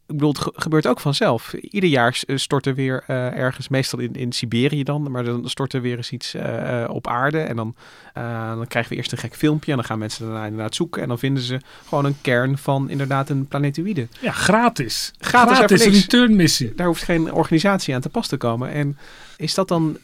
ik 0.06 0.14
bedoel, 0.14 0.32
het 0.32 0.50
gebeurt 0.54 0.86
ook 0.86 1.00
vanzelf. 1.00 1.54
Ieder 1.54 1.90
jaar 1.90 2.22
stort 2.26 2.66
er 2.66 2.74
weer 2.74 3.04
uh, 3.08 3.16
ergens, 3.16 3.68
meestal 3.68 3.98
in, 3.98 4.12
in 4.12 4.32
Siberië 4.32 4.82
dan, 4.82 5.10
maar 5.10 5.24
dan 5.24 5.48
stort 5.48 5.72
er 5.72 5.80
weer 5.80 5.96
eens 5.96 6.10
iets 6.10 6.34
uh, 6.34 6.84
op 6.88 7.06
aarde. 7.06 7.38
En 7.40 7.56
dan, 7.56 7.74
uh, 8.18 8.54
dan 8.54 8.66
krijgen 8.66 8.92
we 8.92 8.98
eerst 8.98 9.12
een 9.12 9.18
gek 9.18 9.36
filmpje 9.36 9.70
en 9.70 9.76
dan 9.76 9.86
gaan 9.86 9.98
mensen 9.98 10.24
daarna 10.24 10.44
inderdaad 10.44 10.74
zoeken. 10.74 11.02
En 11.02 11.08
dan 11.08 11.18
vinden 11.18 11.42
ze 11.42 11.60
gewoon 11.88 12.04
een 12.04 12.20
kern 12.20 12.58
van 12.58 12.90
inderdaad 12.90 13.28
een 13.28 13.46
planetoïde. 13.46 14.08
Ja, 14.20 14.32
gratis. 14.32 15.12
Gratis, 15.18 15.56
gratis 15.56 15.84
een 15.84 15.92
returnmissie. 15.92 16.74
Daar 16.74 16.86
hoeft 16.86 17.02
geen 17.02 17.32
organisatie 17.32 17.94
aan 17.94 18.00
te 18.00 18.08
pas 18.08 18.28
te 18.28 18.36
komen. 18.36 18.70
En 18.70 18.96
is 19.36 19.54
dat 19.54 19.68
dan 19.68 19.98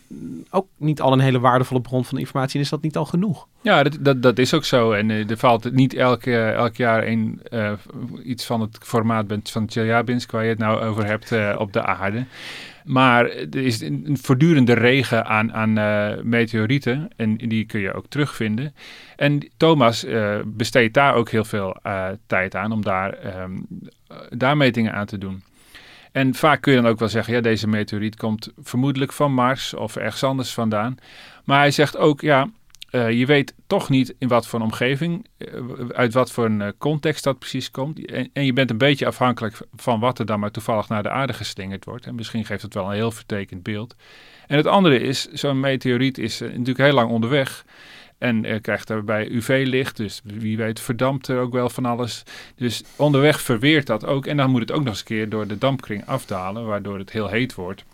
ook 0.51 0.66
niet 0.77 1.01
al 1.01 1.12
een 1.12 1.21
hele 1.21 1.40
waardevolle 1.40 1.81
bron 1.81 2.05
van 2.05 2.18
informatie? 2.18 2.57
En 2.57 2.64
is 2.64 2.71
dat 2.71 2.83
niet 2.83 2.97
al 2.97 3.05
genoeg? 3.05 3.47
Ja, 3.61 3.83
dat, 3.83 3.97
dat, 4.01 4.23
dat 4.23 4.38
is 4.38 4.55
ook 4.55 4.64
zo. 4.64 4.92
En 4.92 5.09
uh, 5.09 5.31
er 5.31 5.37
valt 5.37 5.73
niet 5.73 5.95
elk, 5.95 6.27
uh, 6.27 6.53
elk 6.53 6.77
jaar 6.77 7.07
een, 7.07 7.40
uh, 7.51 7.73
iets 8.25 8.47
van 8.47 8.61
het 8.61 8.79
formaat 8.83 9.27
van 9.42 9.71
Chelyabinsk 9.71 10.31
waar 10.31 10.42
je 10.42 10.49
het 10.49 10.59
nou 10.59 10.81
over 10.81 11.07
hebt 11.07 11.57
op 11.59 11.73
de 11.73 11.85
aarde. 11.85 12.25
Maar 12.85 13.25
er 13.31 13.57
is 13.57 13.81
een, 13.81 14.18
voortdurende 14.21 14.73
regen 14.73 15.27
aan, 15.27 15.53
aan 15.53 15.73
meteorieten 16.29 17.09
en 17.16 17.37
die 17.37 17.64
kun 17.64 17.81
je 17.81 17.95
ook 17.95 18.07
terugvinden. 18.09 18.75
En 19.16 19.49
Thomas 19.57 20.07
besteedt 20.45 20.95
daar 20.95 21.14
ook 21.14 21.31
heel 21.31 21.45
veel 21.45 21.77
tijd 22.27 22.55
aan 22.55 22.73
om 22.73 22.83
daar, 22.83 23.42
um, 23.42 23.66
daar 24.31 24.57
metingen 24.57 24.92
aan 24.92 25.07
te 25.07 25.18
doen. 25.18 25.42
En 26.12 26.35
vaak 26.35 26.61
kun 26.61 26.72
je 26.72 26.81
dan 26.81 26.90
ook 26.90 26.98
wel 26.98 27.09
zeggen, 27.09 27.35
ja, 27.35 27.40
deze 27.40 27.68
meteoriet 27.68 28.16
komt 28.16 28.53
vermoedelijk 28.62 29.12
van 29.12 29.35
Mars 29.35 29.75
of 29.75 29.96
ergens 29.96 30.25
anders 30.25 30.53
vandaan. 30.53 30.96
Maar 31.44 31.59
hij 31.59 31.70
zegt 31.70 31.96
ook, 31.96 32.20
ja, 32.20 32.48
eh, 32.90 33.11
je 33.11 33.27
weet 33.27 33.55
toch 33.66 33.88
niet 33.88 34.14
in 34.18 34.29
wat 34.29 34.46
voor 34.46 34.61
omgeving, 34.61 35.27
eh, 35.38 35.46
uit 35.92 36.13
wat 36.13 36.33
voor 36.33 36.44
een 36.44 36.75
context 36.79 37.25
dat 37.25 37.38
precies 37.38 37.71
komt. 37.71 38.06
En, 38.06 38.31
en, 38.33 38.44
je 38.44 38.52
bent 38.52 38.71
een 38.71 38.79
beetje 38.79 39.06
afhankelijk 39.06 39.58
van 39.75 40.00
wat 40.00 40.19
er 40.19 40.27
dan 40.27 40.40
maar 40.40 40.50
toevallig 40.50 40.88
naar 40.88 41.02
de 41.02 41.10
aarde 41.10 41.33
geslingerd 41.33 41.85
wordt. 41.85 42.06
En 42.06 42.15
misschien 42.15 42.44
geeft 42.44 42.63
het 42.63 42.75
wel 42.75 42.87
een 42.87 42.94
heel 42.94 43.10
vertekend 43.10 43.63
beeld. 43.63 43.96
En 44.46 44.56
het 44.56 44.67
andere 44.67 45.00
is, 45.00 45.29
zo'n 45.33 45.60
meteoriet 45.60 46.19
is 46.19 46.40
natuurlijk 46.40 46.79
heel 46.79 46.92
lang 46.92 47.10
onderweg. 47.10 47.65
En 48.23 48.44
uh, 48.44 48.60
krijgt 48.60 48.87
daarbij 48.87 49.29
UV-licht, 49.29 49.96
dus 49.96 50.20
wie 50.25 50.56
weet 50.56 50.81
verdampt 50.81 51.29
er 51.29 51.40
ook 51.40 51.52
wel 51.52 51.68
van 51.68 51.87
alles. 51.87 52.23
Dus 52.56 52.83
onderweg 52.96 53.40
verweert 53.40 53.87
dat 53.87 54.06
ook. 54.06 54.27
En 54.27 54.37
dan 54.37 54.50
moet 54.50 54.60
het 54.60 54.73
ook 54.73 54.83
nog 54.83 54.88
eens 54.88 54.98
een 54.98 55.04
keer 55.04 55.29
door 55.29 55.46
de 55.46 55.58
dampkring 55.58 56.06
afdalen, 56.06 56.66
waardoor 56.66 56.98
het 56.98 57.10
heel 57.10 57.29
heet 57.29 57.54
wordt. 57.54 57.85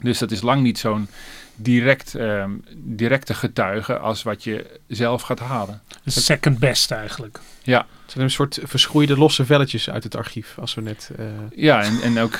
Dus 0.00 0.18
dat 0.18 0.30
is 0.30 0.40
lang 0.40 0.62
niet 0.62 0.78
zo'n 0.78 1.08
direct, 1.56 2.14
um, 2.14 2.64
directe 2.76 3.34
getuige 3.34 3.98
als 3.98 4.22
wat 4.22 4.44
je 4.44 4.80
zelf 4.86 5.22
gaat 5.22 5.40
halen. 5.40 5.82
Second 6.04 6.58
best 6.58 6.90
eigenlijk. 6.90 7.40
Ja. 7.62 7.86
Het 8.02 8.12
zijn 8.12 8.24
een 8.24 8.30
soort 8.30 8.58
verschroeide 8.62 9.18
losse 9.18 9.44
velletjes 9.44 9.90
uit 9.90 10.04
het 10.04 10.16
archief, 10.16 10.54
als 10.58 10.74
we 10.74 10.80
net... 10.80 11.10
Uh... 11.18 11.26
Ja, 11.54 11.82
en, 11.82 12.00
en 12.02 12.18
ook, 12.18 12.38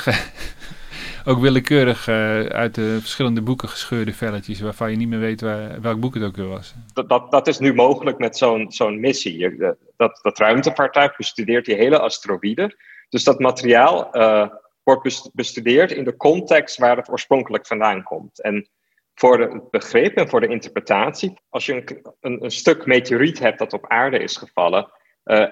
ook 1.24 1.38
willekeurig 1.38 2.08
uh, 2.08 2.14
uit 2.46 2.74
de 2.74 2.96
verschillende 3.00 3.42
boeken 3.42 3.68
gescheurde 3.68 4.12
velletjes, 4.12 4.60
waarvan 4.60 4.90
je 4.90 4.96
niet 4.96 5.08
meer 5.08 5.18
weet 5.18 5.40
waar, 5.40 5.80
welk 5.80 6.00
boek 6.00 6.14
het 6.14 6.22
ook 6.22 6.36
weer 6.36 6.48
was. 6.48 6.74
Dat, 6.92 7.08
dat, 7.08 7.30
dat 7.30 7.46
is 7.46 7.58
nu 7.58 7.74
mogelijk 7.74 8.18
met 8.18 8.36
zo'n 8.36 8.72
zo'n 8.72 9.00
missie. 9.00 9.38
Je, 9.38 9.76
dat, 9.96 10.18
dat 10.22 10.38
ruimtevaartuig 10.38 11.16
bestudeert 11.16 11.64
die 11.64 11.74
hele 11.74 11.98
asteroïde. 11.98 12.76
Dus 13.08 13.24
dat 13.24 13.38
materiaal 13.38 14.08
uh, 14.12 14.46
wordt 14.82 15.30
bestudeerd 15.32 15.92
in 15.92 16.04
de 16.04 16.16
context 16.16 16.78
waar 16.78 16.96
het 16.96 17.10
oorspronkelijk 17.10 17.66
vandaan 17.66 18.02
komt. 18.02 18.42
En 18.42 18.68
voor 19.14 19.40
het 19.40 19.70
begrip 19.70 20.16
en 20.16 20.28
voor 20.28 20.40
de 20.40 20.48
interpretatie, 20.48 21.38
als 21.48 21.66
je 21.66 21.74
een, 21.74 22.02
een, 22.20 22.44
een 22.44 22.50
stuk 22.50 22.86
meteoriet 22.86 23.38
hebt 23.38 23.58
dat 23.58 23.72
op 23.72 23.86
aarde 23.88 24.18
is 24.18 24.36
gevallen, 24.36 24.90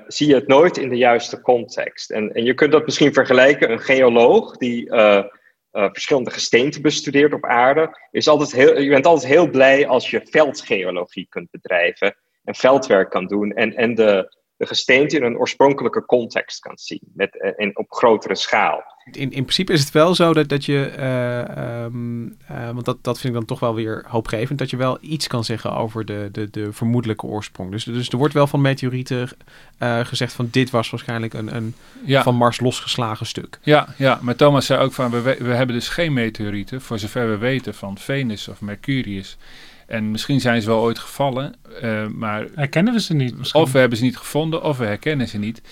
zie 0.06 0.28
je 0.28 0.34
het 0.34 0.46
nooit 0.46 0.76
in 0.76 0.88
de 0.88 0.96
juiste 0.96 1.40
context. 1.40 2.10
En, 2.10 2.32
en 2.32 2.44
je 2.44 2.54
kunt 2.54 2.72
dat 2.72 2.84
misschien 2.84 3.12
vergelijken, 3.12 3.70
een 3.70 3.80
geoloog 3.80 4.56
die 4.56 4.90
uh, 5.76 5.88
verschillende 5.92 6.30
gesteenten 6.30 6.82
bestudeert 6.82 7.32
op 7.32 7.44
aarde, 7.44 7.98
is 8.10 8.28
altijd 8.28 8.52
heel, 8.52 8.80
je 8.80 8.90
bent 8.90 9.06
altijd 9.06 9.32
heel 9.32 9.50
blij 9.50 9.86
als 9.86 10.10
je 10.10 10.26
veldgeologie 10.30 11.26
kunt 11.28 11.50
bedrijven 11.50 12.16
en 12.44 12.54
veldwerk 12.54 13.10
kan 13.10 13.26
doen 13.26 13.52
en, 13.52 13.74
en 13.74 13.94
de, 13.94 14.36
de 14.56 14.66
gesteente 14.66 15.16
in 15.16 15.22
een 15.22 15.38
oorspronkelijke 15.38 16.04
context 16.04 16.60
kan 16.60 16.78
zien, 16.78 17.00
met, 17.14 17.54
en 17.56 17.78
op 17.78 17.92
grotere 17.92 18.34
schaal. 18.34 18.94
In, 19.12 19.32
in 19.32 19.42
principe 19.42 19.72
is 19.72 19.80
het 19.80 19.90
wel 19.90 20.14
zo 20.14 20.32
dat, 20.32 20.48
dat 20.48 20.64
je, 20.64 20.92
uh, 20.98 21.84
um, 21.84 22.24
uh, 22.50 22.70
want 22.70 22.84
dat, 22.84 22.96
dat 23.00 23.20
vind 23.20 23.32
ik 23.32 23.38
dan 23.38 23.48
toch 23.48 23.60
wel 23.60 23.74
weer 23.74 24.04
hoopgevend, 24.08 24.58
dat 24.58 24.70
je 24.70 24.76
wel 24.76 24.98
iets 25.00 25.26
kan 25.26 25.44
zeggen 25.44 25.72
over 25.72 26.04
de, 26.04 26.28
de, 26.32 26.50
de 26.50 26.72
vermoedelijke 26.72 27.26
oorsprong. 27.26 27.70
Dus, 27.70 27.84
dus 27.84 28.08
er 28.08 28.18
wordt 28.18 28.34
wel 28.34 28.46
van 28.46 28.60
meteorieten 28.60 29.28
uh, 29.82 30.00
gezegd 30.04 30.32
van 30.32 30.48
dit 30.50 30.70
was 30.70 30.90
waarschijnlijk 30.90 31.34
een, 31.34 31.56
een 31.56 31.74
ja. 32.04 32.22
van 32.22 32.34
Mars 32.34 32.60
losgeslagen 32.60 33.26
stuk. 33.26 33.58
Ja, 33.62 33.88
ja, 33.96 34.18
maar 34.22 34.36
Thomas 34.36 34.66
zei 34.66 34.80
ook 34.80 34.92
van 34.92 35.10
we, 35.10 35.20
we 35.22 35.54
hebben 35.54 35.76
dus 35.76 35.88
geen 35.88 36.12
meteorieten, 36.12 36.80
voor 36.80 36.98
zover 36.98 37.30
we 37.30 37.36
weten, 37.36 37.74
van 37.74 37.98
Venus 37.98 38.48
of 38.48 38.60
Mercurius. 38.60 39.36
En 39.86 40.10
misschien 40.10 40.40
zijn 40.40 40.62
ze 40.62 40.68
wel 40.68 40.80
ooit 40.80 40.98
gevallen, 40.98 41.54
maar... 42.14 42.46
Herkennen 42.54 42.92
we 42.92 43.00
ze 43.00 43.14
niet 43.14 43.38
misschien? 43.38 43.60
Of 43.60 43.72
we 43.72 43.78
hebben 43.78 43.98
ze 43.98 44.04
niet 44.04 44.16
gevonden, 44.16 44.62
of 44.62 44.78
we 44.78 44.84
herkennen 44.84 45.28
ze 45.28 45.38
niet. 45.38 45.62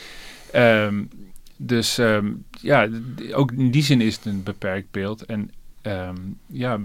Um, 0.55 1.09
dus 1.57 1.99
um, 1.99 2.45
ja, 2.61 2.89
ook 3.33 3.53
in 3.53 3.71
die 3.71 3.83
zin 3.83 4.01
is 4.01 4.17
het 4.17 4.25
een 4.25 4.43
beperkt 4.43 4.91
beeld. 4.91 5.25
En 5.25 5.51
um, 5.83 6.39
ja, 6.47 6.79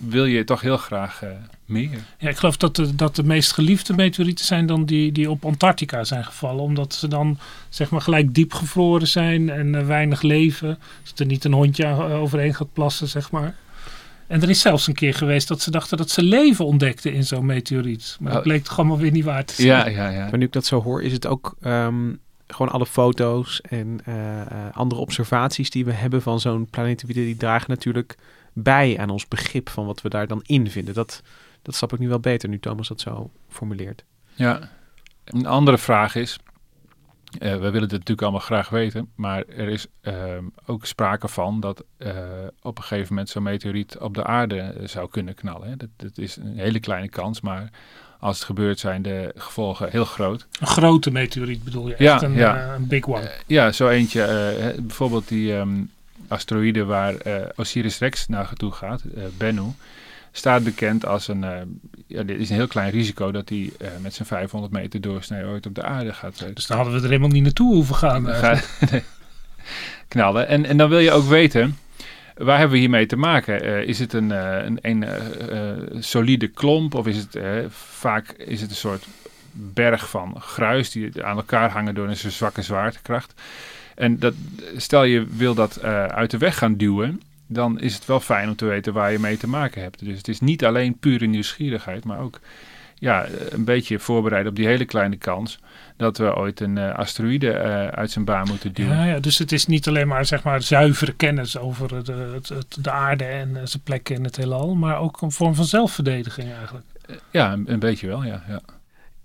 wil 0.00 0.24
je 0.24 0.44
toch 0.44 0.60
heel 0.60 0.76
graag 0.76 1.22
uh, 1.24 1.30
meer. 1.64 1.98
Ja, 2.18 2.28
ik 2.28 2.36
geloof 2.36 2.56
dat 2.56 2.76
de, 2.76 2.94
dat 2.94 3.16
de 3.16 3.24
meest 3.24 3.52
geliefde 3.52 3.94
meteorieten 3.94 4.44
zijn 4.44 4.66
dan 4.66 4.84
die, 4.84 5.12
die 5.12 5.30
op 5.30 5.44
Antarctica 5.44 6.04
zijn 6.04 6.24
gevallen. 6.24 6.62
Omdat 6.62 6.94
ze 6.94 7.08
dan 7.08 7.38
zeg 7.68 7.90
maar 7.90 8.00
gelijk 8.00 8.34
diep 8.34 8.52
gevroren 8.52 9.08
zijn 9.08 9.50
en 9.50 9.74
uh, 9.74 9.86
weinig 9.86 10.22
leven. 10.22 10.78
Dat 11.04 11.18
er 11.18 11.26
niet 11.26 11.44
een 11.44 11.52
hondje 11.52 11.86
overheen 12.02 12.54
gaat 12.54 12.72
plassen, 12.72 13.08
zeg 13.08 13.30
maar. 13.30 13.54
En 14.30 14.42
er 14.42 14.50
is 14.50 14.60
zelfs 14.60 14.86
een 14.86 14.94
keer 14.94 15.14
geweest 15.14 15.48
dat 15.48 15.60
ze 15.60 15.70
dachten 15.70 15.96
dat 15.96 16.10
ze 16.10 16.22
leven 16.22 16.64
ontdekten 16.64 17.12
in 17.12 17.24
zo'n 17.24 17.46
meteoriet. 17.46 18.16
Maar 18.20 18.30
dat 18.32 18.40
oh. 18.40 18.46
bleek 18.46 18.64
toch 18.64 18.78
allemaal 18.78 18.98
weer 18.98 19.10
niet 19.10 19.24
waar 19.24 19.44
te 19.44 19.54
zijn. 19.54 19.68
Ja, 19.68 19.86
ja, 19.86 20.08
ja. 20.08 20.28
Maar 20.28 20.38
nu 20.38 20.44
ik 20.44 20.52
dat 20.52 20.66
zo 20.66 20.82
hoor, 20.82 21.02
is 21.02 21.12
het 21.12 21.26
ook... 21.26 21.56
Um, 21.62 22.20
gewoon 22.46 22.72
alle 22.72 22.86
foto's 22.86 23.60
en 23.60 24.00
uh, 24.08 24.42
andere 24.72 25.00
observaties 25.00 25.70
die 25.70 25.84
we 25.84 25.92
hebben 25.92 26.22
van 26.22 26.40
zo'n 26.40 26.66
planetoïde, 26.70 27.20
die 27.20 27.36
dragen 27.36 27.70
natuurlijk 27.70 28.16
bij 28.52 28.98
aan 28.98 29.10
ons 29.10 29.28
begrip 29.28 29.68
van 29.68 29.86
wat 29.86 30.02
we 30.02 30.08
daar 30.08 30.26
dan 30.26 30.42
in 30.46 30.70
vinden. 30.70 30.94
Dat, 30.94 31.22
dat 31.62 31.74
snap 31.74 31.92
ik 31.92 31.98
nu 31.98 32.08
wel 32.08 32.20
beter, 32.20 32.48
nu 32.48 32.58
Thomas 32.58 32.88
dat 32.88 33.00
zo 33.00 33.30
formuleert. 33.48 34.04
Ja, 34.34 34.70
een 35.24 35.46
andere 35.46 35.78
vraag 35.78 36.14
is, 36.14 36.38
uh, 37.38 37.52
we 37.52 37.70
willen 37.70 37.88
dit 37.88 37.90
natuurlijk 37.90 38.22
allemaal 38.22 38.40
graag 38.40 38.68
weten, 38.68 39.08
maar 39.14 39.44
er 39.56 39.68
is 39.68 39.86
uh, 40.02 40.14
ook 40.66 40.86
sprake 40.86 41.28
van 41.28 41.60
dat 41.60 41.84
uh, 41.98 42.12
op 42.62 42.76
een 42.78 42.84
gegeven 42.84 43.08
moment 43.08 43.28
zo'n 43.28 43.42
meteoriet 43.42 43.98
op 43.98 44.14
de 44.14 44.24
aarde 44.24 44.74
zou 44.84 45.08
kunnen 45.10 45.34
knallen. 45.34 45.68
Hè. 45.68 45.76
Dat, 45.76 45.88
dat, 45.96 46.18
is 46.18 46.36
een 46.36 46.58
hele 46.58 46.80
kleine 46.80 47.08
kans, 47.08 47.40
maar 47.40 47.70
als 48.18 48.36
het 48.36 48.46
gebeurt 48.46 48.78
zijn 48.78 49.02
de 49.02 49.32
gevolgen 49.36 49.90
heel 49.90 50.04
groot. 50.04 50.46
Een 50.60 50.66
grote 50.66 51.10
meteoriet 51.10 51.64
bedoel 51.64 51.88
je? 51.88 51.94
Ja, 51.98 52.12
Echt 52.14 52.22
een, 52.22 52.32
ja. 52.32 52.74
een 52.74 52.86
big 52.86 53.08
one. 53.08 53.30
ja, 53.46 53.72
zo 53.72 53.88
eentje. 53.88 54.74
bijvoorbeeld 54.78 55.28
die 55.28 55.52
um, 55.52 55.90
asteroïde 56.28 56.84
waar 56.84 57.14
Osiris-Rex 57.56 58.26
naartoe 58.26 58.72
gaat, 58.72 59.02
Bennu 59.36 59.72
staat 60.32 60.64
bekend 60.64 61.06
als 61.06 61.28
een, 61.28 61.42
uh, 61.42 61.56
ja, 62.06 62.22
dit 62.22 62.38
is 62.38 62.50
een 62.50 62.56
heel 62.56 62.66
klein 62.66 62.90
risico 62.90 63.30
dat 63.30 63.48
hij 63.48 63.58
uh, 63.58 63.88
met 64.02 64.14
zijn 64.14 64.28
500 64.28 64.72
meter 64.72 65.00
doorsnee 65.00 65.44
ooit 65.44 65.66
op 65.66 65.74
de 65.74 65.82
aarde 65.82 66.12
gaat. 66.12 66.44
Dus 66.54 66.66
dan 66.66 66.76
hadden 66.76 66.94
we 66.94 67.00
er 67.00 67.08
helemaal 67.08 67.28
niet 67.28 67.42
naartoe 67.42 67.74
hoeven 67.74 67.94
gaan. 67.94 68.26
Ga, 68.26 68.60
nee, 68.90 69.02
knallen. 70.08 70.48
En, 70.48 70.66
en 70.66 70.76
dan 70.76 70.88
wil 70.88 70.98
je 70.98 71.10
ook 71.10 71.28
weten, 71.28 71.78
waar 72.36 72.58
hebben 72.58 72.74
we 72.74 72.80
hiermee 72.80 73.06
te 73.06 73.16
maken? 73.16 73.66
Uh, 73.66 73.82
is 73.82 73.98
het 73.98 74.12
een, 74.12 74.30
een, 74.30 74.78
een 74.82 76.02
solide 76.02 76.48
klomp 76.48 76.94
of 76.94 77.06
is 77.06 77.16
het 77.16 77.38
vaak 77.68 78.30
is 78.30 78.60
het 78.60 78.70
een 78.70 78.76
soort 78.76 79.06
berg 79.52 80.08
van 80.08 80.40
gruis 80.40 80.90
die 80.90 81.24
aan 81.24 81.36
elkaar 81.36 81.70
hangen 81.70 81.94
door 81.94 82.08
een 82.08 82.16
zwakke 82.16 82.62
zwaartekracht? 82.62 83.34
En 83.94 84.18
dat, 84.18 84.34
stel 84.76 85.04
je 85.04 85.26
wil 85.36 85.54
dat 85.54 85.82
uit 85.82 86.30
de 86.30 86.38
weg 86.38 86.58
gaan 86.58 86.76
duwen, 86.76 87.20
dan 87.52 87.80
is 87.80 87.94
het 87.94 88.06
wel 88.06 88.20
fijn 88.20 88.48
om 88.48 88.56
te 88.56 88.64
weten 88.64 88.92
waar 88.92 89.12
je 89.12 89.18
mee 89.18 89.36
te 89.36 89.48
maken 89.48 89.82
hebt. 89.82 90.04
Dus 90.04 90.16
het 90.16 90.28
is 90.28 90.40
niet 90.40 90.64
alleen 90.64 90.98
pure 90.98 91.26
nieuwsgierigheid, 91.26 92.04
maar 92.04 92.18
ook 92.18 92.40
ja, 92.94 93.26
een 93.48 93.64
beetje 93.64 93.98
voorbereiden 93.98 94.50
op 94.50 94.56
die 94.56 94.66
hele 94.66 94.84
kleine 94.84 95.16
kans 95.16 95.58
dat 95.96 96.18
we 96.18 96.36
ooit 96.36 96.60
een 96.60 96.76
uh, 96.76 96.94
asteroïde 96.94 97.46
uh, 97.46 97.86
uit 97.86 98.10
zijn 98.10 98.24
baan 98.24 98.46
moeten 98.48 98.72
duwen. 98.72 98.96
Ja, 98.96 99.04
ja, 99.04 99.20
dus 99.20 99.38
het 99.38 99.52
is 99.52 99.66
niet 99.66 99.88
alleen 99.88 100.08
maar, 100.08 100.24
zeg 100.24 100.42
maar 100.42 100.62
zuivere 100.62 101.12
kennis 101.12 101.58
over 101.58 102.04
de, 102.04 102.12
het, 102.12 102.48
het, 102.48 102.76
de 102.80 102.90
aarde 102.90 103.24
en 103.24 103.68
zijn 103.68 103.82
plekken 103.82 104.14
in 104.14 104.24
het 104.24 104.36
heelal, 104.36 104.74
maar 104.74 104.98
ook 104.98 105.20
een 105.20 105.32
vorm 105.32 105.54
van 105.54 105.64
zelfverdediging 105.64 106.52
eigenlijk. 106.52 106.86
Ja, 107.30 107.52
een, 107.52 107.72
een 107.72 107.78
beetje 107.78 108.06
wel, 108.06 108.24
ja, 108.24 108.42
ja. 108.48 108.60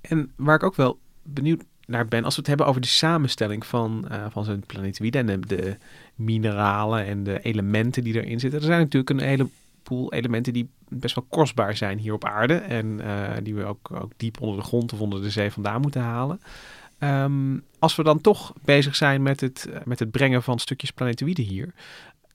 En 0.02 0.32
waar 0.36 0.56
ik 0.56 0.64
ook 0.64 0.76
wel 0.76 1.00
benieuwd 1.24 1.64
naar 1.86 2.06
ben, 2.06 2.24
als 2.24 2.34
we 2.34 2.40
het 2.40 2.50
hebben 2.50 2.68
over 2.68 2.82
de 2.82 2.88
samenstelling 2.88 3.66
van, 3.66 4.08
van 4.30 4.44
zijn 4.44 4.64
en 5.12 5.42
de, 5.42 5.78
mineralen 6.16 7.06
en 7.06 7.24
de 7.24 7.40
elementen 7.42 8.04
die 8.04 8.14
erin 8.14 8.40
zitten. 8.40 8.60
Er 8.60 8.66
zijn 8.66 8.80
natuurlijk 8.80 9.10
een 9.10 9.28
heleboel 9.28 10.14
elementen 10.14 10.54
die 10.54 10.70
best 10.90 11.16
wel 11.16 11.26
kostbaar 11.30 11.78
zijn 11.78 11.98
hier 11.98 12.14
op 12.14 12.26
aarde. 12.26 12.54
En 12.54 13.00
uh, 13.02 13.32
die 13.44 13.56
we 13.56 13.64
ook, 13.64 13.92
ook 13.92 14.12
diep 14.18 14.42
onder 14.42 14.58
de 14.58 14.64
grond 14.64 14.94
of 14.94 15.00
onder 15.00 15.22
de 15.22 15.30
zee 15.30 15.52
vandaan 15.52 15.82
moeten 15.82 16.02
halen. 16.02 16.42
Um, 17.00 17.64
als 17.80 17.96
we 17.96 18.04
dan 18.04 18.22
toch 18.22 18.54
bezig 18.64 18.96
zijn 18.96 19.24
met 19.24 19.42
het, 19.42 19.70
met 19.86 20.00
het 20.00 20.12
brengen 20.12 20.44
van 20.44 20.60
stukjes 20.60 20.92
planetoïden 20.92 21.46
hier, 21.46 21.74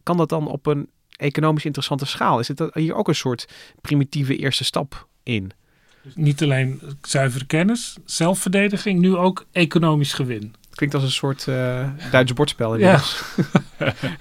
kan 0.02 0.16
dat 0.16 0.28
dan 0.28 0.46
op 0.46 0.66
een 0.66 0.88
economisch 1.16 1.64
interessante 1.64 2.06
schaal? 2.06 2.38
Is 2.38 2.48
het 2.48 2.62
hier 2.72 2.94
ook 2.94 3.08
een 3.08 3.14
soort 3.14 3.48
primitieve 3.80 4.36
eerste 4.36 4.64
stap 4.64 5.06
in? 5.22 5.50
Dus 6.02 6.14
niet 6.14 6.42
alleen 6.42 6.80
zuivere 7.02 7.46
kennis, 7.46 7.96
zelfverdediging, 8.04 9.00
nu 9.00 9.16
ook 9.16 9.46
economisch 9.52 10.12
gewin. 10.12 10.54
Klinkt 10.74 10.94
als 10.94 11.04
een 11.04 11.10
soort 11.10 11.46
uh, 11.46 11.88
Duitse 12.10 12.34
bordspel. 12.34 12.76
Ja. 12.76 13.00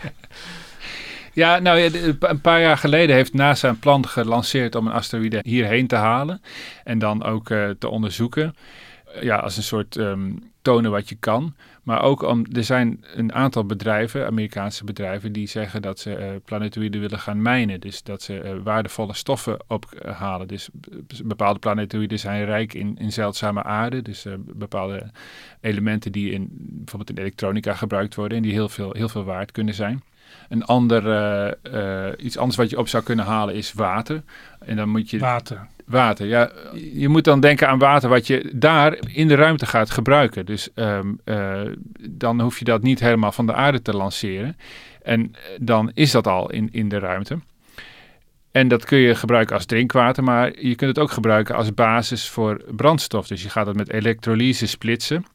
ja, 1.33 1.59
nou 1.59 1.79
een 2.19 2.41
paar 2.41 2.61
jaar 2.61 2.77
geleden 2.77 3.15
heeft 3.15 3.33
NASA 3.33 3.69
een 3.69 3.79
plan 3.79 4.07
gelanceerd 4.07 4.75
om 4.75 4.87
een 4.87 4.93
asteroïde 4.93 5.39
hierheen 5.43 5.87
te 5.87 5.95
halen. 5.95 6.41
En 6.83 6.99
dan 6.99 7.23
ook 7.23 7.49
uh, 7.49 7.69
te 7.69 7.87
onderzoeken. 7.87 8.55
Ja, 9.21 9.35
als 9.35 9.57
een 9.57 9.63
soort 9.63 9.95
um, 9.95 10.51
tonen 10.61 10.91
wat 10.91 11.09
je 11.09 11.15
kan. 11.15 11.55
Maar 11.89 12.01
ook 12.01 12.21
om, 12.21 12.45
er 12.51 12.63
zijn 12.63 13.03
een 13.15 13.33
aantal 13.33 13.65
bedrijven, 13.65 14.25
Amerikaanse 14.25 14.83
bedrijven, 14.83 15.31
die 15.31 15.47
zeggen 15.47 15.81
dat 15.81 15.99
ze 15.99 16.17
uh, 16.17 16.25
planetoïden 16.45 17.01
willen 17.01 17.19
gaan 17.19 17.41
mijnen. 17.41 17.79
Dus 17.79 18.03
dat 18.03 18.21
ze 18.21 18.41
uh, 18.43 18.51
waardevolle 18.63 19.13
stoffen 19.13 19.57
ophalen. 19.67 20.47
Dus 20.47 20.69
bepaalde 21.23 21.59
planetoïden 21.59 22.19
zijn 22.19 22.45
rijk 22.45 22.73
in, 22.73 22.97
in 22.97 23.11
zeldzame 23.11 23.63
aarde. 23.63 24.01
Dus 24.01 24.25
uh, 24.25 24.33
bepaalde 24.37 25.11
elementen 25.61 26.11
die 26.11 26.31
in, 26.31 26.47
bijvoorbeeld 26.51 27.09
in 27.09 27.23
elektronica 27.23 27.73
gebruikt 27.73 28.15
worden 28.15 28.37
en 28.37 28.43
die 28.43 28.53
heel 28.53 28.69
veel, 28.69 28.91
heel 28.93 29.09
veel 29.09 29.23
waard 29.23 29.51
kunnen 29.51 29.73
zijn. 29.73 30.03
Een 30.49 30.65
ander, 30.65 31.11
eh, 31.11 32.07
eh, 32.07 32.13
iets 32.17 32.37
anders 32.37 32.57
wat 32.57 32.69
je 32.69 32.77
op 32.77 32.87
zou 32.87 33.03
kunnen 33.03 33.25
halen 33.25 33.55
is 33.55 33.73
water. 33.73 34.23
En 34.59 34.75
dan 34.75 34.89
moet 34.89 35.09
je 35.09 35.19
Water. 35.19 35.67
Water. 35.89 36.25
Ja, 36.25 36.51
je 36.93 37.07
moet 37.07 37.23
dan 37.23 37.39
denken 37.39 37.67
aan 37.67 37.79
water 37.79 38.09
wat 38.09 38.27
je 38.27 38.51
daar 38.53 38.97
in 39.13 39.27
de 39.27 39.35
ruimte 39.35 39.65
gaat 39.65 39.89
gebruiken. 39.89 40.45
Dus 40.45 40.69
ehm, 40.73 41.13
eh, 41.23 41.61
dan 42.09 42.41
hoef 42.41 42.59
je 42.59 42.65
dat 42.65 42.81
niet 42.81 42.99
helemaal 42.99 43.31
van 43.31 43.45
de 43.45 43.53
aarde 43.53 43.81
te 43.81 43.93
lanceren. 43.93 44.57
En 45.01 45.35
eh, 45.35 45.41
dan 45.61 45.91
is 45.93 46.11
dat 46.11 46.27
al 46.27 46.51
in, 46.51 46.69
in 46.71 46.89
de 46.89 46.99
ruimte. 46.99 47.39
En 48.51 48.67
dat 48.67 48.85
kun 48.85 48.97
je 48.97 49.15
gebruiken 49.15 49.55
als 49.55 49.65
drinkwater, 49.65 50.23
maar 50.23 50.59
je 50.59 50.75
kunt 50.75 50.95
het 50.95 50.99
ook 50.99 51.11
gebruiken 51.11 51.55
als 51.55 51.73
basis 51.73 52.29
voor 52.29 52.61
brandstof. 52.75 53.27
Dus 53.27 53.43
je 53.43 53.49
gaat 53.49 53.67
het 53.67 53.75
met 53.75 53.91
elektrolyse 53.91 54.67
splitsen. 54.67 55.25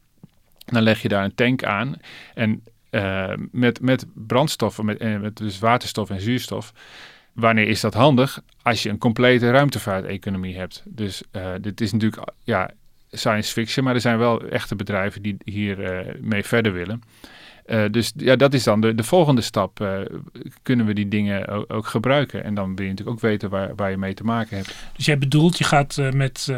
Dan 0.64 0.82
leg 0.82 1.02
je 1.02 1.08
daar 1.08 1.24
een 1.24 1.34
tank 1.34 1.64
aan. 1.64 1.96
En 2.34 2.62
eh, 2.90 3.32
met, 3.50 3.80
met 3.80 4.06
brandstoffen, 4.14 4.84
met, 4.84 5.20
met 5.20 5.36
dus 5.36 5.58
waterstof 5.58 6.10
en 6.10 6.20
zuurstof. 6.20 6.72
Wanneer 7.34 7.68
is 7.68 7.80
dat 7.80 7.94
handig? 7.94 8.42
Als 8.62 8.82
je 8.82 8.88
een 8.88 8.98
complete 8.98 9.50
ruimtevaarteconomie 9.50 10.56
hebt. 10.56 10.82
Dus 10.84 11.22
eh, 11.30 11.52
dit 11.60 11.80
is 11.80 11.92
natuurlijk 11.92 12.22
ja, 12.44 12.70
science 13.10 13.52
fiction, 13.52 13.84
maar 13.84 13.94
er 13.94 14.00
zijn 14.00 14.18
wel 14.18 14.48
echte 14.48 14.76
bedrijven 14.76 15.22
die 15.22 15.36
hier 15.44 15.82
eh, 15.82 16.14
mee 16.20 16.44
verder 16.44 16.72
willen. 16.72 17.02
Eh, 17.64 17.84
dus 17.90 18.12
ja, 18.16 18.36
dat 18.36 18.54
is 18.54 18.64
dan 18.64 18.80
de, 18.80 18.94
de 18.94 19.02
volgende 19.02 19.40
stap. 19.40 19.80
Eh, 19.80 19.98
kunnen 20.62 20.86
we 20.86 20.92
die 20.92 21.08
dingen 21.08 21.48
ook, 21.48 21.72
ook 21.72 21.86
gebruiken? 21.86 22.44
En 22.44 22.54
dan 22.54 22.76
wil 22.76 22.84
je 22.84 22.90
natuurlijk 22.90 23.16
ook 23.16 23.22
weten 23.22 23.50
waar, 23.50 23.74
waar 23.76 23.90
je 23.90 23.96
mee 23.96 24.14
te 24.14 24.24
maken 24.24 24.56
hebt. 24.56 24.74
Dus 24.96 25.06
jij 25.06 25.18
bedoelt, 25.18 25.58
je 25.58 25.64
gaat 25.64 25.98
eh, 25.98 26.10
met 26.10 26.52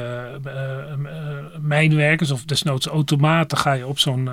mijnwerkers 1.60 2.30
of 2.30 2.44
desnoods 2.44 2.86
automaten 2.86 3.58
ga 3.58 3.72
je 3.72 3.86
op 3.86 3.98
zo'n 3.98 4.28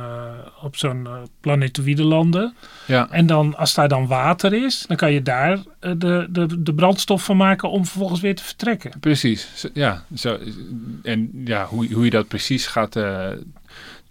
op 0.62 0.76
zo'n 0.76 1.08
planetoïde 1.40 2.04
landen. 2.04 2.56
Ja, 2.88 3.08
En 3.12 3.26
dan, 3.26 3.58
als 3.58 3.74
daar 3.74 3.88
dan 3.88 4.08
water 4.08 4.54
is, 4.54 4.86
dan 4.88 4.98
kan 4.98 5.12
je 5.12 5.22
daar 5.22 5.60
de, 5.80 6.28
de, 6.30 6.64
de 6.64 6.74
brandstof 6.74 7.24
van 7.24 7.38
maken 7.38 7.70
om 7.70 7.86
vervolgens 7.86 8.22
weer 8.22 8.36
te 8.36 8.44
vertrekken. 8.44 9.00
precies. 9.00 9.68
Ja, 9.74 10.04
zo, 10.16 10.40
en 11.04 11.30
ja, 11.46 11.66
hoe, 11.66 11.94
hoe 11.94 12.04
je 12.04 12.10
dat 12.10 12.28
precies 12.28 12.68
gaat 12.68 12.96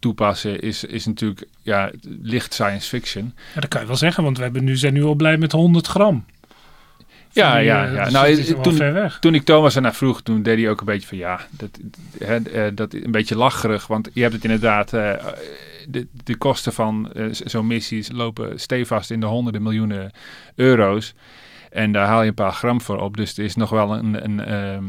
toepassen 0.03 0.61
is, 0.61 0.85
is 0.85 1.07
natuurlijk 1.07 1.47
ja, 1.61 1.91
licht 2.23 2.53
science 2.55 2.89
fiction. 2.89 3.33
Ja, 3.55 3.61
dat 3.61 3.69
kan 3.71 3.81
je 3.81 3.87
wel 3.87 3.97
zeggen, 3.97 4.25
want 4.25 4.37
we 4.37 4.43
hebben 4.43 4.65
nu, 4.65 4.77
zijn 4.77 4.93
nu 4.93 5.03
al 5.05 5.15
blij 5.15 5.37
met 5.37 5.53
100 5.53 5.87
gram. 5.87 6.25
Ja, 7.33 7.55
die, 7.57 7.65
ja, 7.65 7.87
eh, 7.87 7.95
ja. 7.95 8.05
dus 8.05 8.13
Nou, 8.13 8.29
is 8.29 8.53
toen- 8.63 8.75
ver 8.75 8.93
weg. 8.93 9.19
Toen 9.19 9.35
ik 9.35 9.45
Thomas 9.45 9.77
ernaar 9.77 9.95
vroeg, 9.95 10.23
toen 10.23 10.43
deed 10.43 10.59
hij 10.59 10.71
ook 10.71 10.81
een 10.81 10.87
beetje 10.87 11.07
van 11.09 11.19
ja, 11.19 11.41
dat, 11.51 11.79
hè, 12.19 12.37
eh, 12.37 12.73
dat 12.75 12.95
een 12.95 13.11
beetje 13.11 13.37
lacherig. 13.37 13.87
Want 13.87 14.09
je 14.13 14.21
hebt 14.21 14.33
het 14.35 14.45
inderdaad, 14.45 14.93
eh, 14.93 15.13
de, 15.89 16.07
de 16.25 16.37
kosten 16.37 16.73
van 16.73 17.11
z- 17.31 17.41
zo'n 17.41 17.67
missies 17.67 18.11
lopen 18.13 18.61
stevast 18.61 19.11
in 19.11 19.21
de 19.21 19.27
honderden 19.27 19.63
miljoenen 19.63 20.11
euro's. 20.55 21.15
En 21.71 21.93
daar 21.93 22.07
haal 22.07 22.23
je 22.23 22.29
een 22.29 22.35
paar 22.35 22.53
gram 22.53 22.81
voor 22.81 22.99
op. 23.01 23.17
Dus 23.17 23.39
er 23.39 23.45
is 23.45 23.57
nog 23.57 23.71
wel 23.71 23.95
een, 23.97 24.25
een, 24.25 24.41
ehm, 24.45 24.85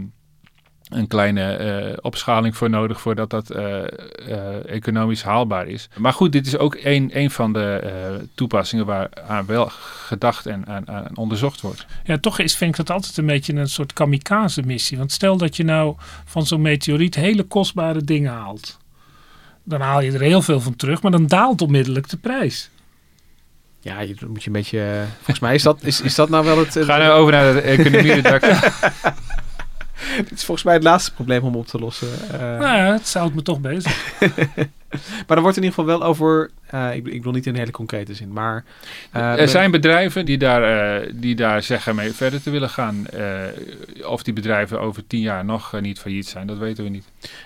een 0.96 1.08
kleine 1.08 1.56
eh, 1.56 1.98
opschaling 2.02 2.58
voor 2.58 2.70
nodig 2.70 3.02
voordat 3.02 3.30
dat 3.30 3.50
eh, 3.50 3.82
eh, 3.82 4.70
economisch 4.70 5.24
haalbaar 5.24 5.68
is. 5.68 5.90
Maar 5.98 6.14
goed, 6.14 6.32
dit 6.32 6.48
is 6.48 6.58
ook 6.58 6.78
een, 6.82 7.10
een 7.14 7.32
van 7.32 7.54
de 7.54 7.80
eh, 7.84 7.92
toepassingen 8.36 8.86
waar 8.86 9.10
aan 9.28 9.46
wel 9.46 9.70
gedacht 10.06 10.46
en 10.46 10.66
aan, 10.68 10.88
aan 10.88 11.18
onderzocht 11.18 11.62
wordt. 11.62 11.86
Ja, 12.04 12.18
toch 12.18 12.40
is, 12.40 12.56
vind 12.56 12.72
ik 12.72 12.86
dat 12.86 12.96
altijd 12.96 13.18
een 13.18 13.26
beetje 13.26 13.54
een 13.54 13.70
soort 13.70 13.94
kamikaze-missie. 13.94 14.98
Want 14.98 15.12
stel 15.12 15.38
dat 15.38 15.56
je 15.56 15.64
nou 15.64 15.96
van 16.26 16.46
zo'n 16.46 16.62
meteoriet 16.62 17.16
hele 17.16 17.44
kostbare 17.44 18.04
dingen 18.04 18.32
haalt. 18.32 18.78
Dan 19.64 19.82
haal 19.82 20.02
je 20.02 20.12
er 20.12 20.22
heel 20.22 20.42
veel 20.42 20.60
van 20.60 20.76
terug, 20.76 21.02
maar 21.02 21.12
dan 21.12 21.28
daalt 21.28 21.62
onmiddellijk 21.62 22.10
de 22.10 22.18
prijs. 22.18 22.70
Ja, 23.80 24.00
je, 24.00 24.16
dan 24.20 24.30
moet 24.30 24.42
je 24.44 24.48
een 24.48 24.56
beetje... 24.56 25.06
volgens 25.16 25.40
mij 25.40 25.56
is 25.56 25.64
dat, 25.64 25.84
is, 25.84 26.02
is 26.02 26.16
dat 26.16 26.30
nou 26.30 26.46
wel 26.46 26.58
het... 26.58 26.78
Ga 26.80 26.98
nu 26.98 27.10
over 27.10 27.32
naar 27.32 27.54
de 27.54 27.62
economie. 27.62 28.22
Dit 30.30 30.32
is 30.32 30.44
volgens 30.46 30.64
mij 30.66 30.74
het 30.74 30.84
laatste 30.84 31.14
probleem 31.14 31.44
om 31.44 31.56
op 31.56 31.68
te 31.68 31.80
lossen. 31.80 32.08
Eh, 32.32 32.40
Nou 32.40 32.62
ja, 32.78 32.92
het 32.94 33.14
houdt 33.14 33.36
me 33.36 33.42
toch 33.42 33.60
bezig. 33.60 33.98
Maar 35.28 35.38
er 35.38 35.44
wordt 35.44 35.58
in 35.58 35.64
ieder 35.64 35.80
geval 35.80 35.98
wel 36.00 36.08
over... 36.08 36.52
eh, 36.66 36.90
ik, 36.96 37.06
ik 37.08 37.12
bedoel 37.18 37.32
niet 37.34 37.46
in 37.46 37.54
een 37.54 37.60
hele 37.60 37.72
concrete 37.72 38.14
zin, 38.14 38.34
maar... 38.34 38.64
eh, 39.12 39.40
er 39.40 39.48
zijn 39.48 39.72
bedrijven 39.72 40.26
die 40.26 40.38
daar, 40.38 40.98
eh, 41.02 41.10
die 41.16 41.36
daar 41.36 41.64
zeggen 41.64 41.96
mee 41.96 42.12
verder 42.12 42.42
te 42.42 42.50
willen 42.50 42.70
gaan. 42.70 43.08
Eh, 43.08 44.08
of 44.08 44.24
die 44.24 44.34
bedrijven 44.34 44.80
over 44.80 45.08
tien 45.08 45.20
jaar 45.22 45.46
nog 45.46 45.82
niet 45.82 46.00
failliet 46.00 46.28
zijn, 46.28 46.48
dat 46.48 46.58
weten 46.58 46.84
we 46.84 46.90
niet. 46.90 47.06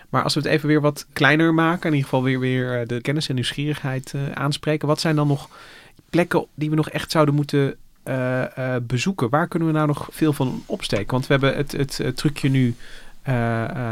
Maar 0.10 0.24
als 0.24 0.34
we 0.34 0.40
het 0.40 0.50
even 0.50 0.68
weer 0.68 0.82
wat 0.82 1.06
kleiner 1.14 1.54
maken, 1.54 1.90
in 1.90 1.96
ieder 1.96 2.10
geval 2.10 2.24
weer, 2.24 2.40
weer 2.40 2.80
eh, 2.82 2.88
de 2.88 3.02
kennis 3.02 3.30
en 3.30 3.36
nieuwsgierigheid 3.36 4.14
eh, 4.16 4.22
aanspreken. 4.34 4.88
Wat 4.88 5.00
zijn 5.00 5.16
dan 5.16 5.28
nog 5.28 5.50
plekken 6.10 6.46
die 6.56 6.70
we 6.70 6.76
nog 6.76 6.90
echt 6.90 7.12
zouden 7.12 7.36
moeten 7.36 7.76
eh, 8.08 8.76
eh, 8.76 8.82
bezoeken? 8.84 9.30
Waar 9.30 9.48
kunnen 9.48 9.68
we 9.68 9.74
nou 9.74 9.88
nog 9.88 10.08
veel 10.12 10.34
van 10.34 10.64
opsteken? 10.66 11.12
Want 11.12 11.28
we 11.28 11.34
hebben 11.34 11.56
het, 11.56 11.72
het, 11.72 12.00
eh, 12.00 12.08
trucje 12.08 12.50
nu 12.50 12.76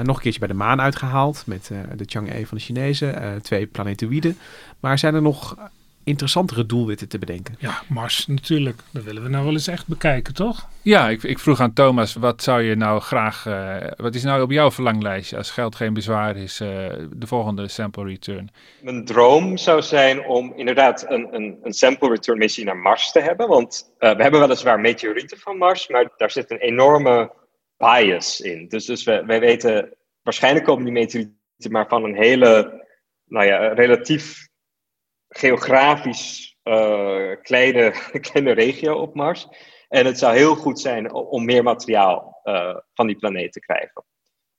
nog 0.04 0.16
een 0.16 0.22
keertje 0.22 0.40
bij 0.40 0.48
de 0.48 0.54
maan 0.54 0.82
uitgehaald 0.82 1.44
met 1.46 1.72
de 1.96 2.04
Chang'e 2.06 2.48
van 2.48 2.58
de 2.58 2.64
Chinezen, 2.64 3.42
twee 3.42 3.66
planetoïden. 3.66 4.38
Maar 4.80 5.00
zijn 5.00 5.16
er 5.16 5.22
nog 5.22 5.58
interessantere 6.06 6.66
doelwitten 6.66 7.10
te 7.10 7.20
bedenken? 7.20 7.56
Ja, 7.60 7.82
Mars 7.90 8.28
natuurlijk. 8.28 8.80
Dat 8.92 9.04
willen 9.04 9.24
we 9.24 9.30
nou 9.30 9.44
wel 9.44 9.54
eens 9.54 9.68
echt 9.68 9.88
bekijken, 9.88 10.34
toch? 10.34 10.68
Ja, 10.82 11.10
ik, 11.10 11.24
ik 11.24 11.40
vroeg 11.40 11.60
aan 11.60 11.74
Thomas, 11.74 12.14
wat 12.14 12.44
zou 12.44 12.62
je 12.62 12.76
nou 12.76 13.02
graag, 13.02 13.46
eh, 13.46 13.76
wat 13.96 14.16
is 14.16 14.24
nou 14.24 14.42
op 14.42 14.52
jouw 14.52 14.72
verlanglijstje 14.72 15.38
als 15.38 15.52
geld 15.52 15.76
geen 15.76 15.94
bezwaar 15.94 16.38
is, 16.38 16.60
eh, 16.60 16.68
de 17.10 17.28
volgende 17.28 17.68
sample 17.68 18.04
return? 18.04 18.50
Mijn 18.82 19.06
droom 19.06 19.58
zou 19.58 19.82
zijn 19.82 20.26
om 20.26 20.54
inderdaad 20.56 21.06
een, 21.10 21.36
een, 21.36 21.60
een 21.64 21.74
sample 21.74 22.10
return 22.10 22.38
missie 22.38 22.66
naar 22.66 22.78
Mars 22.78 23.12
te 23.12 23.20
hebben. 23.20 23.48
Want 23.48 23.94
eh, 23.98 24.16
we 24.16 24.22
hebben 24.22 24.40
weliswaar 24.40 24.80
meteorieten 24.80 25.38
van 25.38 25.58
Mars, 25.58 25.88
maar 25.88 26.12
daar 26.18 26.32
zit 26.32 26.52
een 26.52 26.60
enorme 26.60 27.32
bias 27.78 28.42
in. 28.42 28.68
Dus, 28.68 28.86
dus 28.86 29.04
we, 29.04 29.24
wij 29.26 29.40
weten, 29.40 29.94
waarschijnlijk 30.22 30.66
komen 30.66 30.84
die 30.84 30.94
meteorieten 30.94 31.34
maar 31.70 31.88
van 31.88 32.04
een 32.04 32.16
hele, 32.16 32.84
nou 33.26 33.46
ja, 33.46 33.68
relatief 33.68 34.45
geografisch 35.38 36.58
eh, 36.64 37.32
kleine, 37.42 37.94
kleine 38.32 38.52
regio 38.52 38.96
op 38.96 39.16
Mars. 39.16 39.48
En 39.90 40.06
het 40.06 40.20
zou 40.20 40.36
heel 40.36 40.56
goed 40.56 40.80
zijn 40.80 41.14
om 41.14 41.46
meer 41.46 41.64
materiaal 41.64 42.40
eh, 42.44 42.76
van 42.94 43.08
die 43.08 43.16
planeet 43.16 43.52
te 43.52 43.60
krijgen. 43.60 44.04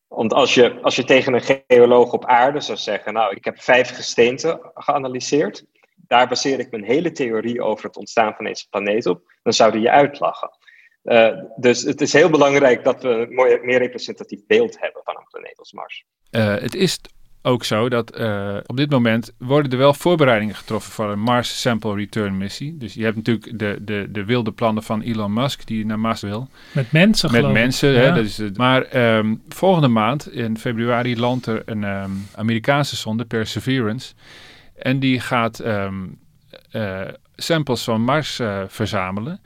Want 0.07 0.33
als 0.33 0.55
je, 0.55 0.81
als 0.81 0.97
je 0.97 1.05
tegen 1.05 1.35
een 1.35 1.63
geoloog 1.67 2.13
op 2.13 2.25
aarde 2.25 2.61
zou 2.61 2.79
zeggen, 2.79 3.13
nou, 3.13 3.37
ik 3.37 3.45
heb 3.45 3.63
vijf 3.63 3.95
gesteenten 3.95 4.61
geanalyseerd, 4.75 5.65
daar 5.95 6.29
baseer 6.29 6.59
ik 6.59 6.71
mijn 6.71 6.85
hele 6.85 7.13
theorie 7.13 7.63
over 7.63 7.85
het 7.85 7.97
ontstaan 7.97 8.35
van 8.35 8.45
deze 8.45 8.69
planeet 8.69 9.07
op, 9.07 9.33
dan 9.43 9.53
zou 9.53 9.73
die 9.73 9.81
je 9.81 9.91
uitlachen. 9.91 10.51
Eh, 11.03 11.43
dus 11.57 11.83
het 11.83 12.01
is 12.01 12.13
heel 12.13 12.31
belangrijk 12.31 12.85
dat 12.85 13.03
we 13.03 13.09
een 13.09 13.65
meer 13.65 13.79
representatief 13.79 14.47
beeld 14.47 14.81
hebben 14.81 15.03
van 15.05 15.17
een 15.17 15.27
planeet 15.31 15.59
als 15.59 15.73
Mars. 15.73 16.05
Het 16.31 16.75
is 16.75 17.01
ook 17.47 17.65
zo 17.65 17.89
dat 17.89 18.11
eh, 18.11 18.57
op 18.67 18.77
dit 18.77 18.91
moment 18.91 19.33
worden 19.39 19.73
er 19.73 19.79
wel 19.79 19.95
voorbereidingen 19.95 20.55
getroffen 20.55 20.93
voor 20.93 21.11
een 21.11 21.21
Mars 21.21 21.61
Sample 21.61 21.95
Return 21.95 22.37
missie. 22.37 22.77
Dus 22.77 22.95
je 22.95 23.05
hebt 23.05 23.17
natuurlijk 23.17 23.59
de, 23.59 23.79
de, 23.81 24.07
de 24.11 24.25
wilde 24.25 24.53
plannen 24.53 24.83
van 24.83 25.01
Elon 25.01 25.33
Musk 25.33 25.67
die 25.67 25.87
naar 25.87 25.99
Mars 25.99 26.21
wil. 26.21 26.49
Met 26.73 26.93
mensen 26.93 27.33
Met 27.33 27.53
mensen. 27.53 27.91
Ja. 27.91 28.01
Hè, 28.01 28.15
dat 28.15 28.25
is 28.25 28.39
het. 28.39 28.57
Maar 28.57 28.83
ehm, 28.83 29.35
volgende 29.49 29.89
maand, 29.89 30.33
in 30.33 30.59
februari, 30.59 31.19
landt 31.19 31.47
er 31.47 31.63
een 31.65 31.85
ehm, 31.85 32.11
Amerikaanse 32.35 32.97
zonde, 32.97 33.25
Perseverance. 33.25 34.15
En 34.77 34.99
die 34.99 35.21
gaat 35.21 35.59
ehm, 35.59 35.95
eh, 36.71 37.01
samples 37.37 37.85
van 37.85 38.01
Mars 38.01 38.39
eh, 38.39 38.63
verzamelen. 38.69 39.41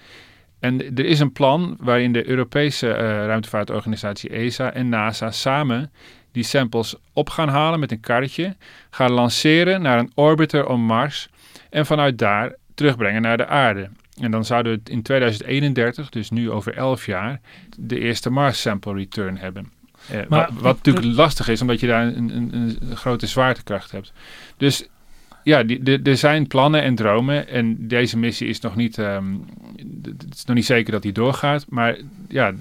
En 0.61 0.95
er 0.97 1.05
is 1.05 1.21
een 1.21 1.33
plan 1.33 1.77
waarin 1.81 2.13
de 2.13 2.29
Europese 2.29 2.93
ruimtevaartorganisatie 3.27 4.31
ESA 4.31 4.73
en 4.73 4.89
NASA 4.89 5.31
samen 5.31 5.91
die 6.33 6.43
samples 6.43 6.95
op 7.13 7.31
gaan 7.31 7.49
halen 7.49 7.81
met 7.81 7.91
een 7.91 8.01
karretje, 8.01 8.57
gaan 8.91 9.11
lanceren 9.11 9.83
naar 9.83 9.99
een 9.99 10.13
orbiter 10.15 10.67
om 10.67 10.81
Mars 10.81 11.29
en 11.71 11.87
vanuit 11.87 12.19
daar 12.19 12.55
terugbrengen 12.75 13.23
naar 13.23 13.37
de 13.37 13.47
aarde. 13.47 13.89
En 14.21 14.31
dan 14.31 14.45
zouden 14.45 14.73
we 14.85 14.91
in 14.91 15.03
2031, 15.03 16.09
dus 16.09 16.31
nu 16.31 16.51
over 16.51 16.75
11 16.75 17.07
jaar, 17.07 17.41
de 17.79 17.99
eerste 17.99 18.31
Mars 18.31 18.61
Sample 18.61 18.95
Return 18.95 19.37
hebben. 19.39 19.73
Eh, 20.11 20.17
Maar- 20.29 20.49
wat, 20.53 20.63
wat 20.63 20.77
natuurlijk 20.77 21.17
lastig 21.17 21.49
is, 21.49 21.61
omdat 21.61 21.81
je 21.81 21.87
daar 21.87 22.07
een, 22.07 22.37
een, 22.37 22.77
een 22.81 22.97
grote 22.97 23.27
zwaartekracht 23.27 23.91
hebt. 23.91 24.13
Dus 24.57 24.89
ja, 25.45 25.65
er 26.03 26.17
zijn 26.17 26.47
plannen 26.47 26.83
en 26.83 26.95
dromen. 26.95 27.49
En 27.49 27.89
deze 27.89 28.19
missie 28.19 28.49
is 28.49 28.61
nog 28.61 28.77
niet. 28.77 28.99
ehm, 28.99 29.25
het 30.03 30.35
is 30.35 30.45
nog 30.45 30.57
niet 30.57 30.65
zeker 30.67 30.93
dat 30.93 31.03
die 31.03 31.13
doorgaat. 31.13 31.67
Maar 31.69 31.97
ja, 32.29 32.53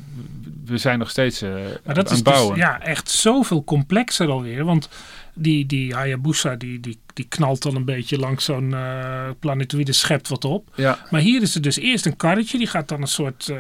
we 0.70 0.78
zijn 0.78 1.00
nog 1.00 1.10
steeds 1.10 1.42
eh, 1.42 1.50
Maar 1.86 1.96
dat 1.96 2.06
aan 2.06 2.12
is 2.12 2.12
het 2.12 2.24
bouwen. 2.24 2.54
dus 2.56 2.64
ja, 2.64 2.82
echt 2.82 3.10
zoveel 3.10 3.64
complexer 3.64 4.30
alweer. 4.30 4.64
Want 4.66 4.90
die, 5.34 5.66
die 5.66 5.94
Hayabusa 5.94 6.56
die, 6.56 6.80
die, 6.80 7.00
die 7.14 7.26
knalt 7.30 7.62
dan 7.62 7.76
een 7.76 7.86
beetje 7.86 8.18
langs 8.20 8.46
zo'n 8.46 8.74
eh 8.74 9.30
planetoïde, 9.40 9.92
schept 9.94 10.28
wat 10.28 10.46
op. 10.46 10.70
ja. 10.76 11.00
Maar 11.10 11.22
hier 11.22 11.42
is 11.42 11.56
er 11.56 11.62
dus 11.62 11.78
eerst 11.78 12.06
een 12.06 12.16
karretje. 12.16 12.58
Die 12.58 12.68
gaat 12.68 12.88
dan 12.88 13.02
een 13.02 13.08
soort 13.08 13.50
eh, 13.50 13.58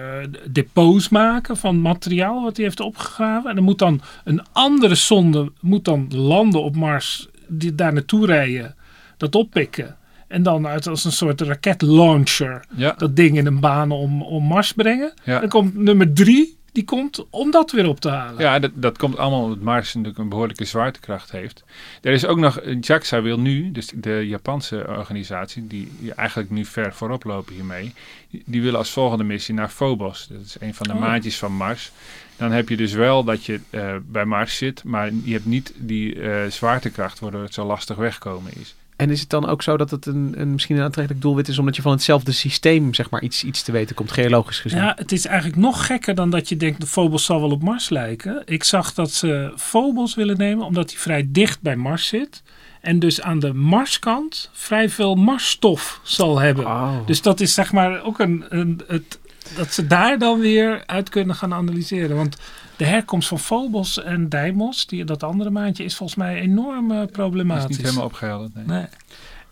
depots 0.49 1.09
maken 1.09 1.57
van 1.57 1.81
materiaal 1.81 2.43
wat 2.43 2.55
hij 2.55 2.65
heeft 2.65 2.79
opgegraven. 2.79 3.49
En 3.49 3.55
dan 3.55 3.63
moet 3.65 3.79
dan 3.79 4.01
een 4.23 4.41
andere 4.51 4.95
zonde 4.95 5.51
moet 5.59 5.85
dan 5.85 6.07
landen 6.15 6.63
op 6.63 6.75
Mars. 6.75 7.27
Die 7.47 7.75
daar 7.75 7.93
naartoe 7.93 8.25
rijden. 8.25 8.75
Dat 9.17 9.35
oppikken. 9.35 9.97
En 10.27 10.43
dan 10.43 10.67
uit 10.67 10.87
als 10.87 11.05
een 11.05 11.11
soort 11.11 11.41
raketlauncher 11.41 12.65
Ja, 12.75 12.93
dat 12.97 13.15
ding 13.15 13.37
in 13.37 13.45
een 13.45 13.59
baan 13.59 13.91
om, 13.91 14.21
om 14.21 14.43
Mars 14.43 14.73
brengen. 14.73 15.13
ja. 15.23 15.39
Dan 15.39 15.49
komt 15.49 15.75
nummer 15.77 16.13
drie, 16.13 16.57
die 16.71 16.83
komt 16.83 17.25
om 17.29 17.51
dat 17.51 17.71
weer 17.71 17.87
op 17.87 17.99
te 17.99 18.09
halen. 18.09 18.41
Ja, 18.41 18.59
dat, 18.59 18.71
dat 18.73 18.97
komt 18.97 19.17
allemaal 19.17 19.43
omdat 19.43 19.59
Mars 19.59 19.93
natuurlijk 19.93 20.17
een 20.19 20.29
behoorlijke 20.29 20.65
zwaartekracht 20.65 21.31
heeft. 21.31 21.63
Er 22.01 22.13
is 22.13 22.25
ook 22.25 22.37
nog, 22.37 22.61
JAXA 22.81 23.21
wil 23.21 23.39
nu, 23.39 23.71
dus 23.71 23.91
de 23.95 24.27
Japanse 24.27 24.85
organisatie, 24.87 25.67
die, 25.67 25.91
die 25.99 26.13
eigenlijk 26.13 26.49
nu 26.49 26.65
ver 26.65 26.93
voorop 26.93 27.23
lopen 27.23 27.53
hiermee, 27.53 27.93
die, 28.29 28.43
die 28.45 28.61
willen 28.61 28.77
als 28.79 28.89
volgende 28.89 29.23
missie 29.23 29.53
naar 29.53 29.69
Phobos. 29.69 30.27
Dat 30.27 30.41
is 30.41 30.55
een 30.59 30.73
van 30.73 30.87
de 30.87 30.93
Oh. 30.93 30.99
maatjes 30.99 31.37
van 31.37 31.51
Mars. 31.53 31.91
Dan 32.37 32.51
heb 32.51 32.69
je 32.69 32.77
dus 32.77 32.93
wel 32.93 33.23
dat 33.23 33.45
je 33.45 33.59
eh, 33.69 33.95
bij 34.05 34.25
Mars 34.25 34.57
zit, 34.57 34.83
maar 34.83 35.11
je 35.23 35.33
hebt 35.33 35.45
niet 35.45 35.73
die 35.77 36.21
eh, 36.21 36.49
zwaartekracht 36.49 37.19
waardoor 37.19 37.41
het 37.41 37.53
zo 37.53 37.65
lastig 37.65 37.97
wegkomen 37.97 38.51
is. 38.59 38.75
En 38.99 39.09
is 39.09 39.19
het 39.19 39.29
dan 39.29 39.47
ook 39.47 39.61
zo 39.61 39.77
dat 39.77 39.91
het 39.91 40.05
een, 40.05 40.33
een 40.37 40.51
misschien 40.51 40.77
een 40.77 40.83
aantrekkelijk 40.83 41.23
doelwit 41.23 41.47
is 41.47 41.59
omdat 41.59 41.75
je 41.75 41.81
van 41.81 41.91
hetzelfde 41.91 42.31
systeem 42.31 42.93
zeg 42.93 43.09
maar 43.09 43.21
iets, 43.21 43.43
iets 43.43 43.61
te 43.61 43.71
weten 43.71 43.95
komt, 43.95 44.11
geologisch 44.11 44.59
gezien? 44.59 44.79
Ja, 44.79 44.93
het 44.95 45.11
is 45.11 45.25
eigenlijk 45.25 45.57
nog 45.57 45.85
gekker 45.85 46.15
dan 46.15 46.29
dat 46.29 46.49
je 46.49 46.57
denkt 46.57 46.81
de 46.81 46.87
Phobos 46.87 47.25
zal 47.25 47.39
wel 47.39 47.51
op 47.51 47.63
Mars 47.63 47.89
lijken. 47.89 48.41
Ik 48.45 48.63
zag 48.63 48.93
dat 48.93 49.11
ze 49.11 49.53
Phobos 49.55 50.15
willen 50.15 50.37
nemen 50.37 50.65
omdat 50.65 50.91
hij 50.91 50.99
vrij 50.99 51.27
dicht 51.29 51.61
bij 51.61 51.75
Mars 51.75 52.07
zit. 52.07 52.43
En 52.81 52.99
dus 52.99 53.21
aan 53.21 53.39
de 53.39 53.53
Marskant 53.53 54.49
vrij 54.53 54.89
veel 54.89 55.15
Marsstof 55.15 55.99
zal 56.03 56.39
hebben. 56.39 56.65
Oh. 56.65 57.05
Dus 57.05 57.21
dat 57.21 57.39
is 57.39 57.53
zeg 57.53 57.71
maar 57.71 58.03
ook 58.03 58.19
een, 58.19 58.45
een 58.49 58.81
het, 58.87 59.19
dat 59.55 59.73
ze 59.73 59.87
daar 59.87 60.17
dan 60.19 60.39
weer 60.39 60.83
uit 60.85 61.09
kunnen 61.09 61.35
gaan 61.35 61.53
analyseren. 61.53 62.15
Want 62.15 62.37
de 62.75 62.85
herkomst 62.85 63.27
van 63.27 63.39
Phobos 63.39 64.03
en 64.03 64.29
Deimos, 64.29 64.87
die, 64.87 65.03
dat 65.03 65.23
andere 65.23 65.49
maandje, 65.49 65.83
is 65.83 65.95
volgens 65.95 66.17
mij 66.17 66.39
enorm 66.39 66.91
eh, 66.91 66.97
Dat 66.97 67.09
is 67.09 67.15
problematisch. 67.15 67.77
niet 67.77 67.85
helemaal 67.85 68.05
opgehelderd. 68.05 68.55
Nee. 68.55 68.65
Nee. 68.65 68.85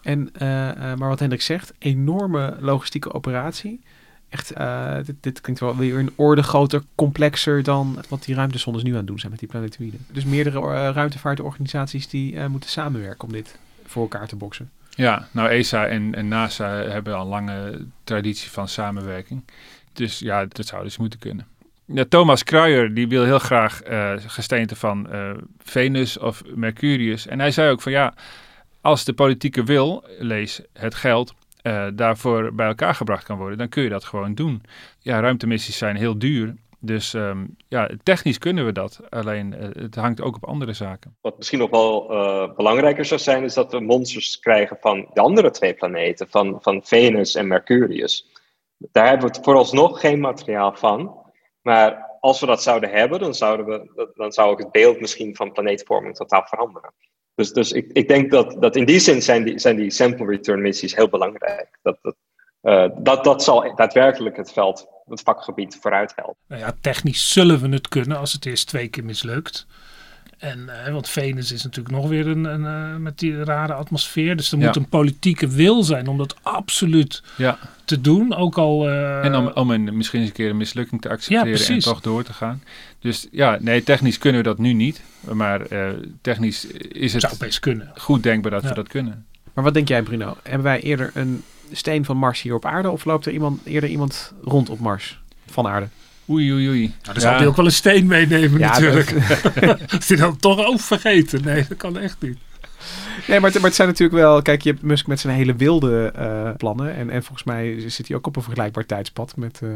En, 0.01 0.29
eh, 0.33 0.69
eh, 0.69 0.97
maar 0.97 1.09
wat 1.09 1.19
Hendrik 1.19 1.41
zegt, 1.41 1.73
enorme 1.79 2.55
logistieke 2.59 3.13
operatie. 3.13 3.81
Echt, 4.29 4.51
eh, 4.51 4.95
dit, 5.05 5.15
dit 5.21 5.41
klinkt 5.41 5.61
wel 5.61 5.75
weer 5.77 5.97
een 5.97 6.11
orde 6.15 6.43
groter, 6.43 6.83
complexer 6.95 7.63
dan 7.63 8.03
wat 8.09 8.23
die 8.23 8.35
ruimtesondes 8.35 8.83
nu 8.83 8.91
aan 8.91 8.97
het 8.97 9.07
doen 9.07 9.19
zijn 9.19 9.31
met 9.31 9.39
die 9.39 9.49
planetoïden. 9.49 10.05
Dus 10.11 10.25
meerdere 10.25 10.91
ruimtevaartorganisaties 10.91 12.07
die 12.09 12.37
eh, 12.39 12.45
moeten 12.47 12.69
samenwerken 12.69 13.27
om 13.27 13.33
dit 13.33 13.57
voor 13.85 14.01
elkaar 14.01 14.27
te 14.27 14.35
boksen. 14.35 14.71
Ja, 14.89 15.27
nou 15.31 15.49
ESA 15.49 15.85
en, 15.87 16.15
en 16.15 16.27
NASA 16.27 16.69
hebben 16.69 17.15
al 17.15 17.21
een 17.21 17.27
lange 17.27 17.85
traditie 18.03 18.49
van 18.51 18.67
samenwerking. 18.67 19.43
Dus 19.97 20.19
ja, 20.19 20.45
dat 20.45 20.65
zou 20.65 20.83
dus 20.83 20.97
moeten 20.97 21.19
kunnen. 21.19 21.47
Ja, 21.85 22.05
Thomas 22.09 22.43
Kruijer 22.43 22.93
die 22.93 23.07
wil 23.07 23.23
heel 23.23 23.39
graag 23.39 23.81
eh 23.81 24.13
gesteente 24.17 24.75
van 24.75 25.09
eh, 25.09 25.31
Venus 25.59 26.17
of 26.17 26.43
Mercurius. 26.55 27.27
En 27.27 27.39
hij 27.39 27.51
zei 27.51 27.71
ook 27.71 27.81
van 27.81 27.91
ja, 27.91 28.13
als 28.81 29.03
de 29.03 29.13
politieke 29.13 29.63
wil, 29.63 30.03
lees 30.19 30.61
het 30.73 30.95
geld, 30.95 31.33
eh, 31.61 31.87
daarvoor 31.93 32.53
bij 32.53 32.67
elkaar 32.67 32.95
gebracht 32.95 33.23
kan 33.23 33.37
worden, 33.37 33.57
dan 33.57 33.69
kun 33.69 33.83
je 33.83 33.89
dat 33.89 34.03
gewoon 34.03 34.33
doen. 34.33 34.61
Ja, 34.99 35.19
ruimtemissies 35.19 35.77
zijn 35.77 35.95
heel 35.95 36.17
duur. 36.19 36.55
Dus 36.79 37.13
ehm, 37.13 37.45
ja, 37.67 37.89
technisch 38.03 38.37
kunnen 38.37 38.65
we 38.65 38.71
dat. 38.71 38.99
Alleen 39.09 39.51
het 39.79 39.95
hangt 39.95 40.21
ook 40.21 40.35
op 40.35 40.45
andere 40.45 40.73
zaken. 40.73 41.15
Wat 41.21 41.37
misschien 41.37 41.59
nog 41.59 41.69
wel 41.69 42.07
belangrijker 42.55 43.05
zou 43.05 43.19
zijn, 43.19 43.43
is 43.43 43.53
dat 43.53 43.71
we 43.71 43.79
monsters 43.79 44.39
krijgen 44.39 44.77
van 44.81 45.09
de 45.13 45.21
andere 45.21 45.51
twee 45.51 45.73
planeten, 45.73 46.27
van, 46.29 46.57
van 46.61 46.81
Venus 46.83 47.35
en 47.35 47.47
Mercurius. 47.47 48.36
Daar 48.77 49.07
hebben 49.07 49.31
we 49.31 49.39
vooralsnog 49.41 49.99
geen 49.99 50.19
materiaal 50.19 50.75
van. 50.75 51.25
Maar 51.61 52.17
als 52.19 52.39
we 52.39 52.45
dat 52.45 52.63
zouden 52.63 52.89
hebben, 52.89 53.19
dan, 53.19 53.33
zouden 53.33 53.65
we, 53.65 54.11
dan 54.15 54.31
zou 54.31 54.51
ook 54.51 54.59
het 54.59 54.71
beeld 54.71 54.99
misschien 54.99 55.35
van 55.35 55.51
planeetvorming 55.51 56.15
totaal 56.15 56.45
veranderen. 56.45 56.93
Dus, 57.35 57.53
dus 57.53 57.71
ik, 57.71 57.89
ik 57.93 58.07
denk 58.07 58.31
dat, 58.31 58.55
dat 58.59 58.75
in 58.75 58.85
die 58.85 58.99
zin 58.99 59.21
zijn 59.21 59.43
die, 59.43 59.59
zijn 59.59 59.75
die 59.75 59.91
sample 59.91 60.25
return 60.25 60.61
missies 60.61 60.95
heel 60.95 61.09
belangrijk. 61.09 61.79
Dat, 61.81 61.97
dat, 62.01 62.15
eh, 62.61 62.89
dat, 62.97 63.23
dat 63.23 63.43
zal 63.43 63.75
daadwerkelijk 63.75 64.37
het 64.37 64.51
veld, 64.51 64.87
het 65.05 65.21
vakgebied 65.21 65.77
vooruit 65.81 66.13
helpen. 66.15 66.37
Nou 66.47 66.61
ja, 66.61 66.75
technisch 66.81 67.31
zullen 67.31 67.59
we 67.61 67.69
het 67.69 67.87
kunnen 67.87 68.17
als 68.17 68.33
het 68.33 68.45
eerst 68.45 68.67
twee 68.67 68.87
keer 68.87 69.05
mislukt. 69.05 69.67
En, 70.37 70.85
eh, 70.85 70.93
want 70.93 71.09
Venus 71.09 71.51
is 71.51 71.63
natuurlijk 71.63 71.95
nog 71.95 72.07
weer 72.07 72.27
een, 72.27 72.43
een 72.45 72.65
eh, 72.65 72.95
met 72.99 73.19
die 73.19 73.43
rare 73.43 73.73
atmosfeer. 73.73 74.35
Dus 74.35 74.51
er 74.51 74.57
Ja. 74.59 74.65
moet 74.65 74.75
een 74.75 74.89
politieke 74.89 75.47
wil 75.47 75.83
zijn 75.83 76.07
om 76.07 76.17
dat 76.17 76.35
absoluut 76.41 77.23
Ja, 77.37 77.57
te 77.85 78.01
doen. 78.01 78.35
Ook 78.35 78.57
al. 78.57 78.89
eh, 78.89 79.25
En 79.25 79.35
om, 79.35 79.47
om 79.47 79.71
een, 79.71 79.97
misschien 79.97 80.19
eens 80.19 80.29
een 80.29 80.35
keer 80.35 80.49
een 80.49 80.57
mislukking 80.57 81.01
te 81.01 81.09
accepteren 81.09 81.67
en 81.75 81.79
toch 81.79 82.01
door 82.01 82.23
te 82.23 82.33
gaan. 82.33 82.63
Dus 82.99 83.27
ja, 83.31 83.57
nee, 83.61 83.83
technisch 83.83 84.17
kunnen 84.17 84.41
we 84.41 84.47
dat 84.47 84.57
nu 84.57 84.73
niet. 84.73 85.01
Maar 85.33 85.61
eh, 85.61 85.89
technisch 86.21 86.65
is 86.89 87.11
zou 87.11 87.27
het 87.33 87.39
best 87.41 87.59
kunnen. 87.59 87.91
goed 87.95 88.23
denkbaar 88.23 88.51
dat 88.51 88.61
Ja. 88.63 88.69
we 88.69 88.75
dat 88.75 88.87
kunnen. 88.87 89.25
Maar 89.53 89.63
wat 89.63 89.73
denk 89.73 89.87
jij 89.87 90.01
Bruno? 90.03 90.37
Hebben 90.43 90.63
wij 90.63 90.81
eerder 90.81 91.11
een 91.13 91.43
steen 91.71 92.05
van 92.05 92.17
Mars 92.17 92.41
hier 92.41 92.53
op 92.53 92.65
aarde 92.65 92.89
of 92.89 93.05
loopt 93.05 93.25
er 93.25 93.31
iemand, 93.31 93.65
eerder 93.65 93.89
iemand 93.89 94.33
rond 94.43 94.69
op 94.69 94.79
Mars 94.79 95.19
van 95.49 95.67
aarde? 95.67 95.87
Oei, 96.29 96.53
oei, 96.53 96.67
oei. 96.69 96.79
Nou, 96.81 96.93
dan 97.03 97.13
Ja. 97.13 97.19
zou 97.19 97.35
hij 97.35 97.47
ook 97.47 97.55
wel 97.55 97.65
een 97.65 97.71
steen 97.71 98.07
meenemen 98.07 98.59
Ja, 98.59 98.67
natuurlijk. 98.69 99.13
Als 99.95 100.07
hij 100.07 100.17
dan 100.17 100.37
toch 100.37 100.65
ook 100.65 100.79
vergeten. 100.79 101.41
Nee, 101.43 101.65
dat 101.69 101.77
kan 101.77 101.97
echt 101.97 102.15
niet. 102.19 102.37
Nee, 103.27 103.39
maar 103.39 103.49
het, 103.49 103.59
maar 103.59 103.67
het 103.67 103.75
zijn 103.75 103.87
natuurlijk 103.87 104.19
wel... 104.19 104.41
Kijk, 104.41 104.61
je 104.61 104.69
hebt 104.69 104.81
Musk 104.81 105.07
met 105.07 105.19
zijn 105.19 105.35
hele 105.35 105.55
wilde 105.55 106.11
eh, 106.15 106.49
plannen. 106.57 106.95
En, 106.95 107.09
en 107.09 107.23
volgens 107.23 107.43
mij 107.43 107.89
zit 107.89 108.07
hij 108.07 108.17
ook 108.17 108.27
op 108.27 108.35
een 108.35 108.41
vergelijkbaar 108.41 108.85
tijdspad 108.85 109.35
met... 109.35 109.59
eh, 109.63 109.69
eh, 109.69 109.75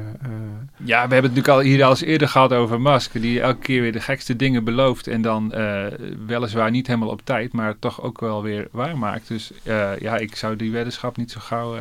Ja, 0.78 1.07
we 1.07 1.14
hebben 1.14 1.16
het 1.16 1.22
natuurlijk 1.22 1.47
al 1.47 1.59
hier 1.59 1.84
al 1.84 1.89
eens 1.89 2.01
eerder 2.01 2.28
gehad 2.28 2.53
over 2.53 2.82
Musk. 2.82 3.22
Die 3.22 3.41
elke 3.41 3.59
keer 3.59 3.82
weer 3.82 3.91
de 3.91 3.99
gekste 4.01 4.36
dingen 4.36 4.64
belooft. 4.64 5.07
En 5.07 5.22
dan 5.22 5.53
eh, 5.53 5.86
weliswaar 6.26 6.72
niet 6.72 6.88
helemaal 6.88 7.09
op 7.09 7.22
tijd, 7.24 7.53
maar 7.53 7.80
toch 7.80 8.01
ook 8.01 8.20
wel 8.20 8.43
weer 8.43 8.68
waarmaakt. 8.72 9.28
Dus 9.28 9.51
eh, 9.64 9.99
ja, 9.99 10.18
ik 10.18 10.36
zou 10.36 10.55
die 10.55 10.72
weddenschap 10.72 11.18
niet 11.18 11.32
zo 11.32 11.39
gauw 11.39 11.80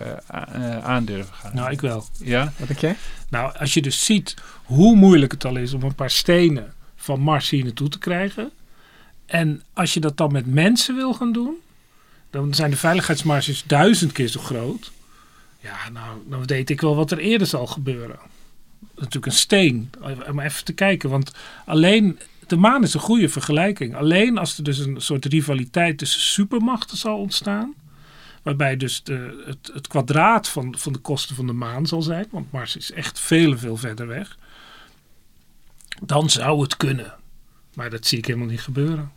aandurven 0.82 1.34
gaan. 1.34 1.54
Nou, 1.54 1.70
ik 1.70 1.80
wel. 1.80 2.04
Ja? 2.22 2.52
wat 2.56 2.68
denk 2.68 2.80
jij? 2.80 2.96
Nou, 3.28 3.52
als 3.58 3.74
je 3.74 3.82
dus 3.82 4.04
ziet 4.04 4.34
hoe 4.64 4.96
moeilijk 4.96 5.32
het 5.32 5.44
al 5.44 5.56
is 5.56 5.72
om 5.72 5.82
een 5.82 5.94
paar 5.94 6.10
stenen 6.10 6.72
van 6.96 7.20
Mars 7.20 7.50
hier 7.50 7.64
naartoe 7.64 7.88
te 7.88 7.98
krijgen. 7.98 8.50
En 9.30 9.62
als 9.72 9.94
je 9.94 10.00
dat 10.00 10.16
dan 10.16 10.32
met 10.32 10.46
mensen 10.46 10.94
wil 10.96 11.14
gaan 11.14 11.32
doen, 11.32 11.54
dan 12.30 12.54
zijn 12.54 12.70
de 12.70 12.76
veiligheidsmarges 12.76 13.64
duizend 13.66 14.12
keer 14.12 14.28
zo 14.28 14.40
groot. 14.40 14.92
Ja, 15.60 15.88
nou, 15.92 16.18
dan 16.28 16.46
weet 16.46 16.70
ik 16.70 16.80
wel 16.80 16.96
wat 16.96 17.10
er 17.10 17.18
eerder 17.18 17.46
zal 17.46 17.66
gebeuren. 17.66 18.18
Natuurlijk 18.94 19.26
een 19.26 19.32
steen, 19.32 19.90
om 20.28 20.40
even 20.40 20.64
te 20.64 20.72
kijken. 20.72 21.10
Want 21.10 21.32
alleen, 21.66 22.18
de 22.46 22.56
maan 22.56 22.82
is 22.82 22.94
een 22.94 23.00
goede 23.00 23.28
vergelijking. 23.28 23.94
Alleen 23.94 24.38
als 24.38 24.58
er 24.58 24.64
dus 24.64 24.78
een 24.78 25.00
soort 25.00 25.24
rivaliteit 25.24 25.98
tussen 25.98 26.20
supermachten 26.20 26.96
zal 26.96 27.18
ontstaan. 27.18 27.74
Waarbij 28.42 28.76
dus 28.76 29.02
de, 29.02 29.42
het, 29.46 29.70
het 29.72 29.86
kwadraat 29.86 30.48
van, 30.48 30.74
van 30.78 30.92
de 30.92 30.98
kosten 30.98 31.36
van 31.36 31.46
de 31.46 31.52
maan 31.52 31.86
zal 31.86 32.02
zijn. 32.02 32.26
Want 32.30 32.52
Mars 32.52 32.76
is 32.76 32.92
echt 32.92 33.20
veel, 33.20 33.58
veel 33.58 33.76
verder 33.76 34.06
weg. 34.06 34.38
Dan 36.02 36.30
zou 36.30 36.62
het 36.62 36.76
kunnen. 36.76 37.14
Maar 37.74 37.90
dat 37.90 38.06
zie 38.06 38.18
ik 38.18 38.26
helemaal 38.26 38.48
niet 38.48 38.60
gebeuren. 38.60 39.12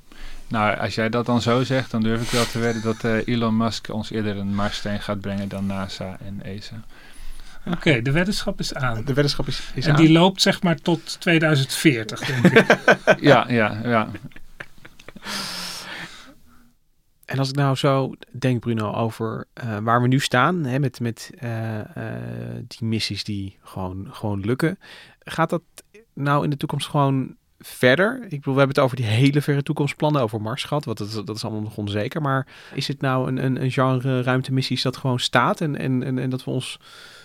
Nou, 0.47 0.77
als 0.77 0.95
jij 0.95 1.09
dat 1.09 1.25
dan 1.25 1.41
zo 1.41 1.63
zegt, 1.63 1.91
dan 1.91 2.01
durf 2.01 2.21
ik 2.21 2.29
wel 2.29 2.45
te 2.45 2.59
wedden 2.59 2.81
dat 2.81 3.03
eh, 3.03 3.27
Elon 3.27 3.57
Musk 3.57 3.89
ons 3.89 4.11
eerder 4.11 4.37
een 4.37 4.55
Marssteen 4.55 4.99
gaat 4.99 5.21
brengen 5.21 5.47
dan 5.47 5.65
NASA 5.65 6.17
en 6.25 6.41
ESA. 6.43 6.83
Oké, 7.65 8.01
de 8.01 8.11
weddenschap 8.11 8.59
is 8.59 8.73
aan. 8.73 8.95
De 9.05 9.13
weddenschap 9.13 9.47
is, 9.47 9.71
is 9.73 9.85
En 9.85 9.91
aan. 9.91 9.97
die 9.97 10.11
loopt 10.11 10.41
zeg 10.41 10.61
maar 10.61 10.75
tot 10.75 11.19
2040, 11.19 12.19
denk 12.19 12.45
ik. 12.45 12.77
Ja, 13.29 13.45
ja, 13.47 13.79
ja. 13.83 14.09
En 17.25 17.39
als 17.39 17.49
ik 17.49 17.55
nou 17.55 17.75
zo 17.75 18.13
denk, 18.31 18.59
Bruno, 18.59 18.93
over 18.93 19.47
eh, 19.53 19.77
waar 19.77 20.01
we 20.01 20.07
nu 20.07 20.19
staan, 20.19 20.63
hè, 20.63 20.79
met, 20.79 20.99
met 20.99 21.31
eh, 21.37 21.79
eh, 21.79 22.63
die 22.67 22.87
missies 22.87 23.23
die 23.23 23.57
gewoon, 23.61 24.07
gewoon 24.09 24.39
lukken, 24.39 24.79
gaat 25.19 25.49
dat 25.49 25.63
nou 26.13 26.43
in 26.43 26.49
de 26.49 26.57
toekomst 26.57 26.87
gewoon 26.87 27.35
verder? 27.63 28.23
Ik 28.23 28.29
bedoel, 28.29 28.53
we 28.53 28.59
hebben 28.59 28.75
het 28.75 28.79
over 28.79 28.97
die 28.97 29.05
hele 29.05 29.41
verre 29.41 29.63
toekomstplannen 29.63 30.21
over 30.21 30.41
Mars 30.41 30.63
gehad, 30.63 30.85
wat 30.85 30.97
dat, 30.97 31.21
dat 31.25 31.35
is 31.35 31.43
allemaal 31.43 31.61
nog 31.61 31.77
onzeker. 31.77 32.21
Maar 32.21 32.47
is 32.73 32.87
het 32.87 33.01
nou 33.01 33.27
een, 33.27 33.45
een, 33.45 33.63
een 33.63 33.71
genre 33.71 34.21
ruimtemissies 34.21 34.81
dat 34.81 34.97
gewoon 34.97 35.19
staat 35.19 35.61
en, 35.61 35.77
en, 35.77 36.03
en, 36.03 36.19
en 36.19 36.29
dat 36.29 36.43
we 36.43 36.51
ons 36.51 36.79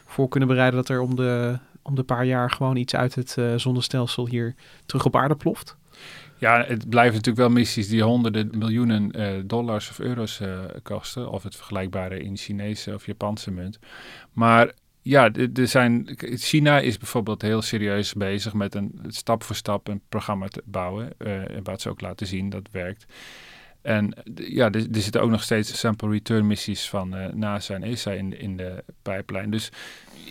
voor 0.06 0.28
kunnen 0.28 0.48
bereiden 0.48 0.76
dat 0.78 0.88
er 0.88 1.00
om 1.00 1.16
de, 1.16 1.58
om 1.82 1.94
de 1.94 2.02
paar 2.02 2.24
jaar 2.24 2.50
gewoon 2.50 2.76
iets 2.76 2.94
uit 2.94 3.14
het 3.14 3.36
eh, 3.38 3.54
zonnestelsel 3.56 4.28
hier 4.28 4.54
terug 4.86 5.04
op 5.04 5.16
aarde 5.16 5.36
ploft? 5.36 5.76
Ja, 6.38 6.64
het 6.64 6.88
blijven 6.88 7.14
natuurlijk 7.14 7.46
wel 7.46 7.56
missies 7.56 7.88
die 7.88 8.02
honderden 8.02 8.50
miljoenen 8.58 9.10
eh, 9.10 9.32
dollars 9.44 9.90
of 9.90 9.98
euro's 9.98 10.40
eh, 10.40 10.58
kosten. 10.82 11.30
Of 11.30 11.42
het 11.42 11.56
vergelijkbare 11.56 12.20
in 12.20 12.36
Chinese 12.36 12.94
of 12.94 13.06
Japanse 13.06 13.50
munt. 13.50 13.78
Maar 14.32 14.72
ja, 15.08 15.30
er 15.54 15.68
zijn, 15.68 16.08
China 16.36 16.80
is 16.80 16.98
bijvoorbeeld 16.98 17.42
heel 17.42 17.62
serieus 17.62 18.12
bezig 18.12 18.54
met 18.54 18.74
een 18.74 19.00
stap 19.08 19.42
voor 19.42 19.56
stap 19.56 19.88
een 19.88 20.00
programma 20.08 20.48
te 20.48 20.62
bouwen. 20.64 21.12
eh, 21.18 21.56
en 21.56 21.64
wat 21.64 21.80
ze 21.80 21.88
ook 21.88 22.00
laten 22.00 22.26
zien, 22.26 22.50
dat 22.50 22.68
werkt. 22.70 23.06
En 23.82 24.12
ja, 24.34 24.70
er, 24.70 24.86
zitten 24.90 25.22
ook 25.22 25.30
nog 25.30 25.42
steeds 25.42 25.78
sample 25.78 26.10
return 26.10 26.46
missies 26.46 26.88
van 26.88 27.16
eh, 27.16 27.32
NASA 27.32 27.74
en 27.74 27.82
ESA 27.82 28.10
in, 28.10 28.40
in 28.40 28.56
de 28.56 28.84
pijplijn. 29.02 29.50
Dus 29.50 29.70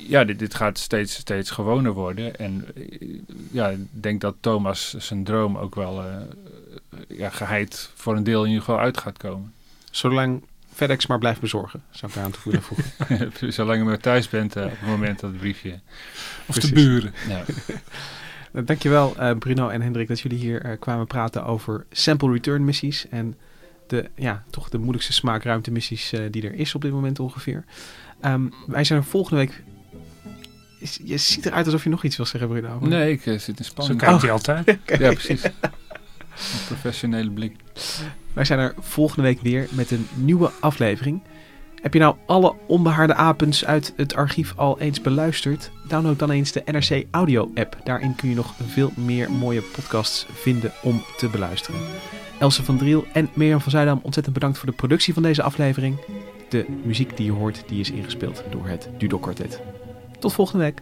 ja, 0.07 0.23
dit, 0.23 0.39
dit 0.39 0.55
gaat 0.55 0.78
steeds, 0.78 1.13
steeds 1.13 1.51
gewoner 1.51 1.91
worden. 1.93 2.36
En 2.36 2.65
eh, 2.75 3.19
ja, 3.51 3.69
ik 3.69 3.80
denk 3.91 4.21
dat 4.21 4.36
Thomas 4.39 4.93
zijn 4.93 5.23
droom 5.23 5.57
ook 5.57 5.75
wel 5.75 6.03
eh, 6.03 6.21
ja, 7.07 7.30
geheid 7.30 7.91
voor 7.95 8.15
een 8.15 8.23
deel 8.23 8.41
in 8.41 8.49
ieder 8.49 8.63
geval 8.63 8.80
uit 8.80 8.97
gaat 8.97 9.17
komen. 9.17 9.53
Zolang 9.91 10.43
FedEx 10.78 11.07
maar 11.07 11.17
blijft 11.17 11.39
bezorgen. 11.39 11.84
Zou 11.89 12.11
ik 12.11 12.17
daar 12.17 12.25
aan 12.25 12.32
toe 12.32 12.61
voegen. 12.61 13.53
Zolang 13.53 13.78
je 13.80 13.84
maar 13.84 13.99
thuis 13.99 14.30
bent 14.30 14.57
uh, 14.57 14.63
op 14.63 14.69
het 14.69 14.89
moment 14.89 15.19
dat 15.19 15.30
het 15.30 15.39
briefje... 15.39 15.71
Of 15.71 15.80
Precies. 16.45 16.69
de 16.69 16.75
buren. 16.75 17.13
Ja. 17.28 17.43
Nou, 18.51 18.65
dankjewel 18.65 19.15
uh, 19.19 19.32
Bruno 19.38 19.69
en 19.69 19.82
Hendrik 19.82 20.07
dat 20.07 20.19
jullie 20.19 20.38
hier 20.38 20.65
uh, 20.65 20.71
kwamen 20.80 21.07
praten 21.07 21.45
over 21.45 21.86
sample 21.91 22.32
return 22.32 22.65
missies. 22.65 23.09
En 23.09 23.38
de, 23.88 24.09
ja, 24.15 24.43
toch 24.49 24.69
de 24.69 24.78
moeilijkste 24.78 25.13
smaakruimtemissies 25.13 26.13
uh, 26.13 26.21
die 26.32 26.43
er 26.43 26.53
is 26.53 26.75
op 26.75 26.82
dit 26.82 26.91
moment 26.91 27.19
ongeveer. 27.19 27.63
Um, 28.25 28.53
wij 28.67 28.84
zijn 28.84 28.99
er 28.99 29.05
volgende 29.05 29.39
week 29.39 29.63
je 31.03 31.17
ziet 31.17 31.45
eruit 31.45 31.65
alsof 31.65 31.84
je 31.84 31.89
nog 31.89 32.03
iets 32.03 32.17
wil 32.17 32.25
zeggen, 32.25 32.49
Bruno. 32.49 32.80
Nee, 32.80 33.11
ik 33.11 33.25
uh, 33.25 33.39
zit 33.39 33.59
in 33.59 33.65
spanning. 33.65 33.99
Zo 33.99 34.07
kijkt 34.07 34.21
hij 34.21 34.32
altijd. 34.32 34.78
Ja, 34.86 35.13
precies. 35.13 35.41
Een 36.38 36.65
professionele 36.65 37.31
blik. 37.31 37.55
Wij 38.33 38.45
zijn 38.45 38.59
er 38.59 38.73
volgende 38.79 39.21
week 39.21 39.41
weer 39.41 39.67
met 39.71 39.91
een 39.91 40.07
nieuwe 40.15 40.51
aflevering. 40.59 41.21
Heb 41.81 41.93
je 41.93 41.99
nou 41.99 42.15
alle 42.25 42.55
onbehaarde 42.67 43.13
apens 43.13 43.65
uit 43.65 43.93
het 43.95 44.15
archief 44.15 44.53
al 44.55 44.79
eens 44.79 45.01
beluisterd? 45.01 45.71
Download 45.88 46.19
dan 46.19 46.31
eens 46.31 46.51
de 46.51 46.63
NRC 46.65 47.05
Audio 47.11 47.51
app. 47.55 47.77
Daarin 47.83 48.15
kun 48.15 48.29
je 48.29 48.35
nog 48.35 48.53
veel 48.67 48.91
meer 48.95 49.31
mooie 49.31 49.61
podcasts 49.61 50.25
vinden 50.33 50.71
om 50.81 51.03
te 51.17 51.29
beluisteren. 51.29 51.79
Else 52.39 52.63
van 52.63 52.77
Driel 52.77 53.05
en 53.13 53.29
Mirjam 53.33 53.61
van 53.61 53.71
Zuidam, 53.71 53.99
ontzettend 54.03 54.33
bedankt 54.33 54.57
voor 54.57 54.69
de 54.69 54.75
productie 54.75 55.13
van 55.13 55.23
deze 55.23 55.43
aflevering. 55.43 55.95
De 56.49 56.65
muziek 56.83 57.17
die 57.17 57.25
je 57.25 57.31
hoort, 57.31 57.63
die 57.67 57.79
is 57.79 57.91
ingespeeld 57.91 58.43
door 58.49 58.67
het 58.67 58.89
Dudok 58.97 59.21
Quartet. 59.21 59.61
Tot 60.19 60.33
volgende 60.33 60.63
week. 60.63 60.81